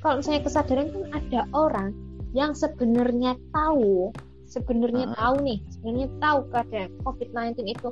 kalau 0.00 0.22
misalnya 0.22 0.40
kesadaran 0.46 0.86
kan 0.92 1.02
ada 1.12 1.40
orang 1.50 1.90
yang 2.36 2.52
sebenarnya 2.52 3.40
tahu 3.50 4.12
sebenarnya 4.46 5.10
Ah. 5.10 5.32
tahu 5.32 5.34
nih 5.42 5.58
sebenarnya 5.72 6.08
tahu 6.20 6.38
keadaan 6.52 6.90
COVID-19 7.02 7.66
itu 7.66 7.88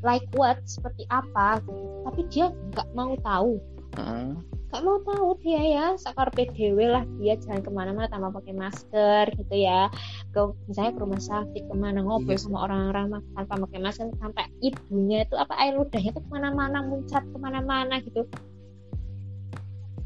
like 0.00 0.24
what 0.32 0.56
seperti 0.64 1.04
apa 1.10 1.58
gitu. 1.60 1.82
tapi 2.06 2.20
dia 2.30 2.46
nggak 2.72 2.88
mau 2.94 3.12
tahu 3.20 3.58
Heeh. 3.98 4.32
nggak 4.70 4.82
mau 4.82 4.98
tahu 5.02 5.28
dia 5.38 5.60
ya 5.60 5.86
sakar 5.94 6.32
PDW 6.32 6.78
lah 6.88 7.04
dia 7.18 7.36
jalan 7.36 7.60
ke 7.60 7.70
mana-mana 7.70 8.08
tanpa 8.08 8.32
pakai 8.32 8.54
masker 8.54 9.24
gitu 9.36 9.54
ya 9.54 9.86
ke 10.30 10.40
misalnya 10.66 10.92
ke 10.92 11.00
rumah 11.04 11.22
sakit 11.22 11.62
ke 11.68 11.74
mana 11.76 12.00
ngobrol 12.00 12.34
Iya. 12.34 12.42
sama 12.42 12.64
orang-orang 12.64 13.06
tanpa 13.34 13.54
pakai 13.68 13.80
masker 13.80 14.06
sampai 14.18 14.44
ibunya 14.60 15.22
itu 15.22 15.34
apa 15.36 15.52
air 15.58 15.76
ludahnya 15.76 16.10
itu 16.10 16.20
ke 16.20 16.30
mana-mana 16.32 16.78
muncrat 16.80 17.22
ke 17.22 17.38
mana-mana 17.38 18.00
gitu 18.02 18.24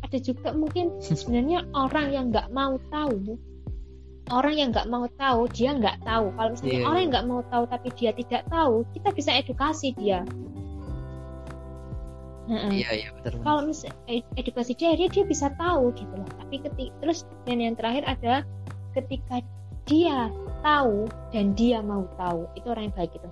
ada 0.03 0.19
juga 0.21 0.49
mungkin 0.53 0.95
sebenarnya 1.05 1.65
orang 1.73 2.07
yang 2.11 2.25
nggak 2.31 2.49
mau 2.51 2.77
tahu 2.91 3.39
orang 4.29 4.55
yang 4.55 4.69
nggak 4.71 4.87
mau 4.87 5.09
tahu 5.11 5.49
dia 5.49 5.73
nggak 5.73 5.99
tahu 6.03 6.27
kalau 6.33 6.49
misalnya 6.53 6.73
Iya, 6.75 6.85
orang 6.85 6.95
iya. 6.95 7.03
yang 7.03 7.11
nggak 7.11 7.27
mau 7.27 7.41
tahu 7.45 7.65
tapi 7.67 7.89
dia 7.97 8.11
tidak 8.13 8.43
tahu 8.47 8.75
kita 8.93 9.09
bisa 9.11 9.31
edukasi 9.33 9.89
dia 9.93 10.21
Iya 12.49 12.91
iya 12.97 13.09
betul. 13.13 13.45
kalau 13.45 13.61
misal 13.61 13.93
ed- 14.09 14.25
edukasi 14.33 14.73
dia 14.73 14.97
dia 14.97 15.05
dia 15.07 15.21
bisa 15.23 15.53
tahu 15.53 15.93
gitu 15.93 16.09
loh 16.13 16.29
tapi 16.41 16.57
ketika 16.59 16.93
terus 16.99 17.19
dan 17.45 17.61
yang 17.61 17.77
terakhir 17.77 18.09
adalah 18.09 18.41
ketika 18.97 19.45
dia 19.85 20.33
tahu 20.61 21.05
dan 21.29 21.53
dia 21.53 21.85
mau 21.85 22.09
tahu 22.17 22.49
itu 22.57 22.65
orang 22.69 22.89
yang 22.89 22.97
baik 22.97 23.13
gitu 23.13 23.29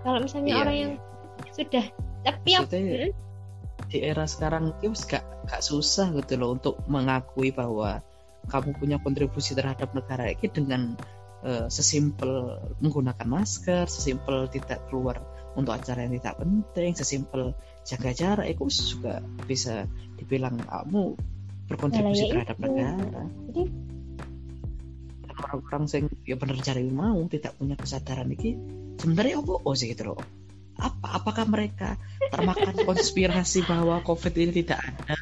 kalau 0.00 0.18
misalnya 0.24 0.50
Iya, 0.50 0.60
orang 0.64 0.74
iya. 0.74 0.82
yang 0.82 0.92
sudah 1.52 1.84
tapi 2.20 2.48
yang 2.48 2.64
Hmm? 2.64 3.12
di 3.90 3.98
era 4.00 4.24
sekarang 4.24 4.72
itu 4.80 4.92
gak, 5.04 5.24
gak 5.48 5.60
susah 5.60 6.16
gitu 6.16 6.40
loh 6.40 6.56
untuk 6.56 6.80
mengakui 6.86 7.52
bahwa 7.52 8.00
kamu 8.50 8.74
punya 8.76 8.96
kontribusi 8.98 9.54
terhadap 9.54 9.94
negara 9.94 10.28
ini 10.28 10.46
dengan 10.50 10.98
eh, 11.46 11.70
sesimpel 11.70 12.58
menggunakan 12.82 13.26
masker, 13.30 13.86
sesimpel 13.86 14.50
tidak 14.50 14.90
keluar 14.90 15.22
untuk 15.54 15.74
acara 15.74 16.06
yang 16.06 16.18
tidak 16.18 16.42
penting, 16.42 16.92
sesimpel 16.98 17.54
jaga 17.86 18.10
jarak 18.12 18.46
itu 18.50 18.66
juga 18.68 19.22
bisa 19.46 19.86
dibilang 20.18 20.58
kamu 20.60 21.16
berkontribusi 21.70 22.26
Nah, 22.26 22.26
ya 22.26 22.32
terhadap 22.34 22.56
itu. 22.58 22.66
negara. 22.66 23.22
jadi 23.50 23.62
orang-orang 25.40 25.84
yang 25.88 26.04
ya 26.26 26.36
bener 26.36 26.56
cari 26.60 26.84
mau 26.92 27.18
tidak 27.30 27.52
punya 27.56 27.76
kesadaran 27.78 28.28
ini 28.28 28.50
sebenarnya 29.00 29.40
apa 29.40 29.52
oh 29.64 29.74
sih 29.74 29.88
gitu 29.88 30.12
loh 30.12 30.20
apa 30.76 31.06
apakah 31.22 31.44
mereka 31.48 31.96
termakan 32.28 32.76
konspirasi 32.88 33.64
bahwa 33.64 34.04
covid 34.04 34.34
ini 34.36 34.60
tidak 34.60 34.84
ada 34.84 35.16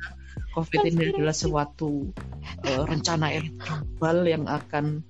covid 0.58 0.80
ini 0.90 1.14
adalah 1.14 1.36
suatu 1.36 2.10
eh, 2.66 2.82
rencana 2.82 3.30
elit 3.30 3.54
global 3.62 4.26
yang 4.26 4.44
akan 4.50 5.06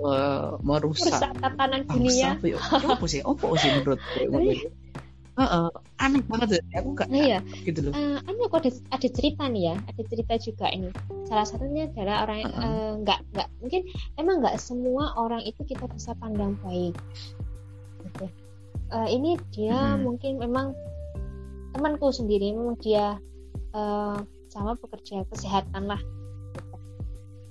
eh, 0.00 0.50
merusak. 0.64 1.20
Tatanan 1.36 1.84
dunia. 1.84 2.40
Apa 2.40 2.46
ya? 2.48 2.58
Apa 2.96 3.04
sih? 3.04 3.20
Apa 3.20 3.44
sih 3.60 3.70
menurut 3.76 4.00
Heeh, 5.36 5.68
aneh 6.00 6.24
banget 6.24 6.48
sih. 6.56 6.62
Aku 6.80 6.96
gak 6.96 7.12
nah 7.12 7.20
iya. 7.20 7.38
gitu 7.60 7.84
loh. 7.84 7.92
Eh, 7.92 8.18
anu 8.24 8.48
aku 8.48 8.56
ada 8.56 8.72
ada 8.88 9.04
cerita 9.04 9.44
nih 9.44 9.68
ya. 9.68 9.74
Ada 9.84 10.02
cerita 10.08 10.34
juga 10.40 10.66
ini. 10.72 10.88
Salah 11.28 11.44
satunya 11.44 11.92
adalah 11.92 12.24
orang 12.24 12.38
yang 12.40 12.52
Uh-uh. 12.56 12.64
eh, 12.64 12.92
nggak 13.04 13.18
nggak 13.36 13.48
mungkin 13.60 13.82
emang 14.16 14.36
nggak 14.40 14.56
semua 14.56 15.12
orang 15.20 15.44
itu 15.44 15.60
kita 15.68 15.84
bisa 15.92 16.16
pandang 16.16 16.56
baik. 16.64 16.96
Gitu. 18.00 18.26
Eh, 18.96 19.08
ini 19.12 19.36
dia 19.52 19.76
Mhm. 19.76 20.08
mungkin 20.08 20.32
memang 20.40 20.72
temanku 21.76 22.08
sendiri. 22.16 22.56
Memang 22.56 22.80
dia 22.80 23.20
eh, 23.76 24.18
sama 24.56 24.72
pekerja 24.80 25.28
kesehatan 25.28 25.84
lah 25.84 26.00
gitu. 26.56 26.76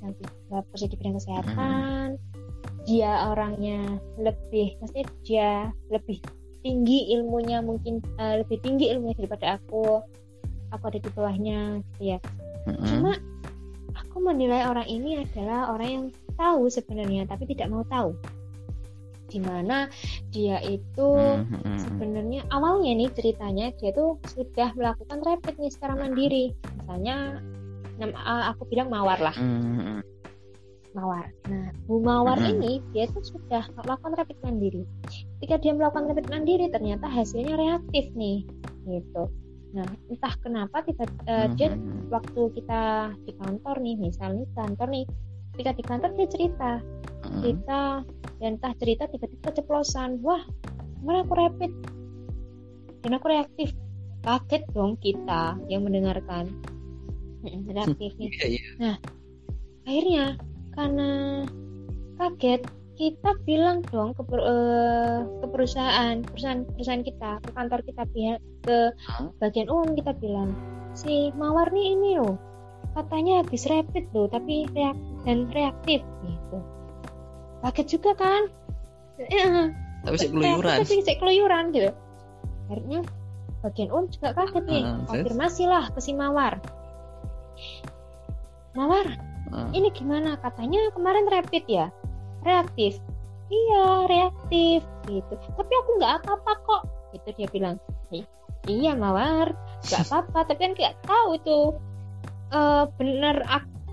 nanti 0.01 0.24
dia 0.26 0.60
bekerja 0.66 0.86
di 0.89 0.95
bidang 0.97 1.16
kesehatan 1.22 2.08
dia 2.86 3.30
orangnya 3.30 4.01
lebih 4.18 4.78
maksudnya 4.82 5.06
dia 5.22 5.49
lebih 5.93 6.18
tinggi 6.66 7.14
ilmunya 7.14 7.62
mungkin 7.62 8.01
eh, 8.18 8.41
lebih 8.41 8.58
tinggi 8.66 8.89
ilmunya 8.89 9.14
daripada 9.14 9.62
aku 9.62 10.01
aku 10.74 10.84
ada 10.89 10.97
di 10.97 11.10
bawahnya 11.14 11.60
gitu 11.93 12.18
ya 12.18 12.20
Mm-mm. 12.66 12.86
cuma 12.89 13.12
aku 13.93 14.18
menilai 14.18 14.66
orang 14.66 14.89
ini 14.89 15.22
adalah 15.22 15.70
orang 15.70 15.89
yang 15.89 16.06
tahu 16.34 16.66
sebenarnya 16.66 17.30
tapi 17.30 17.45
tidak 17.45 17.70
mau 17.70 17.86
tahu 17.86 18.18
di 19.26 19.39
mana 19.41 19.89
dia 20.30 20.61
itu 20.61 21.09
Mhm. 21.41 21.78
sebenarnya 21.82 22.41
awalnya 22.49 22.93
nih 22.93 23.09
ceritanya 23.13 23.73
dia 23.78 23.89
tuh 23.91 24.21
sudah 24.30 24.69
melakukan 24.78 25.19
rapid 25.21 25.55
nih 25.57 25.71
secara 25.73 25.97
mandiri 25.97 26.53
misalnya 26.82 27.41
uh, 28.01 28.43
aku 28.53 28.69
bilang 28.69 28.93
mawar 28.93 29.17
lah 29.17 29.36
Mhm. 29.36 30.01
mawar 30.95 31.28
nah 31.51 31.76
bu 31.89 31.99
mawar 31.99 32.39
Mm-mm. 32.39 32.55
ini 32.55 32.71
dia 32.95 33.03
tuh 33.11 33.19
sudah 33.26 33.67
melakukan 33.84 34.15
rapid 34.15 34.38
mandiri 34.39 34.84
ketika 35.38 35.59
dia 35.59 35.73
melakukan 35.76 36.07
rapid 36.07 36.28
mandiri 36.32 36.65
ternyata 36.71 37.09
hasilnya 37.11 37.59
reaktif 37.59 38.07
nih 38.15 38.47
gitu 38.88 39.28
nah 39.76 39.84
entah 40.07 40.32
kenapa 40.39 40.88
tiba 40.88 41.03
uh, 41.28 41.51
dia 41.59 41.76
waktu 42.07 42.41
kita 42.55 43.11
di 43.28 43.36
kantor 43.36 43.76
nih 43.84 43.95
misalnya 43.99 44.47
di 44.47 44.55
kantor 44.55 44.88
nih 44.88 45.05
ketika 45.51 45.71
di 45.76 45.84
kantor 45.84 46.09
dia 46.15 46.28
cerita 46.32 46.71
Mhm. 47.26 47.41
Dan 48.45 48.61
entah 48.61 48.77
cerita 48.77 49.09
tiba-tiba 49.09 49.49
keceplosan. 49.49 50.21
Wah 50.21 50.45
kemarin 51.01 51.25
aku 51.25 51.33
rapid. 51.33 51.71
Dan 53.01 53.17
aku 53.17 53.25
reaktif. 53.33 53.73
Kaget 54.21 54.63
dong 54.69 55.01
kita 55.01 55.57
yang 55.65 55.81
mendengarkan. 55.81 56.53
Reaktif 57.41 58.13
nih. 58.21 58.29
Iya, 58.29 58.45
iya. 58.53 58.93
akhirnya 59.85 60.25
karena 60.73 61.09
kaget 62.17 62.61
kita 62.97 63.37
bilang 63.45 63.85
dong 63.93 64.17
ke, 64.17 64.25
per- 64.25 64.41
eh, 64.41 65.19
ke 65.41 65.45
perusahaan 65.53 66.25
perusahaan 66.25 66.65
perusahaan 66.65 67.05
kita 67.05 67.31
ke 67.37 67.49
kantor 67.53 67.85
kita 67.85 68.03
pihak 68.09 68.39
ke 68.65 68.77
bagian 69.37 69.69
umum 69.69 69.93
kita 69.93 70.17
bilang 70.17 70.57
si 70.97 71.29
mawar 71.37 71.69
nih 71.69 71.93
ini 71.93 72.17
loh 72.17 72.33
katanya 72.97 73.45
habis 73.45 73.69
rapid 73.69 74.09
loh 74.09 74.25
tapi 74.25 74.65
reak 74.73 74.97
dan 75.21 75.45
reaktif 75.53 76.01
gitu 76.25 76.57
kaget 77.66 77.97
juga 77.97 78.11
kan? 78.16 78.41
Eh, 79.18 79.74
Tapi 80.03 80.16
sih 80.16 80.30
keluyuran. 80.30 80.78
tapi 80.84 81.01
saya 81.01 81.18
keluyuran 81.18 81.63
gitu. 81.72 81.89
Akhirnya 82.66 82.99
bagian 83.61 83.89
umum 83.89 84.05
juga 84.07 84.30
kaget 84.34 84.63
nih. 84.66 84.84
Ah, 84.84 84.93
terus? 84.93 85.07
konfirmasi 85.09 85.63
lah 85.66 85.86
ke 85.89 85.99
si 85.99 86.11
mawar. 86.13 86.61
Mawar 88.76 89.07
Ah. 89.49 89.70
ini 89.72 89.88
gimana? 89.89 90.36
Katanya 90.38 90.91
kemarin 90.91 91.26
rapid 91.26 91.63
ya? 91.66 91.88
Reaktif. 92.41 92.99
Iya 93.47 93.86
reaktif 94.05 94.82
gitu. 95.05 95.34
Tapi 95.53 95.74
aku 95.76 95.89
nggak 95.97 96.13
apa-apa 96.22 96.51
kok. 96.61 96.82
Gitu 97.13 97.30
dia 97.36 97.47
bilang. 97.49 97.76
"I- 98.09 98.28
iya 98.68 98.93
mawar. 98.93 99.53
Nggak 99.82 100.01
apa-apa. 100.05 100.39
Tapi 100.49 100.59
kan 100.59 100.72
nggak 100.74 100.95
tahu 101.01 101.30
itu 101.34 101.57
eh 102.51 102.84
bener 102.99 103.41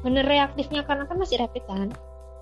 bener 0.03 0.25
reaktifnya 0.27 0.83
karena 0.83 1.05
kan 1.07 1.17
masih 1.17 1.39
rapid 1.39 1.63
kan? 1.65 1.89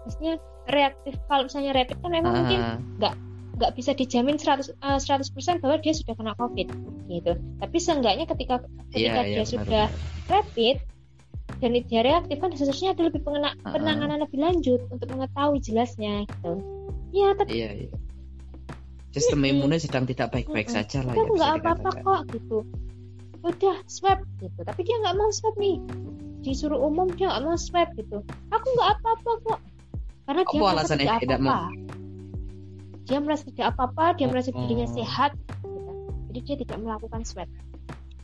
Maksudnya 0.02 0.40
reaktif. 0.66 1.16
Kalau 1.24 1.46
misalnya 1.46 1.72
rapid 1.72 1.96
kan 1.96 2.10
memang 2.10 2.32
mungkin 2.34 2.60
Ah. 2.60 3.14
nggak 3.56 3.72
bisa 3.72 3.92
dijamin 3.92 4.36
100 4.36 4.72
eh, 4.72 4.98
100% 4.98 5.60
bahwa 5.60 5.76
dia 5.78 5.92
sudah 5.92 6.14
kena 6.14 6.32
covid 6.34 6.68
gitu. 7.06 7.32
Tapi 7.36 7.76
seenggaknya 7.76 8.24
ketika 8.26 8.60
ketika 8.88 8.96
Iya, 8.96 9.12
iya, 9.20 9.22
dia 9.22 9.36
benar, 9.36 9.52
sudah 9.52 9.84
rapid 10.26 10.76
dan 11.58 11.70
dia 11.76 12.00
reaktif 12.00 12.36
kan 12.38 12.50
seharusnya 12.50 12.90
ada 12.90 13.02
lebih 13.06 13.20
pengena- 13.20 13.56
Ah. 13.62 13.72
penanganan 13.72 14.18
lebih 14.18 14.40
lanjut 14.40 14.80
untuk 14.88 15.08
mengetahui 15.08 15.60
jelasnya 15.60 16.24
gitu. 16.24 16.52
Ya 17.10 17.32
tapi 17.34 17.52
Iya, 17.54 17.70
iya. 17.84 17.90
Sistem 19.10 19.42
imunnya 19.42 19.76
sedang 19.76 20.06
tidak 20.06 20.30
baik-baik 20.30 20.70
Mm-mm. 20.70 20.78
saja 20.80 21.02
lah 21.02 21.12
tapi 21.12 21.34
ya 21.34 21.34
nggak 21.34 21.52
apa-apa 21.60 21.90
kok 21.98 22.20
gitu. 22.30 22.58
Udah 23.42 23.76
swab 23.84 24.22
gitu. 24.38 24.60
Tapi 24.62 24.80
dia 24.86 24.96
nggak 25.02 25.16
mau 25.18 25.28
swab 25.28 25.52
nih. 25.58 25.76
Disuruh 26.40 26.78
umum 26.78 27.10
dia 27.10 27.26
nggak 27.28 27.42
mau 27.42 27.58
swab 27.58 27.90
gitu. 27.92 28.22
Aku 28.48 28.66
nggak 28.70 28.88
apa-apa 28.96 29.30
kok 29.44 29.58
karena 30.28 30.42
dia 30.44 30.60
merasa 30.60 30.94
tidak 30.96 31.18
apa-apa 31.20 31.58
dia 33.06 33.18
merasa 33.18 33.44
tidak 33.50 33.66
apa-apa 33.74 34.04
dia 34.14 34.26
merasa 34.30 34.50
dirinya 34.54 34.88
sehat 34.90 35.30
gitu. 35.34 35.68
jadi 36.30 36.38
dia 36.46 36.56
tidak 36.66 36.78
melakukan 36.78 37.22
swab 37.26 37.48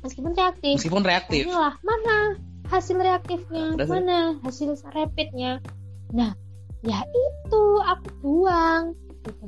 meskipun 0.05 0.33
reaktif 0.39 0.77
Meskipun 0.79 1.03
reaktif. 1.03 1.43
Inilah 1.51 1.75
mana 1.83 2.39
hasil 2.71 2.99
reaktifnya, 2.99 3.75
Terus? 3.79 3.91
mana 3.91 4.39
hasil 4.43 4.75
rapidnya. 4.91 5.63
Nah, 6.15 6.35
ya 6.83 7.03
itu 7.03 7.65
aku 7.83 8.09
buang. 8.23 8.95
Gitu. 9.27 9.47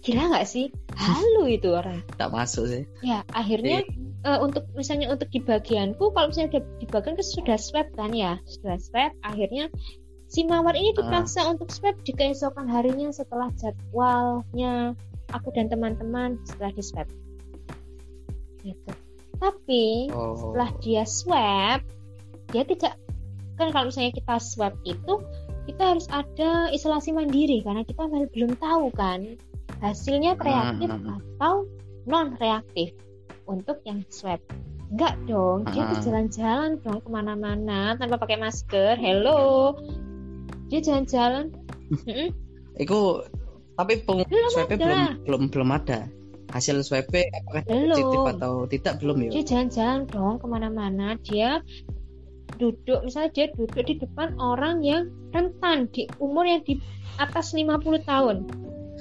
Gila 0.00 0.32
nggak 0.32 0.48
sih? 0.48 0.72
Halu 0.96 1.46
itu 1.46 1.68
orang. 1.70 2.00
Tak 2.16 2.32
masuk 2.32 2.66
sih. 2.66 2.82
Ya 3.04 3.20
akhirnya 3.30 3.84
Iya. 3.84 4.26
eh, 4.26 4.38
untuk 4.40 4.64
misalnya 4.72 5.12
untuk 5.12 5.28
di 5.28 5.44
bagianku, 5.44 6.10
kalau 6.16 6.32
misalnya 6.32 6.56
udah 6.56 6.62
di 6.80 6.86
bagian 6.88 7.14
sudah 7.20 7.58
swab 7.60 7.86
kan 7.94 8.10
ya, 8.16 8.40
sudah 8.48 8.80
swab. 8.80 9.12
Akhirnya 9.20 9.68
si 10.30 10.46
mawar 10.46 10.78
ini 10.78 10.94
Ah. 10.94 11.02
dipaksa 11.02 11.50
untuk 11.50 11.68
swab 11.74 11.98
di 12.06 12.14
keesokan 12.14 12.70
harinya 12.70 13.10
setelah 13.10 13.50
jadwalnya 13.58 14.94
aku 15.34 15.50
dan 15.50 15.66
teman-teman 15.66 16.38
setelah 16.46 16.70
di 16.70 16.82
swab. 16.86 17.08
Gitu. 18.62 18.90
Tapi 19.40 20.12
Oh. 20.14 20.36
setelah 20.38 20.70
dia 20.78 21.02
swab 21.02 21.80
dia 22.50 22.62
tidak 22.62 22.94
kan 23.54 23.70
kalau 23.70 23.90
misalnya 23.90 24.10
kita 24.10 24.36
swab 24.38 24.74
itu 24.82 25.14
kita 25.66 25.82
harus 25.94 26.06
ada 26.10 26.66
isolasi 26.70 27.10
mandiri 27.10 27.62
karena 27.62 27.86
kita 27.86 28.06
masih 28.06 28.26
belum 28.32 28.52
tahu 28.58 28.90
kan 28.94 29.38
hasilnya 29.78 30.34
reaktif 30.38 30.90
Ah. 30.90 31.18
atau 31.18 31.54
non 32.06 32.34
reaktif 32.38 32.90
untuk 33.46 33.78
yang 33.86 34.02
swab 34.10 34.42
enggak 34.90 35.14
dong 35.30 35.62
dia 35.70 35.86
tuh 35.94 36.10
jalan-jalan 36.10 36.82
dong 36.82 36.98
ke 36.98 37.08
mana-mana 37.08 37.94
tanpa 37.94 38.18
pakai 38.18 38.40
masker 38.40 38.98
hello 38.98 39.78
dia 40.70 40.80
jalan-jalan. 40.80 41.50
Iku 42.82 43.26
tapi 43.74 44.00
peng 44.04 44.22
Belum 44.24 44.52
ada. 44.56 44.76
belum 44.76 45.00
belum 45.26 45.42
belum 45.50 45.70
ada. 45.74 46.00
Hasil 46.50 46.82
swabnya 46.82 47.30
apakah 47.30 47.62
Belum. 47.64 47.94
positif 47.94 48.20
atau 48.34 48.52
tidak 48.66 48.94
belum 48.98 49.16
ya? 49.22 49.30
dia 49.30 49.44
jalan-jalan 49.46 50.00
dong 50.10 50.34
ke 50.38 50.46
mana-mana 50.46 51.14
dia 51.22 51.62
duduk 52.58 53.06
misalnya 53.06 53.30
dia 53.30 53.46
duduk 53.54 53.86
di 53.86 53.94
depan 53.96 54.34
orang 54.36 54.82
yang 54.82 55.06
rentan 55.30 55.86
di 55.94 56.10
umur 56.18 56.42
yang 56.42 56.58
di 56.66 56.82
atas 57.16 57.54
50 57.54 57.78
tahun 58.02 58.50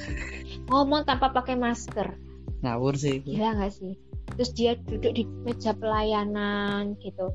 ngomong 0.69 1.01
tanpa 1.03 1.33
pakai 1.33 1.57
masker 1.57 2.13
Ngawur 2.61 2.93
sih. 2.93 3.17
itu. 3.17 3.33
gila 3.33 3.57
nggak 3.57 3.73
sih 3.73 3.97
terus 4.37 4.53
dia 4.53 4.77
duduk 4.85 5.17
di 5.17 5.25
meja 5.41 5.73
pelayanan 5.73 6.93
gitu 7.01 7.33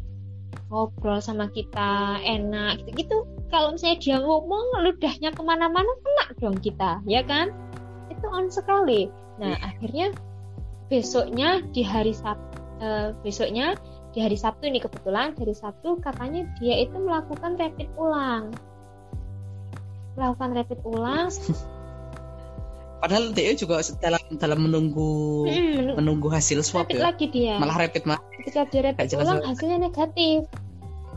ngobrol 0.68 1.20
sama 1.22 1.50
kita 1.52 2.18
enak 2.22 2.82
gitu 2.82 2.90
gitu 3.05 3.16
kalau 3.52 3.74
misalnya 3.74 3.98
dia 4.02 4.16
ngomong 4.18 4.82
ludahnya 4.82 5.30
ke 5.30 5.42
mana-mana 5.46 5.92
kena 6.02 6.24
dong 6.42 6.59
kita 6.59 6.98
ya 7.07 7.22
kan? 7.22 7.55
Itu 8.11 8.26
on 8.26 8.50
sekali. 8.50 9.07
Nah 9.38 9.55
akhirnya 9.62 10.11
besoknya 10.90 11.62
di 11.70 11.86
hari 11.86 12.12
Sabtu 12.12 12.55
besoknya 13.22 13.78
di 14.11 14.22
hari 14.22 14.34
Sabtu 14.34 14.66
ini 14.70 14.82
kebetulan 14.82 15.34
hari 15.38 15.55
Sabtu 15.55 15.98
katanya 16.02 16.46
dia 16.59 16.82
itu 16.82 16.98
melakukan 16.98 17.55
rapid 17.55 17.88
ulang. 17.94 18.50
Melakukan 20.18 20.50
rapid 20.55 20.78
ulang 20.86 21.30
Padahal 23.05 23.36
dia 23.36 23.52
juga 23.52 23.84
dalam 24.00 24.16
dalam 24.40 24.64
menunggu 24.64 25.44
mm, 25.44 26.00
menunggu 26.00 26.32
hasil 26.32 26.64
swab 26.64 26.88
rapid 26.88 26.96
ya. 26.96 27.05
lagi 27.05 27.26
dia. 27.28 27.55
Malah 27.61 27.76
rapid 27.84 28.09
mah. 28.09 28.16
ketika 28.40 28.64
dia 28.72 28.80
rapid 28.80 29.12
jelas 29.12 29.28
ulang 29.28 29.44
hasilnya 29.44 29.78
negatif. 29.84 30.48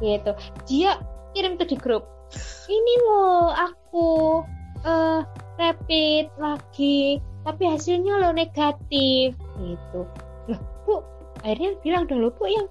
Gitu. 0.03 0.31
Dia 0.67 0.99
kirim 1.31 1.55
tuh 1.55 1.63
di 1.71 1.79
grup 1.79 2.03
ini 2.67 2.93
loh 3.07 3.55
aku 3.55 4.07
eh 4.83 5.23
rapid 5.55 6.27
lagi 6.35 7.23
tapi 7.47 7.63
hasilnya 7.71 8.19
lo 8.19 8.35
negatif. 8.35 9.31
Gitu. 9.55 10.01
Loh 10.51 10.61
bu 10.83 10.99
akhirnya 11.47 11.79
bilang 11.87 12.03
dong 12.11 12.19
loh 12.19 12.35
bu 12.35 12.51
yang 12.51 12.67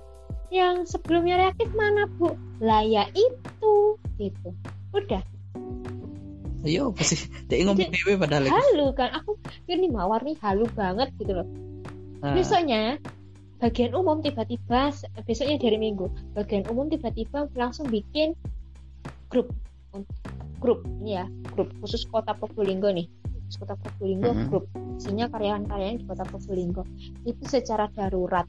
yang 0.53 0.77
sebelumnya 0.85 1.41
reaktif 1.41 1.73
mana 1.73 2.05
bu? 2.21 2.37
Lah 2.61 2.85
ya 2.85 3.09
itu. 3.17 3.97
Gitu. 4.21 4.53
Udah 4.93 5.25
Ayo 6.67 6.91
apa 6.91 7.03
sih? 7.07 7.21
Dia 7.49 7.63
ngomong 7.63 7.95
dewe 7.95 8.19
padahal 8.19 8.51
halu 8.51 8.91
kan 8.99 9.15
aku 9.15 9.39
ini 9.71 9.87
mawar 9.87 10.27
nih 10.27 10.35
halu 10.43 10.67
banget 10.75 11.15
gitu 11.23 11.33
loh. 11.39 11.49
Ah, 12.27 12.35
besoknya 12.35 12.99
bagian 13.63 13.95
umum 13.95 14.21
tiba-tiba 14.21 14.93
besoknya 15.25 15.57
dari 15.57 15.81
minggu 15.81 16.13
bagian 16.37 16.67
umum 16.69 16.93
tiba-tiba 16.93 17.49
langsung 17.57 17.89
bikin 17.89 18.37
grup 19.33 19.49
grup 20.61 20.85
ini 21.01 21.23
ya 21.23 21.25
grup 21.55 21.71
khusus 21.81 22.05
kota 22.11 22.35
Probolinggo 22.35 22.91
nih. 22.91 23.07
Khusus 23.47 23.63
kota 23.63 23.79
Probolinggo 23.79 24.35
Mhm. 24.35 24.47
grup 24.51 24.65
isinya 24.99 25.31
karyawan-karyawan 25.31 26.03
di 26.03 26.05
kota 26.05 26.25
Probolinggo. 26.27 26.83
Itu 27.23 27.47
secara 27.47 27.87
darurat. 27.95 28.45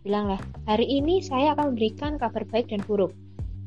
Bilang 0.00 0.32
lah 0.32 0.40
hari 0.64 0.88
ini 0.88 1.20
saya 1.20 1.52
akan 1.52 1.76
memberikan 1.76 2.16
kabar 2.16 2.48
baik 2.48 2.72
dan 2.72 2.80
buruk 2.88 3.12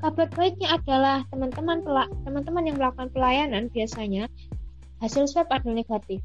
kabar 0.03 0.27
baiknya 0.35 0.75
adalah 0.75 1.23
teman-teman 1.31 1.79
teman-teman 2.27 2.63
yang 2.67 2.75
melakukan 2.75 3.07
pelayanan 3.15 3.71
biasanya 3.71 4.27
hasil 4.99 5.31
swab 5.31 5.47
adalah 5.47 5.79
negatif. 5.79 6.19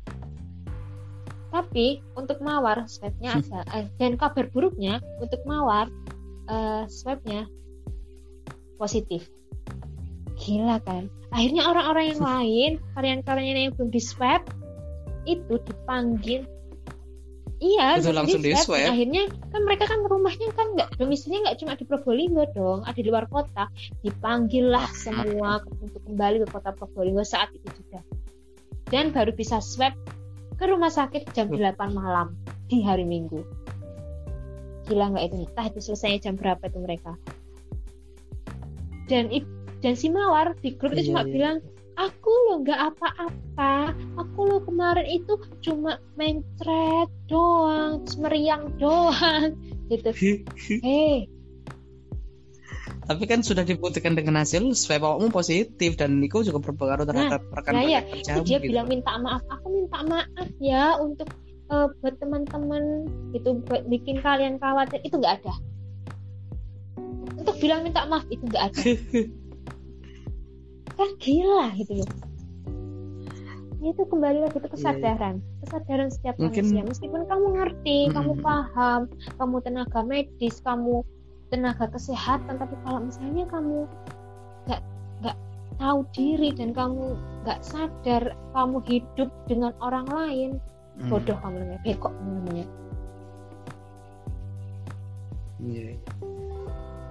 Tapi 1.55 2.03
untuk 2.19 2.43
mawar 2.43 2.91
swabnya 2.91 3.39
ada 3.39 3.63
eh, 3.79 3.87
dan 4.03 4.19
kabar 4.19 4.51
buruknya 4.51 4.99
untuk 5.23 5.39
mawar 5.47 5.87
eh, 6.51 6.85
swabnya 6.91 7.47
positif. 8.83 9.31
Gila 10.43 10.83
kan? 10.83 11.07
Akhirnya 11.31 11.71
orang-orang 11.71 12.19
yang 12.19 12.23
lain 12.35 12.71
karyawan-karyawan 12.99 13.63
yang 13.63 13.75
belum 13.79 13.91
di 13.95 14.03
swab 14.03 14.43
itu 15.23 15.55
dipanggil 15.63 16.43
Iya, 17.59 17.99
itu 17.99 18.15
langsung 18.15 18.39
di 18.39 18.55
swab. 18.55 18.79
Akhirnya 18.79 19.27
kan 19.51 19.67
mereka 19.67 19.91
kan 19.91 20.07
rumahnya 20.07 20.55
kan 20.55 20.79
nggak 20.79 20.95
domisilinya 20.95 21.51
nggak 21.51 21.59
cuma 21.59 21.73
di 21.75 21.85
Probolinggo 21.91 22.47
dong, 22.55 22.87
ada 22.87 22.95
di 22.95 23.11
luar 23.11 23.27
kota. 23.27 23.67
Dipanggil 24.07 24.71
lah 24.71 24.87
semua 24.95 25.59
untuk 25.83 25.99
kembali 26.07 26.47
ke 26.47 26.49
kota 26.55 26.71
Probolinggo 26.71 27.27
saat 27.27 27.51
itu 27.51 27.67
juga. 27.83 27.99
Dan 28.89 29.11
baru 29.11 29.35
bisa 29.35 29.59
swab 29.59 29.91
ke 30.55 30.65
rumah 30.71 30.91
sakit 30.91 31.35
jam 31.35 31.51
8 31.51 31.75
malam 31.91 32.39
di 32.71 32.79
hari 32.79 33.03
Minggu. 33.03 33.43
Gila 34.87 35.19
nggak 35.19 35.25
itu? 35.27 35.37
Entah 35.51 35.67
itu 35.67 35.81
selesainya 35.83 36.31
jam 36.31 36.35
berapa 36.39 36.63
itu 36.63 36.79
mereka. 36.79 37.19
Dan 39.11 39.35
dan 39.83 39.95
si 39.99 40.07
Mawar 40.11 40.55
di 40.63 40.79
grup 40.79 40.95
itu 40.95 41.07
iya, 41.07 41.09
cuma 41.11 41.23
iya. 41.27 41.31
bilang 41.31 41.57
aku 41.99 42.31
lo 42.47 42.63
nggak 42.63 42.81
apa-apa. 42.95 43.93
Aku 44.23 44.39
lo 44.47 44.59
kemarin 44.63 45.07
itu 45.11 45.35
cuma 45.67 45.99
main 46.15 46.47
thread 46.63 47.11
doang 47.27 48.07
meriang 48.23 48.71
doang 48.79 49.59
gitu. 49.91 50.11
Hei 50.15 51.27
tapi 53.09 53.25
kan 53.25 53.41
sudah 53.41 53.65
dibuktikan 53.65 54.13
dengan 54.13 54.37
hasil 54.45 54.77
swab 54.77 55.01
awakmu 55.01 55.33
positif 55.33 55.97
dan 55.97 56.21
Niko 56.21 56.45
juga 56.45 56.61
berpengaruh 56.61 57.09
terhadap 57.09 57.41
nah, 57.41 57.57
rekan 57.57 57.73
nah 57.73 57.85
ya, 57.89 58.05
itu 58.05 58.41
dia 58.45 58.61
gitu. 58.61 58.69
bilang 58.69 58.85
minta 58.85 59.17
maaf. 59.17 59.41
Aku 59.49 59.67
minta 59.73 60.05
maaf 60.05 60.49
ya 60.61 61.01
untuk 61.01 61.33
uh, 61.73 61.89
buat 62.05 62.21
teman-teman 62.21 63.09
gitu 63.33 63.65
buat 63.65 63.89
bikin 63.89 64.21
kalian 64.21 64.61
khawatir. 64.61 65.01
Itu 65.01 65.25
nggak 65.25 65.41
ada. 65.41 65.55
Untuk 67.41 67.57
bilang 67.65 67.81
minta 67.89 68.05
maaf 68.05 68.29
itu 68.29 68.45
nggak 68.45 68.65
ada 68.77 68.83
kan 70.95 71.09
gila 71.21 71.75
gitu 71.77 71.93
loh 72.01 72.11
itu 73.79 74.03
kembali 74.11 74.43
lagi 74.43 74.59
ke 74.59 74.59
iya, 74.59 74.67
iya. 74.67 74.75
kesadaran 74.75 75.35
yeah. 75.39 75.61
kesadaran 75.63 76.09
setiap 76.11 76.35
Mungkin... 76.37 76.63
manusia 76.67 76.83
meskipun 76.83 77.23
kamu 77.31 77.47
ngerti 77.55 77.99
hmm. 78.09 78.13
kamu 78.15 78.33
paham 78.43 79.01
kamu 79.39 79.57
tenaga 79.63 80.01
medis 80.03 80.57
kamu 80.67 80.97
tenaga 81.49 81.87
kesehatan 81.89 82.55
tapi 82.59 82.75
kalau 82.85 83.01
misalnya 83.07 83.45
kamu 83.49 83.79
nggak 84.67 84.83
nggak 85.23 85.37
tahu 85.79 85.99
diri 86.13 86.51
dan 86.53 86.71
kamu 86.75 87.15
nggak 87.47 87.61
sadar 87.63 88.35
kamu 88.53 88.79
hidup 88.85 89.31
dengan 89.47 89.73
orang 89.79 90.07
lain 90.11 90.51
hmm. 90.99 91.09
bodoh 91.09 91.39
kamu 91.39 91.57
namanya 91.63 91.81
bekok 91.87 92.15
namanya 92.19 92.67
iya 95.63 95.95
yeah 95.95 95.97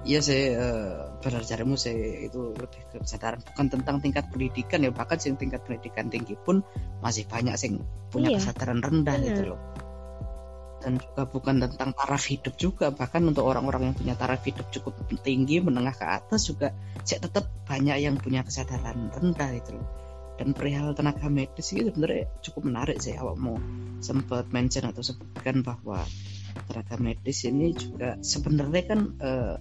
iya 0.07 0.19
sih 0.23 0.55
uh, 0.55 1.07
benar 1.20 1.43
carimu 1.43 1.76
sih 1.76 2.30
itu 2.30 2.53
lebih 2.53 2.82
ke 2.93 2.97
kesadaran. 3.01 3.41
Bukan 3.41 3.65
tentang 3.74 3.97
tingkat 3.99 4.30
pendidikan 4.30 4.86
ya 4.86 4.91
bahkan 4.93 5.18
sih 5.18 5.34
tingkat 5.34 5.65
pendidikan 5.65 6.07
tinggi 6.07 6.38
pun 6.38 6.61
masih 7.01 7.26
banyak 7.28 7.55
sih 7.57 7.78
punya 8.13 8.36
iya. 8.36 8.39
kesadaran 8.39 8.80
rendah 8.80 9.15
gitu 9.22 9.43
loh. 9.53 9.61
Dan 10.78 11.01
juga 11.01 11.26
bukan 11.26 11.57
tentang 11.57 11.89
taraf 11.97 12.24
hidup 12.30 12.53
juga 12.55 12.93
bahkan 12.93 13.26
untuk 13.26 13.49
orang-orang 13.49 13.91
yang 13.91 13.95
punya 13.97 14.13
taraf 14.13 14.45
hidup 14.45 14.70
cukup 14.70 14.93
tinggi 15.26 15.57
menengah 15.59 15.93
ke 15.97 16.05
atas 16.05 16.47
juga 16.47 16.72
sih 17.01 17.18
tetap 17.18 17.49
banyak 17.65 17.97
yang 17.97 18.15
punya 18.22 18.45
kesadaran 18.45 19.09
rendah 19.09 19.49
gitu 19.57 19.82
loh. 19.82 19.88
Dan 20.38 20.53
perihal 20.53 20.93
tenaga 20.93 21.34
medis 21.34 21.74
itu 21.74 21.89
sebenarnya 21.89 22.30
cukup 22.45 22.70
menarik 22.70 23.01
sih 23.01 23.18
awak 23.18 23.41
mau 23.41 23.57
sempat 24.05 24.53
mention 24.53 24.86
atau 24.86 25.01
sebutkan 25.01 25.65
bahwa 25.65 26.05
tenaga 26.70 26.95
medis 27.01 27.41
ini 27.49 27.74
juga 27.74 28.22
sebenarnya 28.22 28.84
kan 28.86 28.99
uh, 29.18 29.57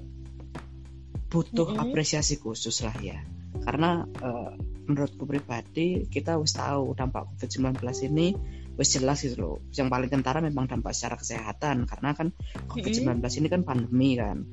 butuh 1.26 1.68
mm 1.70 1.76
-hmm. 1.76 1.84
apresiasi 1.90 2.38
khusus 2.38 2.82
lah 2.86 2.96
ya. 3.02 3.18
Karena 3.66 4.04
uh, 4.04 4.52
menurutku 4.86 5.26
pribadi 5.26 6.06
kita 6.06 6.38
harus 6.38 6.54
tahu 6.54 6.94
dampak 6.94 7.26
COVID-19 7.34 7.82
ini 8.06 8.36
wis 8.78 8.94
jelas 8.94 9.24
gitu 9.24 9.36
loh. 9.40 9.56
Yang 9.74 9.88
paling 9.90 10.10
kentara 10.12 10.38
memang 10.38 10.70
dampak 10.70 10.94
secara 10.94 11.16
kesehatan 11.18 11.88
karena 11.88 12.10
kan 12.14 12.30
COVID-19 12.70 13.18
ini 13.42 13.48
kan 13.50 13.62
pandemi 13.66 14.10
kan. 14.14 14.46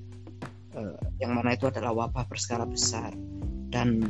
Uh, 0.74 0.98
yang 1.22 1.38
mana 1.38 1.54
itu 1.54 1.70
adalah 1.70 1.94
wabah 1.94 2.26
berskala 2.26 2.66
besar. 2.66 3.14
Dan 3.70 4.02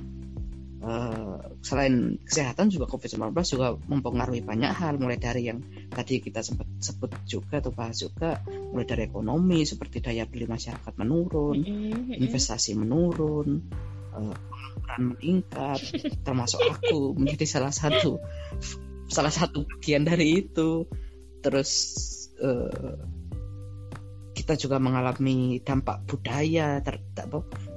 uh, 0.83 1.39
selain 1.63 2.19
kesehatan 2.27 2.69
juga 2.69 2.91
COVID-19 2.91 3.31
juga 3.47 3.79
mempengaruhi 3.87 4.43
banyak 4.43 4.71
hal 4.75 4.99
mulai 4.99 5.17
dari 5.17 5.47
yang 5.47 5.63
tadi 5.89 6.19
kita 6.19 6.43
sempat 6.43 6.67
sebut 6.83 7.15
juga 7.23 7.63
atau 7.63 7.71
bahas 7.71 7.97
juga 8.03 8.43
mulai 8.45 8.85
dari 8.85 9.07
ekonomi 9.07 9.63
seperti 9.63 10.03
daya 10.03 10.27
beli 10.27 10.45
masyarakat 10.45 10.93
menurun, 10.99 11.57
mm-hmm. 11.63 12.19
investasi 12.19 12.75
menurun, 12.75 13.63
uh, 14.11 14.35
pengangguran 14.35 15.01
meningkat, 15.15 15.79
termasuk 16.27 16.59
aku 16.61 17.15
menjadi 17.15 17.45
salah 17.47 17.73
satu 17.73 18.19
salah 19.07 19.31
satu 19.31 19.65
bagian 19.65 20.03
dari 20.03 20.43
itu. 20.45 20.85
Terus 21.43 21.71
uh, 22.39 23.03
kita 24.33 24.57
juga 24.57 24.81
mengalami 24.81 25.61
dampak 25.61 26.09
budaya 26.09 26.81
ter, 26.81 26.99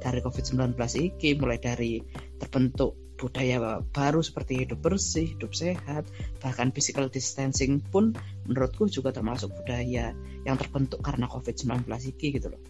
dari 0.01 0.21
COVID-19 0.25 0.73
ini 0.99 1.29
mulai 1.37 1.61
dari 1.61 2.01
terbentuk 2.41 3.07
budaya 3.17 3.81
baru 3.81 4.21
seperti 4.21 4.65
hidup 4.65 4.85
bersih, 4.85 5.37
hidup 5.37 5.57
sehat, 5.57 6.05
bahkan 6.45 6.69
physical 6.71 7.09
distancing 7.09 7.81
pun 7.81 8.13
menurutku 8.45 8.89
juga 8.93 9.13
termasuk 9.13 9.57
budaya 9.57 10.13
yang 10.45 10.57
terbentuk 10.61 11.01
karena 11.01 11.25
COVID-19 11.29 11.89
ini 11.89 12.27
gitu 12.37 12.53
loh. 12.53 12.63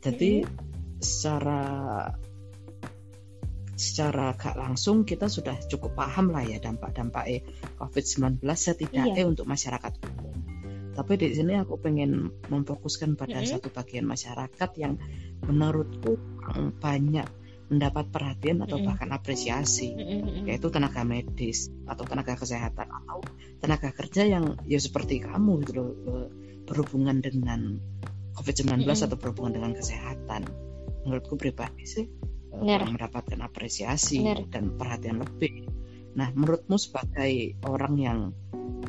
Jadi 0.00 0.44
secara 1.00 1.60
secara 3.74 4.32
gak 4.38 4.54
langsung 4.56 5.02
kita 5.02 5.26
sudah 5.26 5.58
cukup 5.66 5.98
paham 5.98 6.30
lah 6.30 6.46
ya 6.46 6.62
dampak-dampak 6.62 7.44
COVID-19 7.82 8.40
setidaknya 8.54 9.24
iya. 9.24 9.28
untuk 9.28 9.44
masyarakat 9.44 9.92
umum. 10.08 10.53
Tapi 10.94 11.12
di 11.18 11.34
sini 11.34 11.58
aku 11.58 11.74
pengen 11.82 12.30
memfokuskan 12.46 13.18
pada 13.18 13.38
mm 13.38 13.42
-hmm. 13.42 13.52
satu 13.58 13.68
bagian 13.74 14.06
masyarakat 14.06 14.70
yang 14.78 14.94
menurutku 15.42 16.16
banyak 16.78 17.26
mendapat 17.68 18.12
perhatian 18.12 18.60
atau 18.60 18.76
mm-hmm. 18.76 18.88
bahkan 18.92 19.10
apresiasi 19.10 19.96
mm-hmm. 19.96 20.44
yaitu 20.44 20.68
tenaga 20.68 21.00
medis 21.02 21.72
atau 21.88 22.04
tenaga 22.04 22.36
kesehatan 22.36 22.86
atau 22.86 23.24
tenaga 23.58 23.88
kerja 23.96 24.28
yang 24.28 24.60
ya 24.68 24.76
seperti 24.76 25.24
kamu 25.24 25.64
gitu 25.64 25.72
loh 25.80 25.90
eh, 25.90 26.28
berhubungan 26.68 27.24
dengan 27.24 27.80
COVID-19 28.36 28.84
mm-hmm. 28.84 29.06
atau 29.08 29.16
berhubungan 29.16 29.52
dengan 29.56 29.72
kesehatan 29.72 30.42
menurutku 31.08 31.40
pribadi 31.40 31.84
sih 31.88 32.04
eh, 32.04 32.60
Benar. 32.60 32.84
mendapatkan 32.84 33.40
apresiasi 33.40 34.20
dan 34.52 34.76
perhatian 34.76 35.24
lebih 35.24 35.64
nah 36.14 36.30
menurutmu 36.30 36.76
sebagai 36.76 37.58
orang 37.64 37.94
yang 37.96 38.18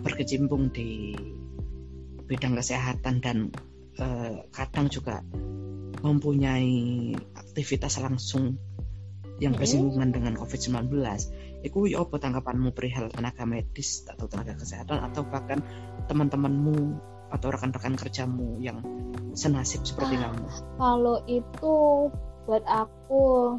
berkecimpung 0.03 0.69
di 0.69 1.15
bidang 2.25 2.57
kesehatan 2.57 3.21
dan 3.21 3.37
uh, 4.01 4.45
kadang 4.51 4.89
juga 4.89 5.21
mempunyai 6.01 7.13
aktivitas 7.33 7.97
langsung 8.01 8.57
yang 9.41 9.51
bersinggungan 9.57 10.15
dengan 10.15 10.33
COVID-19 10.39 10.95
itu 11.65 11.77
ya 11.89 12.05
apa 12.05 12.15
tanggapanmu 12.21 12.71
perihal 12.71 13.09
tenaga 13.09 13.43
medis 13.43 14.05
atau 14.05 14.29
tenaga 14.29 14.55
kesehatan 14.55 15.01
atau 15.01 15.25
bahkan 15.27 15.59
teman-temanmu 16.07 17.01
atau 17.33 17.47
rekan-rekan 17.49 17.97
kerjamu 17.97 18.61
yang 18.61 18.79
senasib 19.33 19.83
seperti 19.83 20.15
ah, 20.21 20.29
kamu? 20.29 20.45
Kalau 20.77 21.17
itu 21.25 21.75
buat 22.45 22.63
aku 22.69 23.57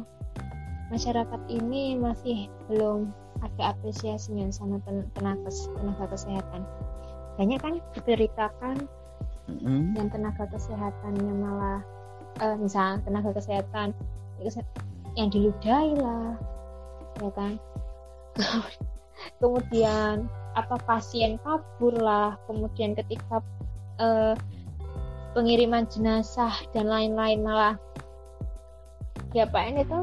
masyarakat 0.89 1.41
ini 1.51 1.99
masih 1.99 2.47
belum 2.71 3.11
ada 3.43 3.75
apresiasinya 3.75 4.49
sama 4.49 4.81
tenaga 4.81 5.51
tenaga 5.77 6.05
kesehatan 6.09 6.63
banyak 7.37 7.59
kan 7.61 7.79
diberitakan 7.93 8.75
mm-hmm. 9.47 9.93
yang 9.95 10.09
tenaga 10.09 10.49
kesehatannya 10.49 11.33
malah 11.37 11.79
uh, 12.41 12.57
misalnya 12.57 12.99
tenaga 13.05 13.31
kesehatan 13.37 13.93
yang 15.13 15.29
diludahi 15.29 15.93
lah 15.97 16.33
ya 17.21 17.31
kan? 17.33 17.53
Kemudian 19.41 20.29
apa 20.57 20.77
pasien 20.89 21.37
kabur 21.45 21.93
lah 21.93 22.33
kemudian 22.49 22.97
ketika 22.97 23.45
uh, 24.01 24.33
pengiriman 25.37 25.85
jenazah 25.85 26.53
dan 26.73 26.89
lain-lain 26.89 27.45
malah 27.45 27.77
diapain 29.29 29.77
itu? 29.77 30.01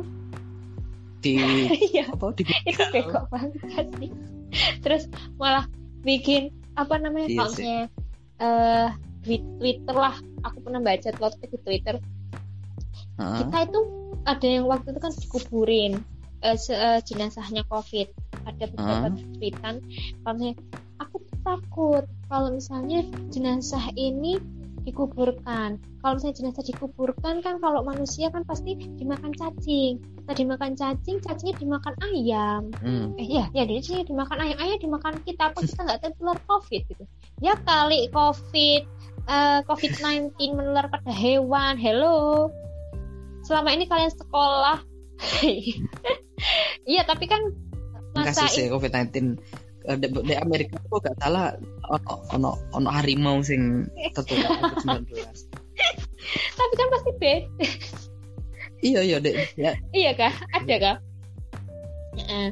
Di 1.19 1.35
ya, 1.97 2.07
apa 2.07 2.31
di 2.39 2.47
itu 2.47 2.85
bego 2.95 3.27
banget 3.31 3.87
sih. 3.99 4.11
Terus 4.83 5.11
malah 5.39 5.67
bikin 6.07 6.55
apa 6.75 6.95
namanya 6.99 7.29
iya 7.31 7.39
kalau 7.39 7.55
uh, 8.43 8.89
Twitter 9.25 9.95
lah. 9.95 10.17
Aku 10.45 10.61
pernah 10.61 10.81
baca 10.83 11.09
waktu 11.17 11.45
di 11.49 11.59
Twitter. 11.63 11.97
Uh. 13.15 13.47
kita 13.47 13.71
itu 13.71 13.81
ada 14.27 14.47
yang 14.47 14.67
waktu 14.67 14.91
itu 14.91 15.01
kan 15.01 15.13
dikuburin 15.15 15.93
uh, 16.43 16.59
uh, 16.59 16.99
jenazahnya 17.01 17.63
covid. 17.71 18.11
Ada 18.45 18.69
beberapa 18.75 19.09
uh. 19.15 19.17
tweetan. 19.39 19.75
Kalau 20.21 20.35
misalnya 20.37 20.55
aku 21.01 21.17
takut 21.45 22.05
kalau 22.29 22.49
misalnya 22.53 23.01
jenazah 23.31 23.93
ini 23.97 24.41
dikuburkan. 24.85 25.81
Kalau 26.01 26.13
misalnya 26.17 26.37
jenazah 26.37 26.65
dikuburkan 26.65 27.41
kan 27.41 27.57
kalau 27.59 27.81
manusia 27.83 28.29
kan 28.29 28.45
pasti 28.45 28.77
dimakan 28.77 29.33
cacing. 29.33 30.01
Nah 30.29 30.35
dimakan 30.37 30.77
cacing, 30.77 31.19
cacingnya 31.25 31.57
dimakan 31.57 31.95
ayam. 32.05 32.63
Hmm. 32.79 33.17
Eh 33.17 33.29
ya, 33.29 33.49
ya 33.57 33.65
cacingnya 33.65 34.05
dimakan 34.05 34.39
ayam, 34.45 34.57
ayam 34.61 34.79
dimakan 34.79 35.15
kita 35.25 35.51
apa 35.51 35.59
kita 35.65 35.81
nggak 35.81 36.01
tertular 36.05 36.37
COVID 36.45 36.83
gitu. 36.93 37.05
Ya 37.41 37.57
kali 37.65 38.13
COVID 38.13 38.83
uh, 39.29 39.61
COVID-19 39.67 40.37
menular 40.53 40.87
pada 40.93 41.11
hewan. 41.11 41.81
Hello. 41.81 42.53
Selama 43.45 43.73
ini 43.73 43.89
kalian 43.89 44.13
sekolah. 44.13 44.79
Iya, 46.85 47.09
tapi 47.09 47.25
kan 47.25 47.41
masa 48.13 48.47
kasus 48.47 48.69
COVID-19 48.71 49.01
eh, 49.17 49.25
di, 49.85 50.07
di 50.09 50.35
Amerika 50.41 50.81
kok 50.89 51.05
gak 51.05 51.17
salah 51.21 51.53
ono 51.93 52.13
ono 52.33 52.51
ono 52.73 52.89
harimau 52.89 53.45
sing 53.45 53.85
tertular 54.17 54.49
COVID-19. 54.81 55.13
tapi 56.59 56.73
kan 56.79 56.89
pasti 56.89 57.11
beda. 57.21 57.49
iya 58.81 59.01
iya 59.05 59.17
dek 59.21 59.37
ya 59.61 59.73
iya 59.93 60.13
kah? 60.17 60.33
Ada 60.57 60.77
kah? 60.81 60.97
Heeh. 62.17 62.49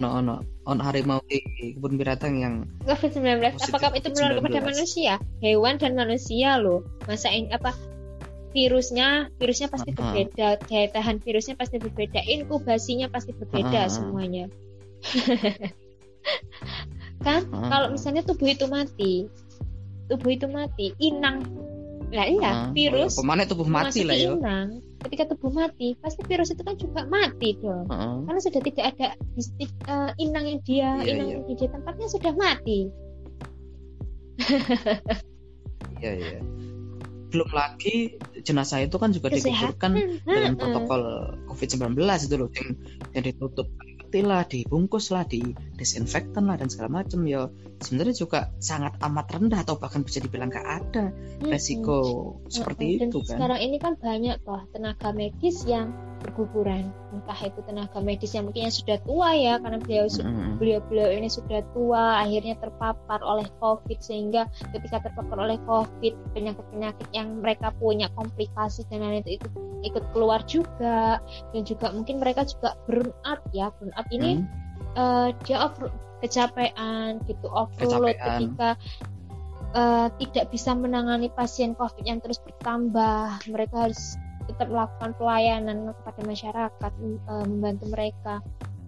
ono 0.00 0.08
ono 0.20 0.34
ono 0.68 0.80
harimau 0.84 1.18
di 1.26 1.40
kebun 1.74 1.96
binatang 1.96 2.38
yang 2.38 2.54
COVID-19 2.84 3.56
Positif 3.56 3.72
apakah 3.72 3.90
itu 3.96 4.08
menular 4.12 4.32
kepada 4.38 4.58
COVID-19. 4.60 4.68
manusia? 4.68 5.12
Hewan 5.40 5.74
dan 5.80 5.92
manusia 5.96 6.60
loh. 6.60 6.84
Masa 7.08 7.32
ini 7.32 7.48
apa 7.50 7.72
virusnya 8.52 9.32
virusnya 9.40 9.72
pasti 9.72 9.96
Aha. 9.96 9.98
berbeda, 9.98 10.48
daya 10.68 10.86
tahan 10.92 11.16
virusnya 11.24 11.56
pasti 11.56 11.80
berbeda, 11.80 12.20
inkubasinya 12.20 13.08
pasti 13.08 13.32
berbeda 13.32 13.88
Aha. 13.88 13.92
semuanya. 13.92 14.52
kan 17.26 17.42
Aha. 17.50 17.68
kalau 17.70 17.88
misalnya 17.94 18.22
tubuh 18.26 18.50
itu 18.50 18.66
mati, 18.66 19.30
tubuh 20.10 20.30
itu 20.34 20.46
mati, 20.50 20.90
inang. 20.98 21.42
Lah 22.12 22.28
iya, 22.28 22.50
ah, 22.52 22.68
virus 22.76 23.16
pemane 23.16 23.48
tubuh 23.48 23.64
mati 23.64 24.04
lah 24.04 24.12
ya 24.12 24.36
inang. 24.36 24.84
Ketika 25.00 25.32
tubuh 25.32 25.48
mati, 25.48 25.96
pasti 25.96 26.20
virus 26.28 26.52
itu 26.52 26.60
kan 26.60 26.76
juga 26.76 27.08
mati 27.08 27.56
dong. 27.56 27.88
Heeh. 27.88 28.14
Karena 28.28 28.40
sudah 28.42 28.62
tidak 28.62 28.84
ada 28.94 29.08
eh, 29.64 30.10
inang 30.20 30.44
yang 30.44 30.60
dia, 30.60 31.00
Iya, 31.00 31.08
inang 31.08 31.28
iya. 31.28 31.34
yang 31.40 31.56
dia 31.56 31.68
tempatnya 31.72 32.06
sudah 32.12 32.32
mati. 32.36 32.80
iya 36.02 36.12
iya 36.18 36.40
belum 37.32 37.48
lagi 37.56 38.20
jenazah 38.44 38.84
itu 38.84 39.00
kan 39.00 39.08
juga 39.16 39.32
dikuburkan 39.32 39.96
Kesehatan. 39.96 40.20
dengan 40.28 40.52
Heeh. 40.52 40.60
protokol 40.60 41.02
COVID-19 41.48 41.96
itu 41.96 42.34
loh 42.36 42.50
yang, 42.52 42.68
yang 43.16 43.24
ditutup 43.24 43.66
peti 44.12 44.20
lah, 44.28 44.44
dibungkus 44.44 45.08
lah, 45.08 45.24
di 45.24 45.40
disinfektan 45.80 46.44
lah 46.44 46.60
dan 46.60 46.68
segala 46.68 47.00
macam 47.00 47.24
ya 47.24 47.48
sebenarnya 47.80 48.12
juga 48.12 48.52
sangat 48.60 49.00
amat 49.00 49.26
rendah 49.32 49.64
atau 49.64 49.80
bahkan 49.80 50.04
bisa 50.04 50.20
dibilang 50.20 50.52
gak 50.52 50.68
ada 50.84 51.16
resiko 51.40 52.36
Mm-mm. 52.36 52.52
seperti 52.52 53.00
Dan 53.00 53.08
itu 53.08 53.18
kan. 53.24 53.40
sekarang 53.40 53.60
ini 53.64 53.76
kan 53.80 53.96
banyak 53.96 54.36
toh 54.44 54.60
tenaga 54.68 55.16
medis 55.16 55.64
yang 55.64 55.96
berguguran. 56.32 56.88
Entah 57.12 57.36
itu 57.44 57.60
tenaga 57.68 58.00
medis 58.00 58.32
yang 58.32 58.48
mungkin 58.48 58.66
yang 58.66 58.74
sudah 58.74 58.96
tua 59.04 59.36
ya 59.36 59.60
karena 59.60 59.78
beliau 59.78 60.08
Mm-mm. 60.08 60.56
beliau-beliau 60.56 61.08
ini 61.12 61.28
sudah 61.28 61.60
tua 61.76 62.24
akhirnya 62.24 62.56
terpapar 62.56 63.20
oleh 63.20 63.44
COVID 63.60 64.00
sehingga 64.00 64.48
ketika 64.72 65.04
terpapar 65.04 65.36
oleh 65.44 65.60
COVID 65.68 66.32
penyakit-penyakit 66.32 67.08
yang 67.12 67.44
mereka 67.44 67.68
punya 67.76 68.08
komplikasi 68.16 68.88
dan 68.88 69.04
lain 69.04 69.20
itu, 69.22 69.36
itu 69.36 69.48
ikut 69.84 70.04
keluar 70.16 70.40
juga 70.48 71.20
dan 71.52 71.62
juga 71.68 71.92
mungkin 71.92 72.16
mereka 72.16 72.48
juga 72.48 72.72
burn 72.88 73.12
out 73.28 73.44
ya 73.52 73.68
burn 73.76 73.92
out 74.00 74.08
ini 74.08 74.40
Hmm. 74.40 74.48
eh, 74.96 75.28
dia 75.44 75.68
over 75.68 75.92
kecapean 76.24 77.20
gitu 77.28 77.44
overload 77.52 78.16
Kecapean. 78.16 78.56
ketika 78.56 78.68
eh, 79.76 80.08
tidak 80.22 80.44
bisa 80.54 80.70
menangani 80.72 81.28
pasien 81.34 81.76
COVID 81.76 82.04
yang 82.08 82.24
terus 82.24 82.40
bertambah 82.40 83.42
mereka 83.50 83.90
harus 83.90 84.16
tetap 84.46 84.68
melakukan 84.70 85.10
pelayanan 85.16 85.90
kepada 86.02 86.20
masyarakat 86.26 86.92
eh, 87.02 87.46
membantu 87.48 87.84
mereka 87.90 88.34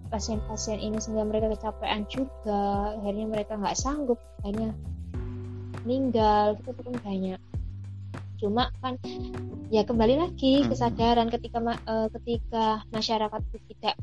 pasien-pasien 0.09 0.79
ini 0.79 1.01
sehingga 1.01 1.25
mereka 1.25 1.49
kecapean 1.51 2.05
juga 2.07 2.93
akhirnya 3.01 3.25
mereka 3.25 3.57
nggak 3.57 3.77
sanggup 3.77 4.21
akhirnya 4.45 4.71
meninggal 5.85 6.57
itu 6.61 6.71
pun 6.71 6.93
banyak 7.01 7.41
cuma 8.35 8.69
kan 8.83 8.99
ya 9.71 9.81
kembali 9.87 10.15
lagi 10.19 10.63
Hmm. 10.63 10.69
kesadaran 10.71 11.27
ketika 11.31 11.59
eh, 11.63 12.07
ketika 12.19 12.65
masyarakat 12.91 13.41
itu 13.51 13.59
tidak 13.75 13.95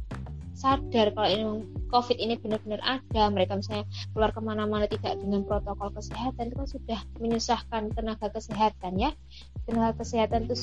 sadar 0.53 1.11
kalau 1.17 1.29
ini 1.29 1.45
COVID 1.91 2.19
ini 2.21 2.37
benar-benar 2.39 2.81
ada 2.85 3.23
mereka 3.33 3.59
misalnya 3.59 3.89
keluar 4.13 4.31
ke 4.31 4.41
mana-mana 4.41 4.87
tidak 4.87 5.19
dengan 5.19 5.43
protokol 5.43 5.91
kesehatan 5.97 6.53
itu 6.53 6.57
kan 6.57 6.69
sudah 6.69 7.01
menyusahkan 7.19 7.83
tenaga 7.97 8.29
kesehatan 8.31 9.01
ya 9.01 9.11
tenaga 9.67 10.05
kesehatan 10.05 10.47
itu 10.47 10.57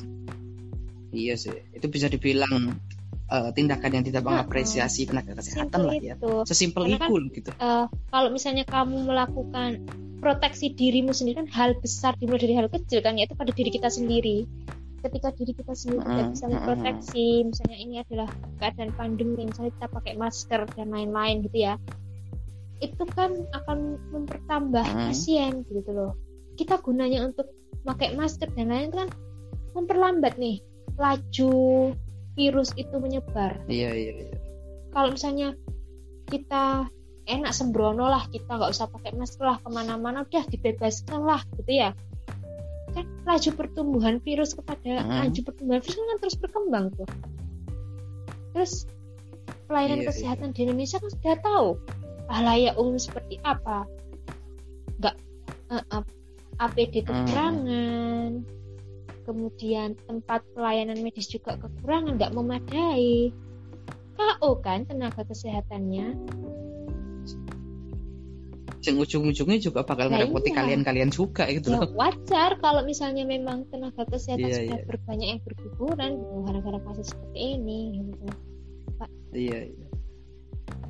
Iya 1.09 1.35
sih, 1.37 1.53
itu 1.73 1.85
bisa 1.89 2.05
dibilang 2.09 2.77
eh, 3.29 3.49
tindakan 3.53 3.91
yang 3.93 4.05
tidak 4.05 4.23
mengapresiasi 4.25 5.05
tenaga 5.05 5.37
kesehatan 5.37 5.69
simpel 5.69 5.81
lah 5.85 5.95
ya. 6.01 6.15
itu. 6.17 6.33
Sesimpel 6.49 6.81
Karena 6.85 6.97
itu 6.97 7.01
kan- 7.05 7.29
gitu. 7.33 7.49
Eh, 7.53 7.85
kalau 8.09 8.29
misalnya 8.33 8.65
kamu 8.65 8.97
melakukan 9.05 9.69
proteksi 10.19 10.75
dirimu 10.75 11.15
sendiri 11.15 11.45
kan 11.45 11.49
hal 11.53 11.79
besar 11.79 12.17
dimulai 12.19 12.43
dari 12.43 12.55
hal 12.57 12.67
kecil 12.67 12.99
kan 12.99 13.15
yaitu 13.15 13.37
pada 13.37 13.53
diri 13.55 13.69
kita 13.71 13.87
sendiri. 13.87 14.45
Ketika 14.99 15.31
diri 15.31 15.55
kita 15.55 15.71
sendiri 15.71 16.03
tidak 16.03 16.27
bisa 16.35 16.45
memproteksi 16.51 17.47
misalnya 17.47 17.77
ini 17.79 17.95
adalah 18.03 18.27
keadaan 18.59 18.91
pandemi 18.99 19.47
misalnya 19.47 19.71
kita 19.79 19.87
pakai 19.95 20.13
masker 20.19 20.61
dan 20.75 20.91
lain-lain 20.91 21.39
gitu 21.47 21.57
ya 21.71 21.79
itu 22.79 23.03
kan 23.11 23.31
akan 23.55 23.99
mempertambah 24.11 24.83
pasien 24.83 25.63
gitu 25.67 25.91
loh. 25.91 26.15
Kita 26.55 26.79
gunanya 26.83 27.27
untuk 27.27 27.47
pakai 27.87 28.15
masker 28.15 28.51
dan 28.55 28.71
lain-lain 28.71 28.91
kan 28.91 29.07
memperlambat 29.75 30.35
nih 30.35 30.59
laju 30.99 31.53
virus 32.35 32.75
itu 32.75 32.95
menyebar 32.99 33.55
Iya 33.65 33.91
iya 33.95 34.13
iya. 34.27 34.35
kalau 34.91 35.15
misalnya 35.15 35.55
kita 36.27 36.87
enak 37.25 37.53
sembrono 37.53 38.05
lah 38.05 38.25
kita 38.29 38.57
nggak 38.57 38.71
usah 38.73 38.89
pakai 38.89 39.15
masker 39.15 39.45
lah 39.45 39.57
ke 39.61 39.69
mana-mana 39.69 40.25
udah 40.25 40.43
dibebaskan 40.49 41.23
lah 41.23 41.41
gitu 41.57 41.71
ya 41.71 41.89
kan 42.89 43.05
laju 43.23 43.49
pertumbuhan 43.53 44.17
virus 44.21 44.57
kepada 44.57 45.01
Hmm. 45.01 45.29
laju 45.29 45.39
pertumbuhan 45.45 45.81
virus 45.81 45.97
kan 45.99 46.17
terus 46.19 46.37
berkembang 46.37 46.85
tuh 46.97 47.09
terus 48.53 48.73
pelayanan 49.69 50.01
Iya, 50.01 50.07
kesehatan 50.09 50.49
di 50.57 50.65
Indonesia 50.65 50.97
kan 50.97 51.09
sudah 51.13 51.35
tahu 51.45 51.67
layak 52.29 52.73
umum 52.77 52.97
seperti 52.97 53.37
apa 53.45 53.85
nggak 54.97 55.15
eh, 55.69 55.83
eh, 55.85 56.03
APD 56.59 57.05
Hmm. 57.05 58.41
Kemudian 59.29 59.93
tempat 60.09 60.41
pelayanan 60.57 60.97
medis 61.05 61.29
juga 61.29 61.53
kekurangan 61.61 62.17
nggak 62.17 62.33
memadai 62.33 63.29
KO 64.17 64.49
kan 64.59 64.89
tenaga 64.89 65.21
kesehatannya 65.23 66.17
Yang 68.79 68.95
ujung-ujungnya 69.05 69.59
juga 69.59 69.83
bakal 69.83 70.07
Nah, 70.07 70.23
iya. 70.23 70.55
kalian-kalian 70.55 71.11
juga 71.11 71.45
gitu 71.51 71.75
ya 71.75 71.83
loh. 71.83 71.91
wajar 71.99 72.57
kalau 72.63 72.81
misalnya 72.87 73.27
memang 73.27 73.67
tenaga 73.67 74.07
kesehatan 74.07 74.49
Iya, 74.49 74.55
sudah 74.65 74.79
iya. 74.79 74.87
berbanyak 74.87 75.27
yang 75.35 75.41
berguguran 75.43 76.11
gitu, 76.15 76.35
gara-gara 76.47 76.79
kasus 76.87 77.07
seperti 77.11 77.39
ini 77.59 77.79
gitu. 77.99 78.25
Iya 79.35 79.59
iya. 79.75 79.87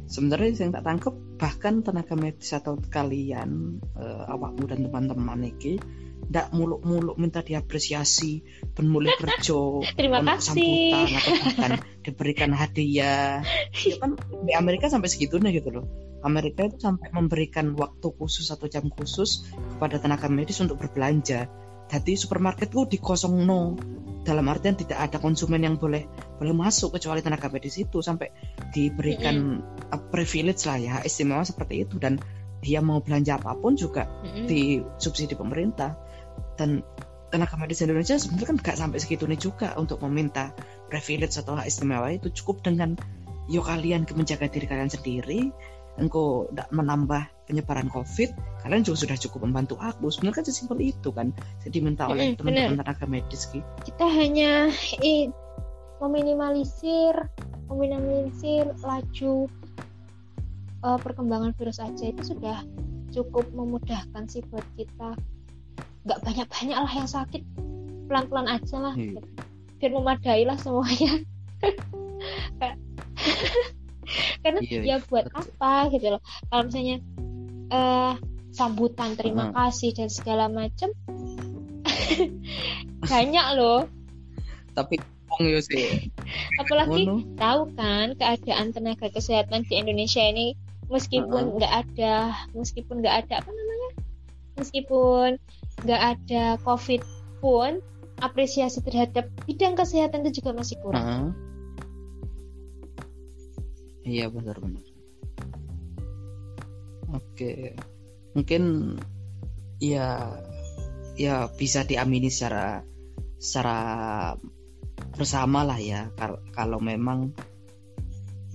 Sebenarnya 0.06 0.50
yang 0.70 0.72
tak 0.74 0.86
tangkep 0.86 1.14
bahkan 1.42 1.76
tenaga 1.82 2.14
medis 2.14 2.50
atau 2.54 2.78
kalian 2.78 3.82
eh, 3.98 4.24
awakmu 4.38 4.70
dan 4.70 4.86
teman-teman 4.86 5.50
iki 5.50 5.82
ndak 6.30 6.54
muluk-muluk 6.54 7.18
minta 7.18 7.42
diapresiasi 7.42 8.46
ben 8.78 8.86
mulai 8.86 9.18
kerja 9.18 9.82
terima 9.98 10.22
kasih. 10.22 10.46
sambutan 10.54 11.08
atau 11.18 11.34
bahkan 11.42 11.72
diberikan 12.06 12.52
hadiah. 12.54 13.42
Ya 13.74 13.96
kan 13.98 14.14
di 14.46 14.54
Amerika 14.54 14.88
sampai 14.94 15.10
segitunya 15.10 15.50
gitu 15.50 15.74
loh. 15.74 15.86
Amerika 16.22 16.68
itu 16.68 16.78
sampai 16.78 17.10
memberikan 17.16 17.74
waktu 17.74 18.08
khusus 18.14 18.54
atau 18.54 18.70
jam 18.70 18.92
khusus 18.94 19.50
kepada 19.76 19.98
tenaga 19.98 20.30
medis 20.30 20.62
untuk 20.62 20.78
berbelanja. 20.78 21.50
Jadi 21.90 22.14
supermarket 22.14 22.70
tuh 22.70 22.86
dikosong 22.86 23.50
no 23.50 23.74
dalam 24.22 24.46
artian 24.52 24.78
tidak 24.78 25.10
ada 25.10 25.18
konsumen 25.18 25.66
yang 25.66 25.82
boleh 25.82 26.06
boleh 26.38 26.54
masuk 26.54 26.94
kecuali 27.00 27.26
tenaga 27.26 27.50
medis 27.50 27.82
itu. 27.82 28.06
Sampai 28.06 28.30
diberikan 28.70 29.66
uh, 29.90 30.02
privilege 30.14 30.70
lah 30.70 30.78
ya 30.78 30.96
istimewa 31.02 31.42
seperti 31.42 31.88
itu. 31.88 31.98
Dan 31.98 32.22
dia 32.60 32.84
mau 32.84 33.00
belanja 33.00 33.40
apa 33.40 33.56
pun 33.56 33.80
juga 33.80 34.06
Mm-mm. 34.06 34.46
di 34.46 34.84
subsidi 35.00 35.34
pemerintah 35.34 36.09
dan 36.60 36.84
tenaga 37.30 37.56
medis 37.56 37.80
Indonesia 37.86 38.18
sebenarnya 38.18 38.48
kan 38.52 38.58
nggak 38.60 38.78
sampai 38.78 39.00
segitunya 39.00 39.38
juga 39.38 39.78
untuk 39.78 40.02
meminta 40.04 40.52
privilege 40.92 41.38
atau 41.40 41.56
hak 41.56 41.70
istimewa 41.70 42.12
itu. 42.12 42.28
Cukup 42.34 42.66
dengan 42.66 43.00
yo 43.48 43.64
kalian 43.64 44.06
menjaga 44.14 44.52
diri 44.52 44.68
kalian 44.68 44.92
sendiri 44.92 45.50
engkau 45.98 46.48
tidak 46.54 46.70
menambah 46.72 47.28
penyebaran 47.50 47.90
covid 47.92 48.32
kalian 48.64 48.86
juga 48.88 49.08
sudah 49.08 49.18
cukup 49.20 49.40
membantu 49.46 49.80
aku. 49.80 50.10
Sebenarnya 50.12 50.38
kan 50.42 50.46
sesimpel 50.46 50.78
itu 50.84 51.10
kan 51.16 51.32
jadi 51.64 51.78
minta 51.80 52.10
oleh 52.10 52.36
teman-teman 52.36 52.82
tenaga 52.82 53.06
medis 53.06 53.48
gitu. 53.50 53.66
Kita 53.88 54.06
hanya 54.10 54.68
eh, 55.00 55.30
meminimalisir 56.02 57.14
meminimalisir 57.70 58.74
laju 58.82 59.48
eh, 60.82 61.00
perkembangan 61.00 61.54
virus 61.56 61.80
aja. 61.80 62.04
Itu 62.10 62.36
sudah 62.36 62.66
cukup 63.10 63.50
memudahkan 63.54 64.30
sih 64.30 64.46
buat 64.50 64.66
kita 64.78 65.18
nggak 66.04 66.20
banyak-banyak 66.24 66.78
lah 66.78 66.94
yang 66.94 67.10
sakit. 67.10 67.42
Pelan-pelan 68.08 68.48
aja 68.48 68.78
lah. 68.80 68.94
Iya. 68.96 69.22
biar 69.80 69.92
memadai 69.96 70.44
lah 70.44 70.60
semuanya. 70.60 71.24
Karena 74.44 74.60
Iya, 74.66 74.80
ya 74.80 74.84
iya, 74.84 74.98
buat 75.08 75.26
betul. 75.30 75.40
apa 75.40 75.74
gitu 75.94 76.08
loh. 76.12 76.22
Kalau 76.50 76.64
misalnya 76.68 76.98
eh 77.70 78.14
sambutan 78.50 79.14
terima 79.16 79.48
Hmm. 79.48 79.56
kasih 79.56 79.94
dan 79.94 80.10
segala 80.10 80.50
macam 80.50 80.90
banyak 83.08 83.48
loh. 83.56 83.86
Tapi 84.74 84.98
yo 85.40 85.62
sih. 85.64 86.10
Apalagi 86.60 87.08
tahu 87.40 87.62
kan 87.78 88.18
keadaan 88.20 88.76
tenaga 88.76 89.08
kesehatan 89.08 89.64
di 89.70 89.80
Indonesia 89.80 90.20
ini 90.20 90.58
meskipun 90.90 91.56
nggak 91.56 91.74
ada 91.86 92.34
meskipun 92.52 93.00
nggak 93.00 93.16
ada 93.24 93.34
apa 93.40 93.52
namanya 93.54 93.90
meskipun 94.58 95.38
nggak 95.84 96.02
ada 96.16 96.44
COVID 96.64 97.02
pun 97.40 97.80
apresiasi 98.20 98.84
terhadap 98.84 99.32
bidang 99.48 99.80
kesehatan 99.80 100.28
itu 100.28 100.44
juga 100.44 100.52
masih 100.60 100.76
kurang. 100.84 101.04
Heeh. 101.06 101.28
iya 104.10 104.26
benar 104.26 104.58
benar 104.58 104.86
oke 107.14 107.54
mungkin 108.34 108.96
ya 109.78 110.34
ya 111.14 111.46
bisa 111.54 111.86
diamini 111.86 112.34
secara 112.34 112.82
secara 113.38 113.80
bersama 115.14 115.62
lah 115.62 115.78
ya 115.78 116.10
kal- 116.18 116.42
kalau 116.52 116.82
memang 116.82 117.32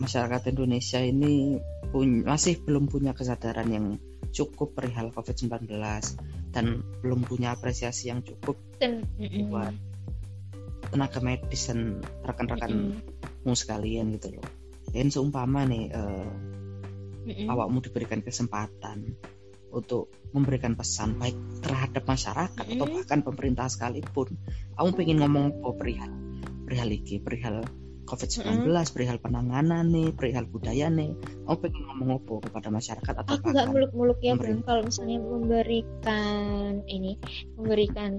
masyarakat 0.03 0.51
Indonesia 0.51 0.99
ini 1.01 1.61
pun- 1.95 2.27
masih 2.27 2.59
belum 2.66 2.91
punya 2.91 3.14
kesadaran 3.14 3.68
yang 3.70 3.87
cukup 4.35 4.74
perihal 4.74 5.14
COVID-19 5.14 5.70
dan 6.51 6.82
belum 7.01 7.22
punya 7.22 7.55
apresiasi 7.55 8.11
yang 8.11 8.26
cukup 8.26 8.59
Dan 8.82 9.07
mm-mm. 9.16 9.55
buat 9.55 9.74
tenaga 10.91 11.18
medis 11.22 11.70
dan 11.70 12.03
rekan-rekanmu 12.26 13.53
sekalian 13.55 14.11
gitu 14.18 14.35
loh. 14.39 14.47
Dan 14.91 15.11
seumpama 15.14 15.62
nih 15.64 15.85
eh, 15.95 16.30
Mm-mm. 17.24 17.47
awakmu 17.49 17.80
diberikan 17.80 18.20
kesempatan 18.20 19.16
untuk 19.74 20.11
memberikan 20.30 20.78
pesan 20.78 21.18
baik 21.18 21.35
terhadap 21.62 22.07
masyarakat 22.07 22.62
atau 22.62 22.87
Mm. 22.87 22.95
bahkan 22.95 23.20
pemerintah 23.26 23.66
sekalipun, 23.66 24.39
kamu 24.78 24.91
pengen 24.95 25.18
ngomong 25.22 25.47
apa 25.62 25.70
perihal 25.74 26.12
perihal 26.64 26.91
iki, 26.91 27.20
perihal 27.20 27.62
COVID-19, 28.05 28.68
perihal 28.92 29.18
penanganan 29.18 29.88
nih, 29.88 30.12
perihal 30.12 30.44
budaya 30.44 30.92
nih, 30.92 31.16
kamu 31.48 31.57
pengen 31.61 31.82
ngomong 31.88 32.11
apa 32.20 32.34
kepada 32.48 32.68
masyarakat 32.68 33.14
atau 33.24 33.32
aku 33.32 33.46
nggak 33.50 33.68
muluk-muluk 33.72 34.18
ya 34.20 34.36
pemerintah. 34.36 34.64
kalau 34.68 34.82
misalnya 34.84 35.18
memberikan 35.20 36.84
ini 36.84 37.12
memberikan 37.57 38.11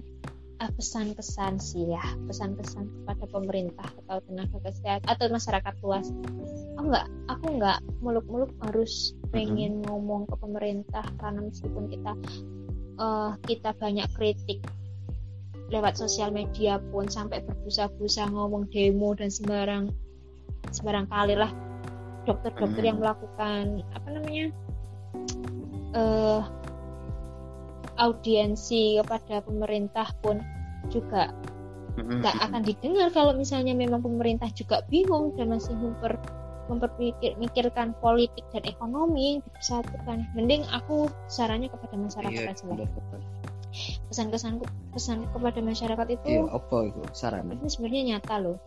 ah, 0.58 0.72
pesan-pesan 0.74 1.62
sih 1.62 1.94
ya 1.94 2.04
pesan-pesan 2.26 2.84
kepada 2.90 3.26
pemerintah 3.30 3.90
atau 4.06 4.18
tenaga 4.26 4.58
kesehatan 4.66 5.06
atau 5.06 5.26
masyarakat 5.30 5.74
luas. 5.86 6.06
Aku 6.76 6.86
nggak 6.90 7.08
aku 7.30 7.46
nggak 7.62 7.80
muluk-muluk 8.02 8.52
harus 8.66 9.14
pengen 9.30 9.86
ngomong 9.86 10.26
ke 10.26 10.36
pemerintah 10.42 11.06
karena 11.22 11.46
meskipun 11.46 11.86
kita 11.94 12.14
eh, 12.98 13.32
kita 13.46 13.70
banyak 13.78 14.10
kritik 14.18 14.66
lewat 15.74 15.98
sosial 15.98 16.30
media 16.30 16.78
pun 16.94 17.10
sampai 17.10 17.42
berbusa-busa 17.42 18.30
ngomong 18.30 18.70
demo 18.70 19.18
dan 19.18 19.34
sembarang 19.34 19.90
sembarang 20.70 21.10
kali 21.10 21.34
lah 21.38 21.50
dokter-dokter 22.26 22.82
Hmm. 22.82 22.90
yang 22.90 22.98
melakukan 23.02 23.64
apa 23.94 24.08
namanya 24.14 24.46
eh 25.96 26.42
audiensi 27.96 29.00
kepada 29.00 29.40
pemerintah 29.46 30.12
pun 30.20 30.44
juga 30.92 31.32
Mm-mm. 31.96 32.20
nggak 32.20 32.36
akan 32.44 32.62
didengar 32.68 33.08
kalau 33.16 33.32
misalnya 33.32 33.72
memang 33.72 34.04
pemerintah 34.04 34.52
juga 34.52 34.84
bingung 34.92 35.32
dan 35.40 35.56
masih 35.56 35.72
memper 35.80 36.20
memperpikirkan 36.66 37.94
politik 38.02 38.42
dan 38.50 38.66
ekonomi 38.66 39.38
yang 39.38 39.42
dipersatukan. 39.46 40.26
Mending 40.34 40.66
aku 40.74 41.06
sarannya 41.30 41.70
kepada 41.70 41.94
masyarakat 41.94 42.42
Iya, 42.42 42.52
aja 42.52 42.66
lah. 42.66 42.90
Pesan-pesanku 44.10 44.66
pesan 44.96 45.28
kepada 45.30 45.60
masyarakat 45.60 46.08
itu 46.12 46.28
Iya, 46.28 46.44
apa 46.50 46.78
itu 46.88 47.02
sarannya? 47.12 47.60
ini 47.60 47.68
sebenarnya 47.68 48.02
nyata 48.16 48.36
loh. 48.40 48.58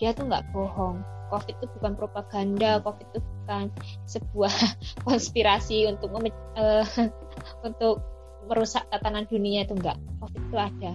Dia 0.00 0.14
tuh 0.14 0.26
nggak 0.30 0.54
bohong. 0.54 1.02
COVID 1.28 1.60
itu 1.60 1.66
bukan 1.76 1.92
propaganda, 1.92 2.80
COVID 2.80 3.06
itu 3.12 3.20
bukan 3.20 3.68
sebuah 4.08 4.54
konspirasi 5.08 5.84
untuk 5.90 6.08
eh, 6.56 6.84
untuk 7.68 8.00
merusak 8.48 8.88
tatanan 8.88 9.28
dunia 9.28 9.68
itu 9.68 9.76
enggak. 9.76 10.00
COVID 10.24 10.42
itu 10.48 10.56
ada. 10.56 10.92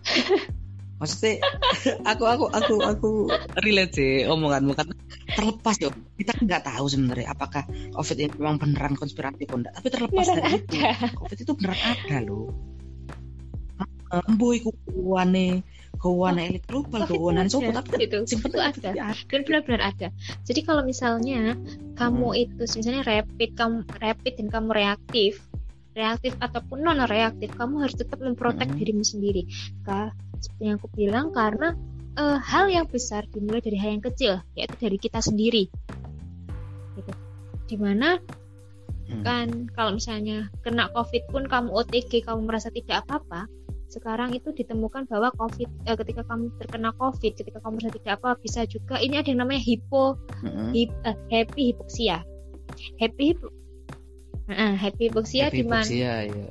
Maksudnya 1.00 1.40
aku 2.04 2.24
aku 2.28 2.44
aku 2.52 2.74
aku 2.84 3.10
relate 3.64 3.96
sih 3.96 4.12
omonganmu 4.28 4.76
karena 4.76 4.94
terlepas 5.32 5.80
yo 5.80 5.88
kita 6.20 6.36
kan 6.36 6.44
nggak 6.44 6.64
tahu 6.68 6.84
sebenarnya 6.92 7.32
apakah 7.32 7.64
COVID 7.96 8.16
ini 8.20 8.28
memang 8.36 8.60
beneran 8.60 8.94
konspirasi 9.00 9.48
atau 9.48 9.56
enggak 9.64 9.74
tapi 9.80 9.88
terlepas 9.88 10.24
Beneran 10.28 10.44
dari 10.44 10.60
itu 10.60 10.76
ada. 10.76 11.08
COVID 11.16 11.38
itu 11.40 11.52
beneran 11.56 11.80
ada 11.80 12.16
loh 12.20 12.52
iku 14.50 14.70
kuwane 14.90 15.62
kuwane 16.00 16.40
elit 16.48 16.64
global 16.66 17.04
kuwane 17.06 17.46
itu 17.46 17.60
sopo 17.60 17.70
tapi 17.70 17.88
kan 17.92 17.98
gitu. 18.00 18.16
Itu 18.24 18.36
penting 18.48 18.62
ada. 18.64 18.90
Dan 19.28 19.40
benar-benar 19.44 19.82
ada. 19.94 20.08
Jadi 20.48 20.60
kalau 20.64 20.82
misalnya 20.82 21.54
kamu 21.94 22.26
Hmm. 22.32 22.42
itu 22.42 22.62
misalnya 22.80 23.02
rapid, 23.04 23.50
kamu 23.54 23.76
rapid 24.00 24.32
dan 24.40 24.46
kamu 24.48 24.68
reaktif, 24.72 25.32
reaktif 25.92 26.32
ataupun 26.40 26.80
non 26.82 27.04
reaktif, 27.04 27.52
kamu 27.52 27.84
harus 27.84 27.96
tetap 28.00 28.18
memprotek 28.18 28.72
Hmm. 28.72 28.78
dirimu 28.80 29.04
sendiri. 29.04 29.44
Kak, 29.84 30.16
seperti 30.40 30.62
yang 30.66 30.76
aku 30.80 30.88
bilang 30.96 31.26
karena 31.30 31.76
eh, 32.18 32.38
hal 32.42 32.66
yang 32.72 32.88
besar 32.90 33.24
dimulai 33.30 33.62
dari 33.62 33.78
hal 33.78 33.90
yang 34.00 34.04
kecil, 34.04 34.32
yaitu 34.58 34.74
dari 34.80 34.98
kita 34.98 35.20
sendiri. 35.22 35.68
Gitu. 36.98 37.12
Di 37.70 37.76
mana 37.78 38.18
Hmm. 39.10 39.26
kan 39.26 39.46
kalau 39.74 39.98
misalnya 39.98 40.46
kena 40.62 40.86
COVID 40.94 41.34
pun 41.34 41.42
kamu 41.50 41.68
OTG, 41.74 42.22
kamu 42.22 42.46
merasa 42.46 42.70
tidak 42.70 43.02
apa-apa. 43.02 43.50
Sekarang 43.90 44.30
itu 44.30 44.54
ditemukan 44.54 45.10
bahwa 45.10 45.34
COVID, 45.34 45.66
eh, 45.90 45.98
ketika 45.98 46.22
kamu 46.30 46.54
terkena 46.62 46.94
COVID, 46.94 47.32
ketika 47.34 47.58
kamu 47.58 47.82
merasa 47.82 47.90
tidak 47.98 48.22
apa, 48.22 48.38
bisa 48.38 48.62
juga 48.70 49.02
ini 49.02 49.18
ada 49.18 49.34
yang 49.34 49.42
namanya 49.42 49.66
hipo 49.66 50.14
Mm-mm. 50.46 50.70
hip, 50.70 50.94
eh, 51.02 51.16
happy 51.26 51.74
hipoksia. 51.74 52.22
Happy 53.02 53.34
Heeh, 54.46 54.72
happy 54.78 55.10
hipoksia 55.10 55.50
Happy 55.50 55.58
di 55.58 55.62
mana? 55.66 55.82
hypoxia, 55.82 56.14
ya. 56.30 56.46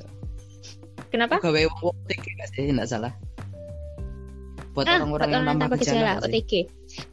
Kenapa? 1.08 1.40
Gawe 1.40 1.62
OTG 1.80 2.26
sih 2.60 2.76
nggak 2.76 2.92
salah 2.92 3.16
buat 4.72 4.86
Ah, 4.86 5.01
orang-orang 5.01 5.30
yang 5.34 5.45
tanpa 5.57 5.76
gejala? 5.78 6.22
OTG. 6.22 6.51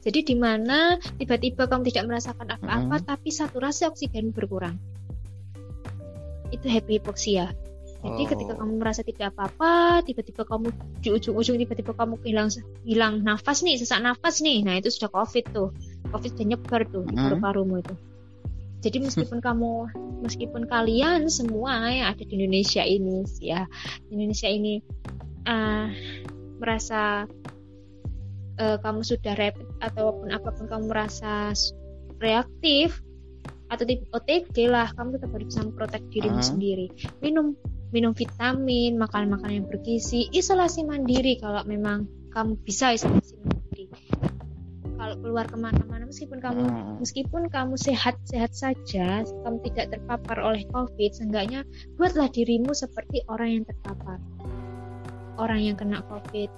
Jadi 0.05 0.19
di 0.23 0.35
mana 0.37 1.01
tiba-tiba 1.17 1.67
kamu 1.67 1.89
tidak 1.89 2.05
merasakan 2.09 2.49
apa-apa, 2.57 2.97
tapi 3.03 3.33
saturasi 3.33 3.89
oksigen 3.89 4.31
berkurang. 4.31 4.77
Itu 6.55 6.69
happy 6.69 7.03
hipoksia. 7.03 7.51
Jadi 7.97 8.23
Oh. 8.23 8.29
ketika 8.29 8.53
kamu 8.55 8.73
merasa 8.79 9.03
tidak 9.03 9.35
apa-apa, 9.35 10.05
tiba-tiba 10.07 10.47
kamu 10.47 10.71
di 11.03 11.09
ujung-ujung 11.11 11.59
tiba-tiba 11.59 11.91
kamu 11.91 12.15
hilang 12.23 12.49
hilang 12.87 13.25
nafas 13.27 13.67
nih, 13.67 13.81
sesak 13.81 13.99
nafas 13.99 14.39
nih. 14.39 14.63
Nah, 14.63 14.79
itu 14.79 14.93
sudah 14.93 15.11
COVID 15.11 15.45
tuh. 15.51 15.69
COVID 16.15 16.31
sudah 16.39 16.47
nyebar 16.47 16.87
tuh 16.87 17.03
di 17.03 17.19
Hmm. 17.19 17.35
paru-parumu 17.35 17.83
itu. 17.83 17.95
Jadi 18.85 19.03
meskipun 19.03 19.41
kamu 19.47 19.73
meskipun 20.23 20.71
kalian 20.71 21.27
semua 21.27 21.89
yang 21.91 22.07
ada 22.15 22.23
di 22.23 22.31
Indonesia 22.39 22.85
ini 22.87 23.27
ya, 23.43 23.67
Indonesia 24.13 24.47
ini 24.47 24.79
eh, 25.43 25.87
merasa 26.59 27.27
eh, 28.57 28.79
kamu 28.81 29.05
sudah 29.05 29.37
rapid 29.37 29.69
ataupun 29.85 30.33
apa 30.33 30.49
pun 30.57 30.65
kamu 30.65 30.85
merasa 30.89 31.53
reaktif 32.17 33.05
atau 33.67 33.83
OTG 34.15 34.71
lah, 34.71 34.89
kamu 34.95 35.19
tetap 35.19 35.31
harus 35.35 35.47
bisa 35.51 35.61
memprotek 35.67 36.03
dirimu 36.15 36.39
Hmm. 36.39 36.51
sendiri. 36.55 36.87
Minum 37.19 37.59
minum 37.91 38.15
vitamin, 38.15 38.99
makan 38.99 39.31
makanan 39.31 39.63
yang 39.63 39.69
bergizi, 39.69 40.31
isolasi 40.31 40.87
mandiri 40.87 41.39
kalau 41.39 41.63
memang 41.67 42.07
kamu 42.31 42.59
bisa 42.63 42.95
isolasi 42.95 43.35
mandiri. 43.43 43.91
Kalau 44.97 45.15
keluar 45.21 45.45
ke 45.51 45.57
mana-mana, 45.61 46.09
meskipun 46.09 46.39
kamu 46.41 46.63
Hmm. 46.63 46.97
meskipun 47.03 47.43
kamu 47.53 47.75
sehat-sehat 47.77 48.53
saja, 48.55 49.27
kamu 49.27 49.57
tidak 49.71 49.99
terpapar 49.99 50.39
oleh 50.41 50.63
COVID, 50.71 51.11
seenggaknya 51.13 51.67
buatlah 51.99 52.31
dirimu 52.31 52.73
seperti 52.73 53.23
orang 53.29 53.61
yang 53.61 53.65
terpapar, 53.67 54.19
orang 55.37 55.61
yang 55.63 55.77
kena 55.77 56.03
COVID. 56.07 56.51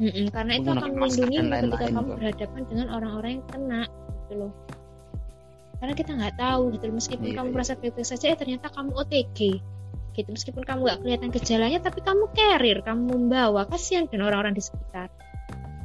Mm-mm, 0.00 0.32
karena 0.32 0.52
itu 0.56 0.68
akan 0.72 0.90
melindungi 0.96 1.36
dan 1.44 1.68
ketika 1.68 1.86
kamu 1.92 2.00
Bang. 2.00 2.16
berhadapan 2.16 2.62
dengan 2.64 2.86
orang-orang 2.88 3.30
yang 3.36 3.46
kena, 3.52 3.80
gitu 4.24 4.34
loh. 4.46 4.52
Karena 5.76 5.92
kita 5.96 6.10
nggak 6.16 6.34
tahu, 6.40 6.62
gitu 6.72 6.84
loh. 6.88 6.94
Meskipun 6.96 7.26
Iya, 7.28 7.36
kamu 7.36 7.48
iya. 7.50 7.54
merasa 7.56 7.72
baik-baik 7.76 8.08
saja, 8.08 8.24
eh 8.32 8.38
ternyata 8.38 8.66
kamu 8.72 8.90
OTG, 8.96 9.38
gitu. 10.16 10.28
Meskipun 10.32 10.62
kamu 10.64 10.80
nggak 10.88 10.98
kelihatan 11.04 11.28
gejalanya, 11.32 11.78
tapi 11.84 12.00
kamu 12.00 12.24
carrier, 12.32 12.78
kamu 12.80 13.02
membawa, 13.12 13.68
kasihan 13.68 14.08
dan 14.08 14.24
orang-orang 14.24 14.56
di 14.56 14.62
sekitar. 14.64 15.12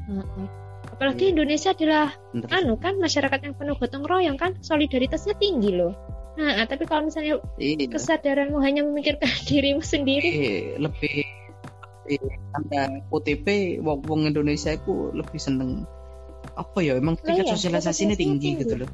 Mm-mm. 0.07 0.47
Apalagi 0.95 1.27
Iya. 1.27 1.31
Indonesia 1.35 1.69
adalah 1.75 2.07
anu 2.55 2.79
kan 2.79 2.95
masyarakat 2.95 3.39
yang 3.43 3.55
penuh 3.59 3.75
gotong 3.75 4.07
royong 4.07 4.39
kan 4.39 4.55
solidaritasnya 4.63 5.35
tinggi 5.35 5.75
loh 5.75 5.91
Nah, 6.35 6.67
tapi 6.67 6.83
kalau 6.83 7.07
misalnya 7.07 7.39
iya. 7.55 7.87
kesadaranmu 7.87 8.59
hanya 8.59 8.83
memikirkan 8.83 9.27
dirimu 9.49 9.79
sendiri, 9.79 10.29
Eh, 10.29 10.63
lebih 10.79 11.23
tanda 12.53 13.01
OTP 13.09 13.77
wong 13.81 14.05
wong 14.05 14.21
Indonesia 14.29 14.71
itu 14.73 15.11
lebih 15.11 15.39
seneng 15.41 15.83
apa 16.55 16.79
ya? 16.81 16.95
Emang 16.95 17.17
Lah 17.19 17.25
tingkat 17.25 17.45
iya, 17.49 17.53
sosialisasi 17.57 18.01
ini 18.07 18.15
tinggi 18.15 18.39
tinggi. 18.53 18.61
gitu 18.63 18.75
loh. 18.85 18.89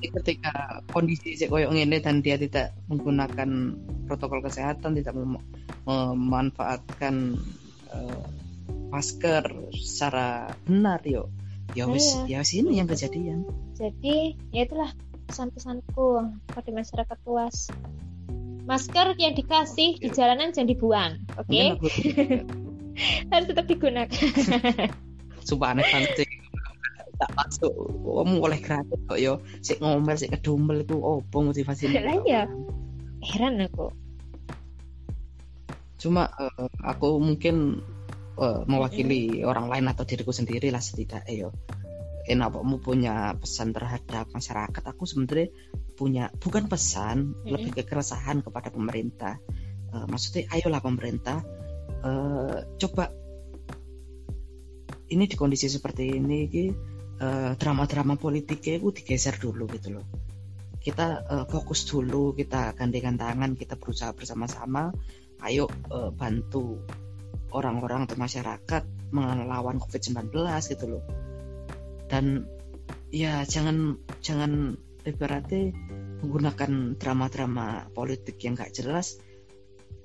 Ketika 0.00 0.82
kondisi 0.90 1.36
sih 1.36 1.46
koyok 1.46 1.70
ini 1.76 2.00
dan 2.00 2.24
dia 2.24 2.40
tidak 2.40 2.74
menggunakan 2.88 3.76
protokol 4.08 4.42
kesehatan 4.42 4.96
tidak 4.98 5.14
mem- 5.14 5.44
memanfaatkan 5.86 7.36
eh, 7.94 8.24
masker 8.90 9.70
secara 9.76 10.50
benar 10.66 11.00
yo. 11.06 11.30
Ya 11.78 11.86
wis 11.86 12.18
ya 12.26 12.42
sini 12.42 12.82
yang 12.82 12.90
kejadian. 12.90 13.46
Jadi 13.78 14.34
ya 14.50 14.66
itulah 14.66 14.90
pesan-pesanku 15.30 16.26
pada 16.50 16.70
masyarakat 16.74 17.18
luas. 17.22 17.70
Masker 18.70 19.18
yang 19.18 19.34
dikasih 19.34 19.98
di 19.98 20.08
Oke. 20.08 20.14
jalanan 20.14 20.54
jangan 20.54 20.70
dibuang, 20.70 21.12
oke? 21.34 21.50
aku 21.74 21.86
Harus 23.34 23.46
tetap 23.50 23.66
digunakan. 23.66 24.06
sumpah 25.48 25.72
aneh 25.74 25.82
banget 25.88 26.10
sih 26.14 26.28
tak 27.16 27.30
masuk 27.34 27.72
kamu 28.04 28.36
oleh 28.40 28.60
gratis 28.60 29.00
kok 29.08 29.18
yo 29.18 29.40
sik 29.60 29.80
ngomel 29.80 30.16
sik 30.16 30.36
kedumel 30.36 30.84
itu 30.84 30.96
opo 30.96 31.36
motivasinya 31.42 32.00
Lah 32.00 32.16
iya. 32.22 32.42
Heran 33.20 33.60
aku. 33.60 33.88
cuma 36.00 36.32
eh, 36.40 36.68
aku 36.80 37.20
mungkin 37.20 37.80
eh, 38.40 38.60
mewakili 38.64 39.44
orang 39.44 39.68
lain 39.68 39.88
atau 39.88 40.04
diriku 40.04 40.32
sendiri 40.32 40.72
lah 40.72 40.80
setidaknya 40.80 41.48
yo 41.48 41.50
enak 42.30 42.54
kamu 42.54 42.78
punya 42.78 43.34
pesan 43.34 43.74
terhadap 43.74 44.30
masyarakat 44.30 44.82
aku 44.86 45.02
sebenarnya 45.02 45.50
punya 45.98 46.30
bukan 46.38 46.70
pesan 46.70 47.34
Mm-mm. 47.34 47.50
lebih 47.50 47.70
ke 47.74 47.82
keresahan 47.84 48.40
kepada 48.40 48.70
pemerintah. 48.70 49.42
Eh, 49.90 50.06
maksudnya 50.06 50.46
ayolah 50.54 50.78
pemerintah 50.78 51.42
eh, 52.06 52.58
coba 52.78 53.10
ini 55.10 55.26
di 55.26 55.34
kondisi 55.34 55.66
seperti 55.66 56.14
ini 56.14 56.46
eh, 57.18 57.52
drama-drama 57.58 58.14
politiknya 58.14 58.78
itu 58.78 58.88
digeser 59.02 59.34
dulu 59.36 59.66
gitu 59.74 59.98
loh. 59.98 60.06
Kita 60.78 61.06
eh, 61.26 61.44
fokus 61.50 61.82
dulu 61.84 62.32
kita 62.38 62.78
gandengan 62.78 63.18
tangan 63.18 63.58
kita 63.58 63.74
berusaha 63.74 64.14
bersama-sama. 64.14 64.94
Ayo 65.42 65.66
eh, 65.68 66.10
bantu 66.14 66.78
orang-orang 67.50 68.06
atau 68.06 68.14
masyarakat 68.14 68.82
melawan 69.10 69.82
COVID-19 69.82 70.30
gitu 70.70 70.86
loh 70.86 71.29
dan 72.10 72.44
ya 73.14 73.46
jangan 73.46 74.02
jangan 74.20 74.74
ibaratnya 75.06 75.72
menggunakan 76.20 77.00
drama-drama 77.00 77.88
politik 77.96 78.36
yang 78.44 78.58
gak 78.58 78.76
jelas 78.76 79.16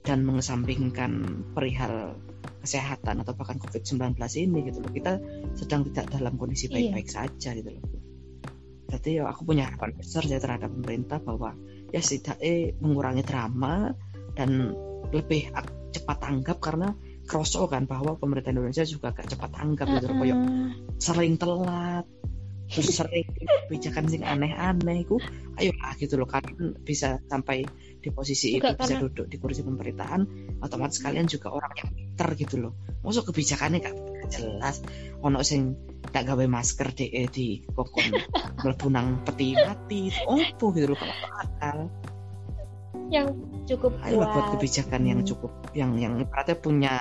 dan 0.06 0.22
mengesampingkan 0.24 1.44
perihal 1.52 2.16
kesehatan 2.62 3.26
atau 3.26 3.34
bahkan 3.34 3.58
COVID-19 3.58 4.16
ini 4.38 4.60
gitu 4.70 4.80
loh 4.86 4.94
kita 4.94 5.14
sedang 5.58 5.82
tidak 5.92 6.14
dalam 6.14 6.38
kondisi 6.38 6.70
Iya. 6.70 6.94
baik-baik 6.94 7.10
saja 7.10 7.50
gitu 7.58 7.70
loh 7.74 7.84
jadi 8.86 9.10
ya 9.22 9.24
aku 9.28 9.42
punya 9.50 9.66
harapan 9.68 9.98
besar 9.98 10.24
ya 10.30 10.38
terhadap 10.38 10.70
pemerintah 10.72 11.18
bahwa 11.20 11.58
ya 11.90 12.00
setidaknya 12.00 12.78
mengurangi 12.80 13.24
drama 13.26 13.92
dan 14.38 14.72
lebih 15.10 15.50
cepat 15.92 16.18
tanggap 16.22 16.58
karena 16.62 16.94
kerosok 17.26 17.74
kan 17.74 17.84
bahwa 17.90 18.16
pemerintah 18.16 18.54
Indonesia 18.54 18.86
juga 18.86 19.12
gak 19.12 19.34
cepat 19.34 19.50
tanggap 19.52 19.88
gitu 19.98 20.14
Kayak 20.14 20.38
Heeh. 20.38 20.70
sering 21.02 21.34
telat 21.36 22.06
terus 22.66 22.98
sering 22.98 23.30
kebijakan 23.70 24.10
sing 24.10 24.26
aneh-aneh 24.26 25.06
ku 25.06 25.22
ayo 25.62 25.70
lah 25.78 25.94
gitu 26.02 26.18
loh 26.18 26.26
kalian 26.26 26.74
bisa 26.82 27.22
sampai 27.30 27.62
di 28.02 28.10
posisi 28.10 28.58
Juga 28.58 28.74
itu 28.74 28.82
bisa 28.82 28.94
karena- 28.98 29.04
duduk 29.06 29.26
di 29.30 29.38
kursi 29.38 29.62
pemerintahan 29.62 30.22
otomatis 30.66 30.98
kalian 30.98 31.30
juga 31.30 31.54
orang 31.54 31.74
yang 31.78 31.90
pinter 31.94 32.30
gitu 32.34 32.56
loh. 32.58 32.74
Masuk 33.06 33.30
kebijakannya 33.30 33.86
gak 33.86 33.96
jelas 34.34 34.82
ono 35.22 35.46
sing 35.46 35.78
gak 36.10 36.26
gawe 36.26 36.46
masker 36.46 36.90
di 36.94 37.06
eh, 37.14 37.30
di 37.30 37.62
kokon 37.66 38.10
mlebu 38.66 38.88
nang 38.90 39.22
peti 39.22 39.54
mati 39.54 40.10
opo 40.26 40.74
gitu 40.74 40.90
loh 40.90 40.98
kalau 40.98 41.16
akal 41.38 41.78
Yang 43.12 43.28
cukup 43.66 43.92
ayo 44.06 44.22
lah 44.22 44.30
buat 44.30 44.46
kuat. 44.46 44.54
kebijakan 44.58 45.02
yang 45.06 45.20
Hmm. 45.22 45.30
cukup 45.30 45.52
yang 45.74 45.92
yang 45.98 46.14
ibaratnya 46.22 46.58
punya 46.58 46.94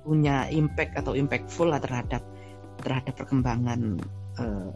punya 0.00 0.48
impact 0.48 0.96
atau 0.96 1.12
impactful 1.12 1.68
lah 1.68 1.80
terhadap 1.80 2.24
terhadap 2.80 3.14
perkembangan 3.16 4.00
eh, 4.40 4.70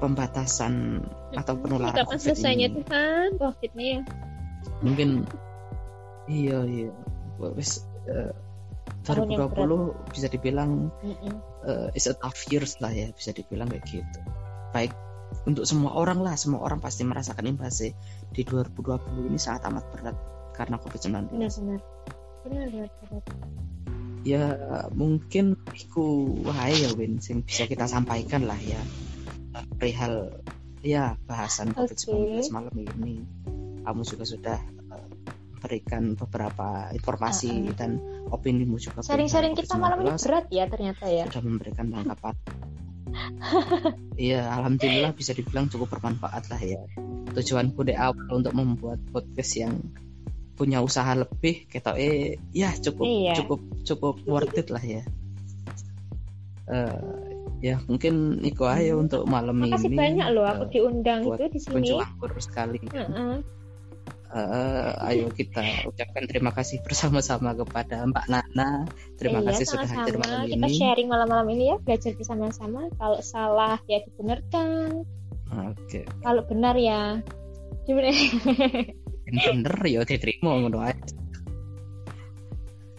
pembatasan 0.00 1.04
atau 1.36 1.54
penularan 1.60 1.92
Kapan 1.92 2.16
COVID 2.16 2.22
selesainya 2.22 2.68
ini. 2.72 2.76
Tuhan 2.80 3.28
COVID-nya 3.36 3.84
ya? 3.84 4.00
Mungkin 4.80 5.08
iya 6.28 6.58
iya 6.64 6.90
wes 7.40 7.84
eh, 8.08 8.32
yang 9.08 9.28
2020 9.28 10.12
bisa 10.12 10.26
dibilang 10.32 10.92
eh, 11.68 11.96
is 11.98 12.08
a 12.08 12.14
tough 12.16 12.48
years 12.48 12.80
lah 12.80 12.92
ya 12.92 13.12
bisa 13.12 13.36
dibilang 13.36 13.68
kayak 13.68 13.84
gitu. 13.88 14.20
Baik 14.72 14.92
untuk 15.44 15.64
semua 15.64 15.96
orang 15.96 16.20
lah 16.20 16.36
semua 16.36 16.60
orang 16.64 16.80
pasti 16.80 17.04
merasakan 17.04 17.48
imbasnya 17.48 17.96
di 18.32 18.42
2020 18.44 19.28
ini 19.32 19.38
sangat 19.40 19.68
amat 19.72 19.84
berat 19.92 20.16
karena 20.56 20.76
COVID-19. 20.82 21.32
Benar-benar. 21.32 21.80
Benar-benar. 22.44 22.90
ya 24.26 24.58
mungkin 24.92 25.54
iku 25.72 26.26
wae 26.42 26.74
ya 26.74 26.90
Win 26.98 27.22
sing 27.22 27.46
bisa 27.46 27.70
kita 27.70 27.86
sampaikan 27.86 28.44
lah 28.50 28.58
ya 28.58 28.82
perihal 29.78 30.42
ya 30.82 31.14
bahasan 31.24 31.70
Oke. 31.78 31.94
COVID-19 31.94 32.50
malam 32.50 32.74
ini 32.76 33.22
kamu 33.86 34.02
juga 34.04 34.24
sudah 34.26 34.58
eh, 34.90 35.08
berikan 35.62 36.18
beberapa 36.18 36.90
informasi 36.92 37.72
dan 37.78 38.02
opinimu 38.28 38.76
juga 38.82 39.06
Sharing-sharing 39.06 39.54
kita 39.54 39.78
malam 39.78 40.02
ini 40.02 40.10
COVID-19. 40.12 40.26
berat 40.26 40.46
ya 40.50 40.64
ternyata 40.66 41.04
ya. 41.06 41.24
sudah 41.30 41.42
memberikan 41.46 41.86
tanggapan 41.88 42.34
Iya, 44.18 44.50
alhamdulillah 44.50 45.14
bisa 45.14 45.30
dibilang 45.30 45.70
cukup 45.70 45.94
bermanfaat 45.94 46.50
lah 46.50 46.58
ya. 46.58 46.82
Tujuanku 47.32 47.86
di 47.86 47.94
awal 47.94 48.26
untuk 48.34 48.50
membuat 48.50 48.98
podcast 49.10 49.54
yang 49.54 49.78
punya 50.58 50.82
usaha 50.82 51.14
lebih, 51.14 51.70
kita 51.70 51.94
eh 51.94 52.34
ya 52.50 52.74
cukup 52.74 53.06
Iya. 53.06 53.32
cukup 53.38 53.60
cukup 53.86 54.14
worth 54.26 54.58
it 54.58 54.68
lah 54.74 54.82
ya. 54.82 55.06
Eh, 56.66 56.98
ya 57.62 57.78
mungkin 57.86 58.42
itu 58.42 58.62
aja 58.66 58.92
untuk 58.98 59.22
malam 59.24 59.62
Makasih 59.62 59.88
ini. 59.88 59.96
banyak 59.96 60.26
loh 60.34 60.44
aku 60.44 60.64
eh, 60.66 60.70
diundang 60.74 61.20
itu 61.24 61.44
di 61.48 61.58
sini. 61.62 61.88
anggur 61.94 62.32
sekali. 62.42 62.78
Heeh. 62.90 63.34
Eh, 64.28 64.90
ayo 65.08 65.32
kita 65.32 65.88
ucapkan 65.88 66.28
terima 66.28 66.52
kasih 66.52 66.84
bersama-sama 66.84 67.56
kepada 67.56 68.04
Mbak 68.04 68.26
Nana. 68.28 68.84
Terima 69.16 69.40
Iya, 69.40 69.56
kasih 69.56 69.64
sudah 69.72 69.88
hadir 69.88 70.20
malam 70.20 70.44
Kita 70.44 70.68
ini. 70.68 70.76
sharing 70.76 71.08
malam-malam 71.08 71.48
ini 71.56 71.72
ya, 71.72 71.76
belajar 71.80 72.12
bersama-sama. 72.12 72.92
Kalau 73.00 73.24
salah 73.24 73.80
ya 73.88 74.04
dibenarkan. 74.04 75.00
Oke. 75.72 76.04
Kalau 76.20 76.44
benar 76.44 76.76
ya 76.76 77.24
gimana? 77.88 78.12
bener 79.32 79.76
ya 79.88 80.04
diterima 80.04 80.60
ngono. 80.60 80.84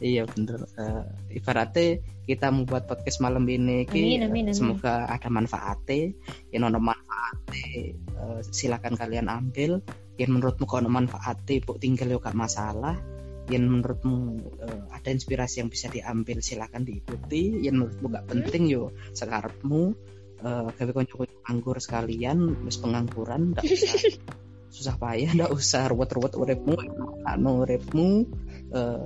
Iya 0.02 0.26
bener. 0.34 0.66
Eh, 0.82 1.04
ibaratnya 1.38 2.02
kita 2.26 2.50
membuat 2.50 2.90
podcast 2.90 3.22
malam 3.22 3.46
ini 3.46 3.86
ki, 3.86 4.02
Amin, 4.18 4.22
amin, 4.26 4.44
amin. 4.50 4.56
semoga 4.58 5.06
ada 5.06 5.30
manfaatnya. 5.30 6.10
Yang 6.50 6.64
ono 6.74 6.80
manfaatnya 6.82 7.70
eh, 8.18 8.40
silakan 8.50 8.98
kalian 8.98 9.30
ambil. 9.30 9.86
Yang 10.20 10.32
menurutmu 10.36 10.66
ono 10.68 10.90
manfaatnya 10.92 11.64
bu 11.64 11.80
tinggal 11.80 12.12
yo 12.12 12.20
gak 12.20 12.36
masalah. 12.36 13.00
Yang 13.48 13.64
menurutmu 13.72 14.18
eh, 14.62 14.82
ada 14.94 15.10
inspirasi 15.10 15.64
yang 15.64 15.72
bisa 15.72 15.88
diambil 15.88 16.44
silakan 16.44 16.84
diikuti. 16.84 17.64
Yang 17.64 17.76
menurutmu 17.80 18.06
gak 18.12 18.26
Hmm. 18.28 18.32
penting 18.36 18.64
yo 18.68 18.92
sekarepmu 19.16 19.84
eh 20.40 20.68
gawe 20.72 20.92
konco-konco 20.96 21.36
anggur 21.52 21.78
sekalian 21.84 22.64
wis 22.64 22.80
pengangguran 22.80 23.52
ndak 23.52 23.64
usah 23.76 24.00
susah 24.72 24.96
payah 24.96 25.36
ndak 25.36 25.52
usah 25.52 25.92
ruwet-ruwet 25.92 26.34
uripmu 26.40 26.80
anu 27.28 27.68
uripmu 27.68 28.24
eh 28.72 29.04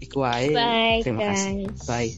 iku 0.00 0.24
wae 0.24 0.56
terima 1.04 1.28
kasih 1.28 1.68
bye 1.84 2.10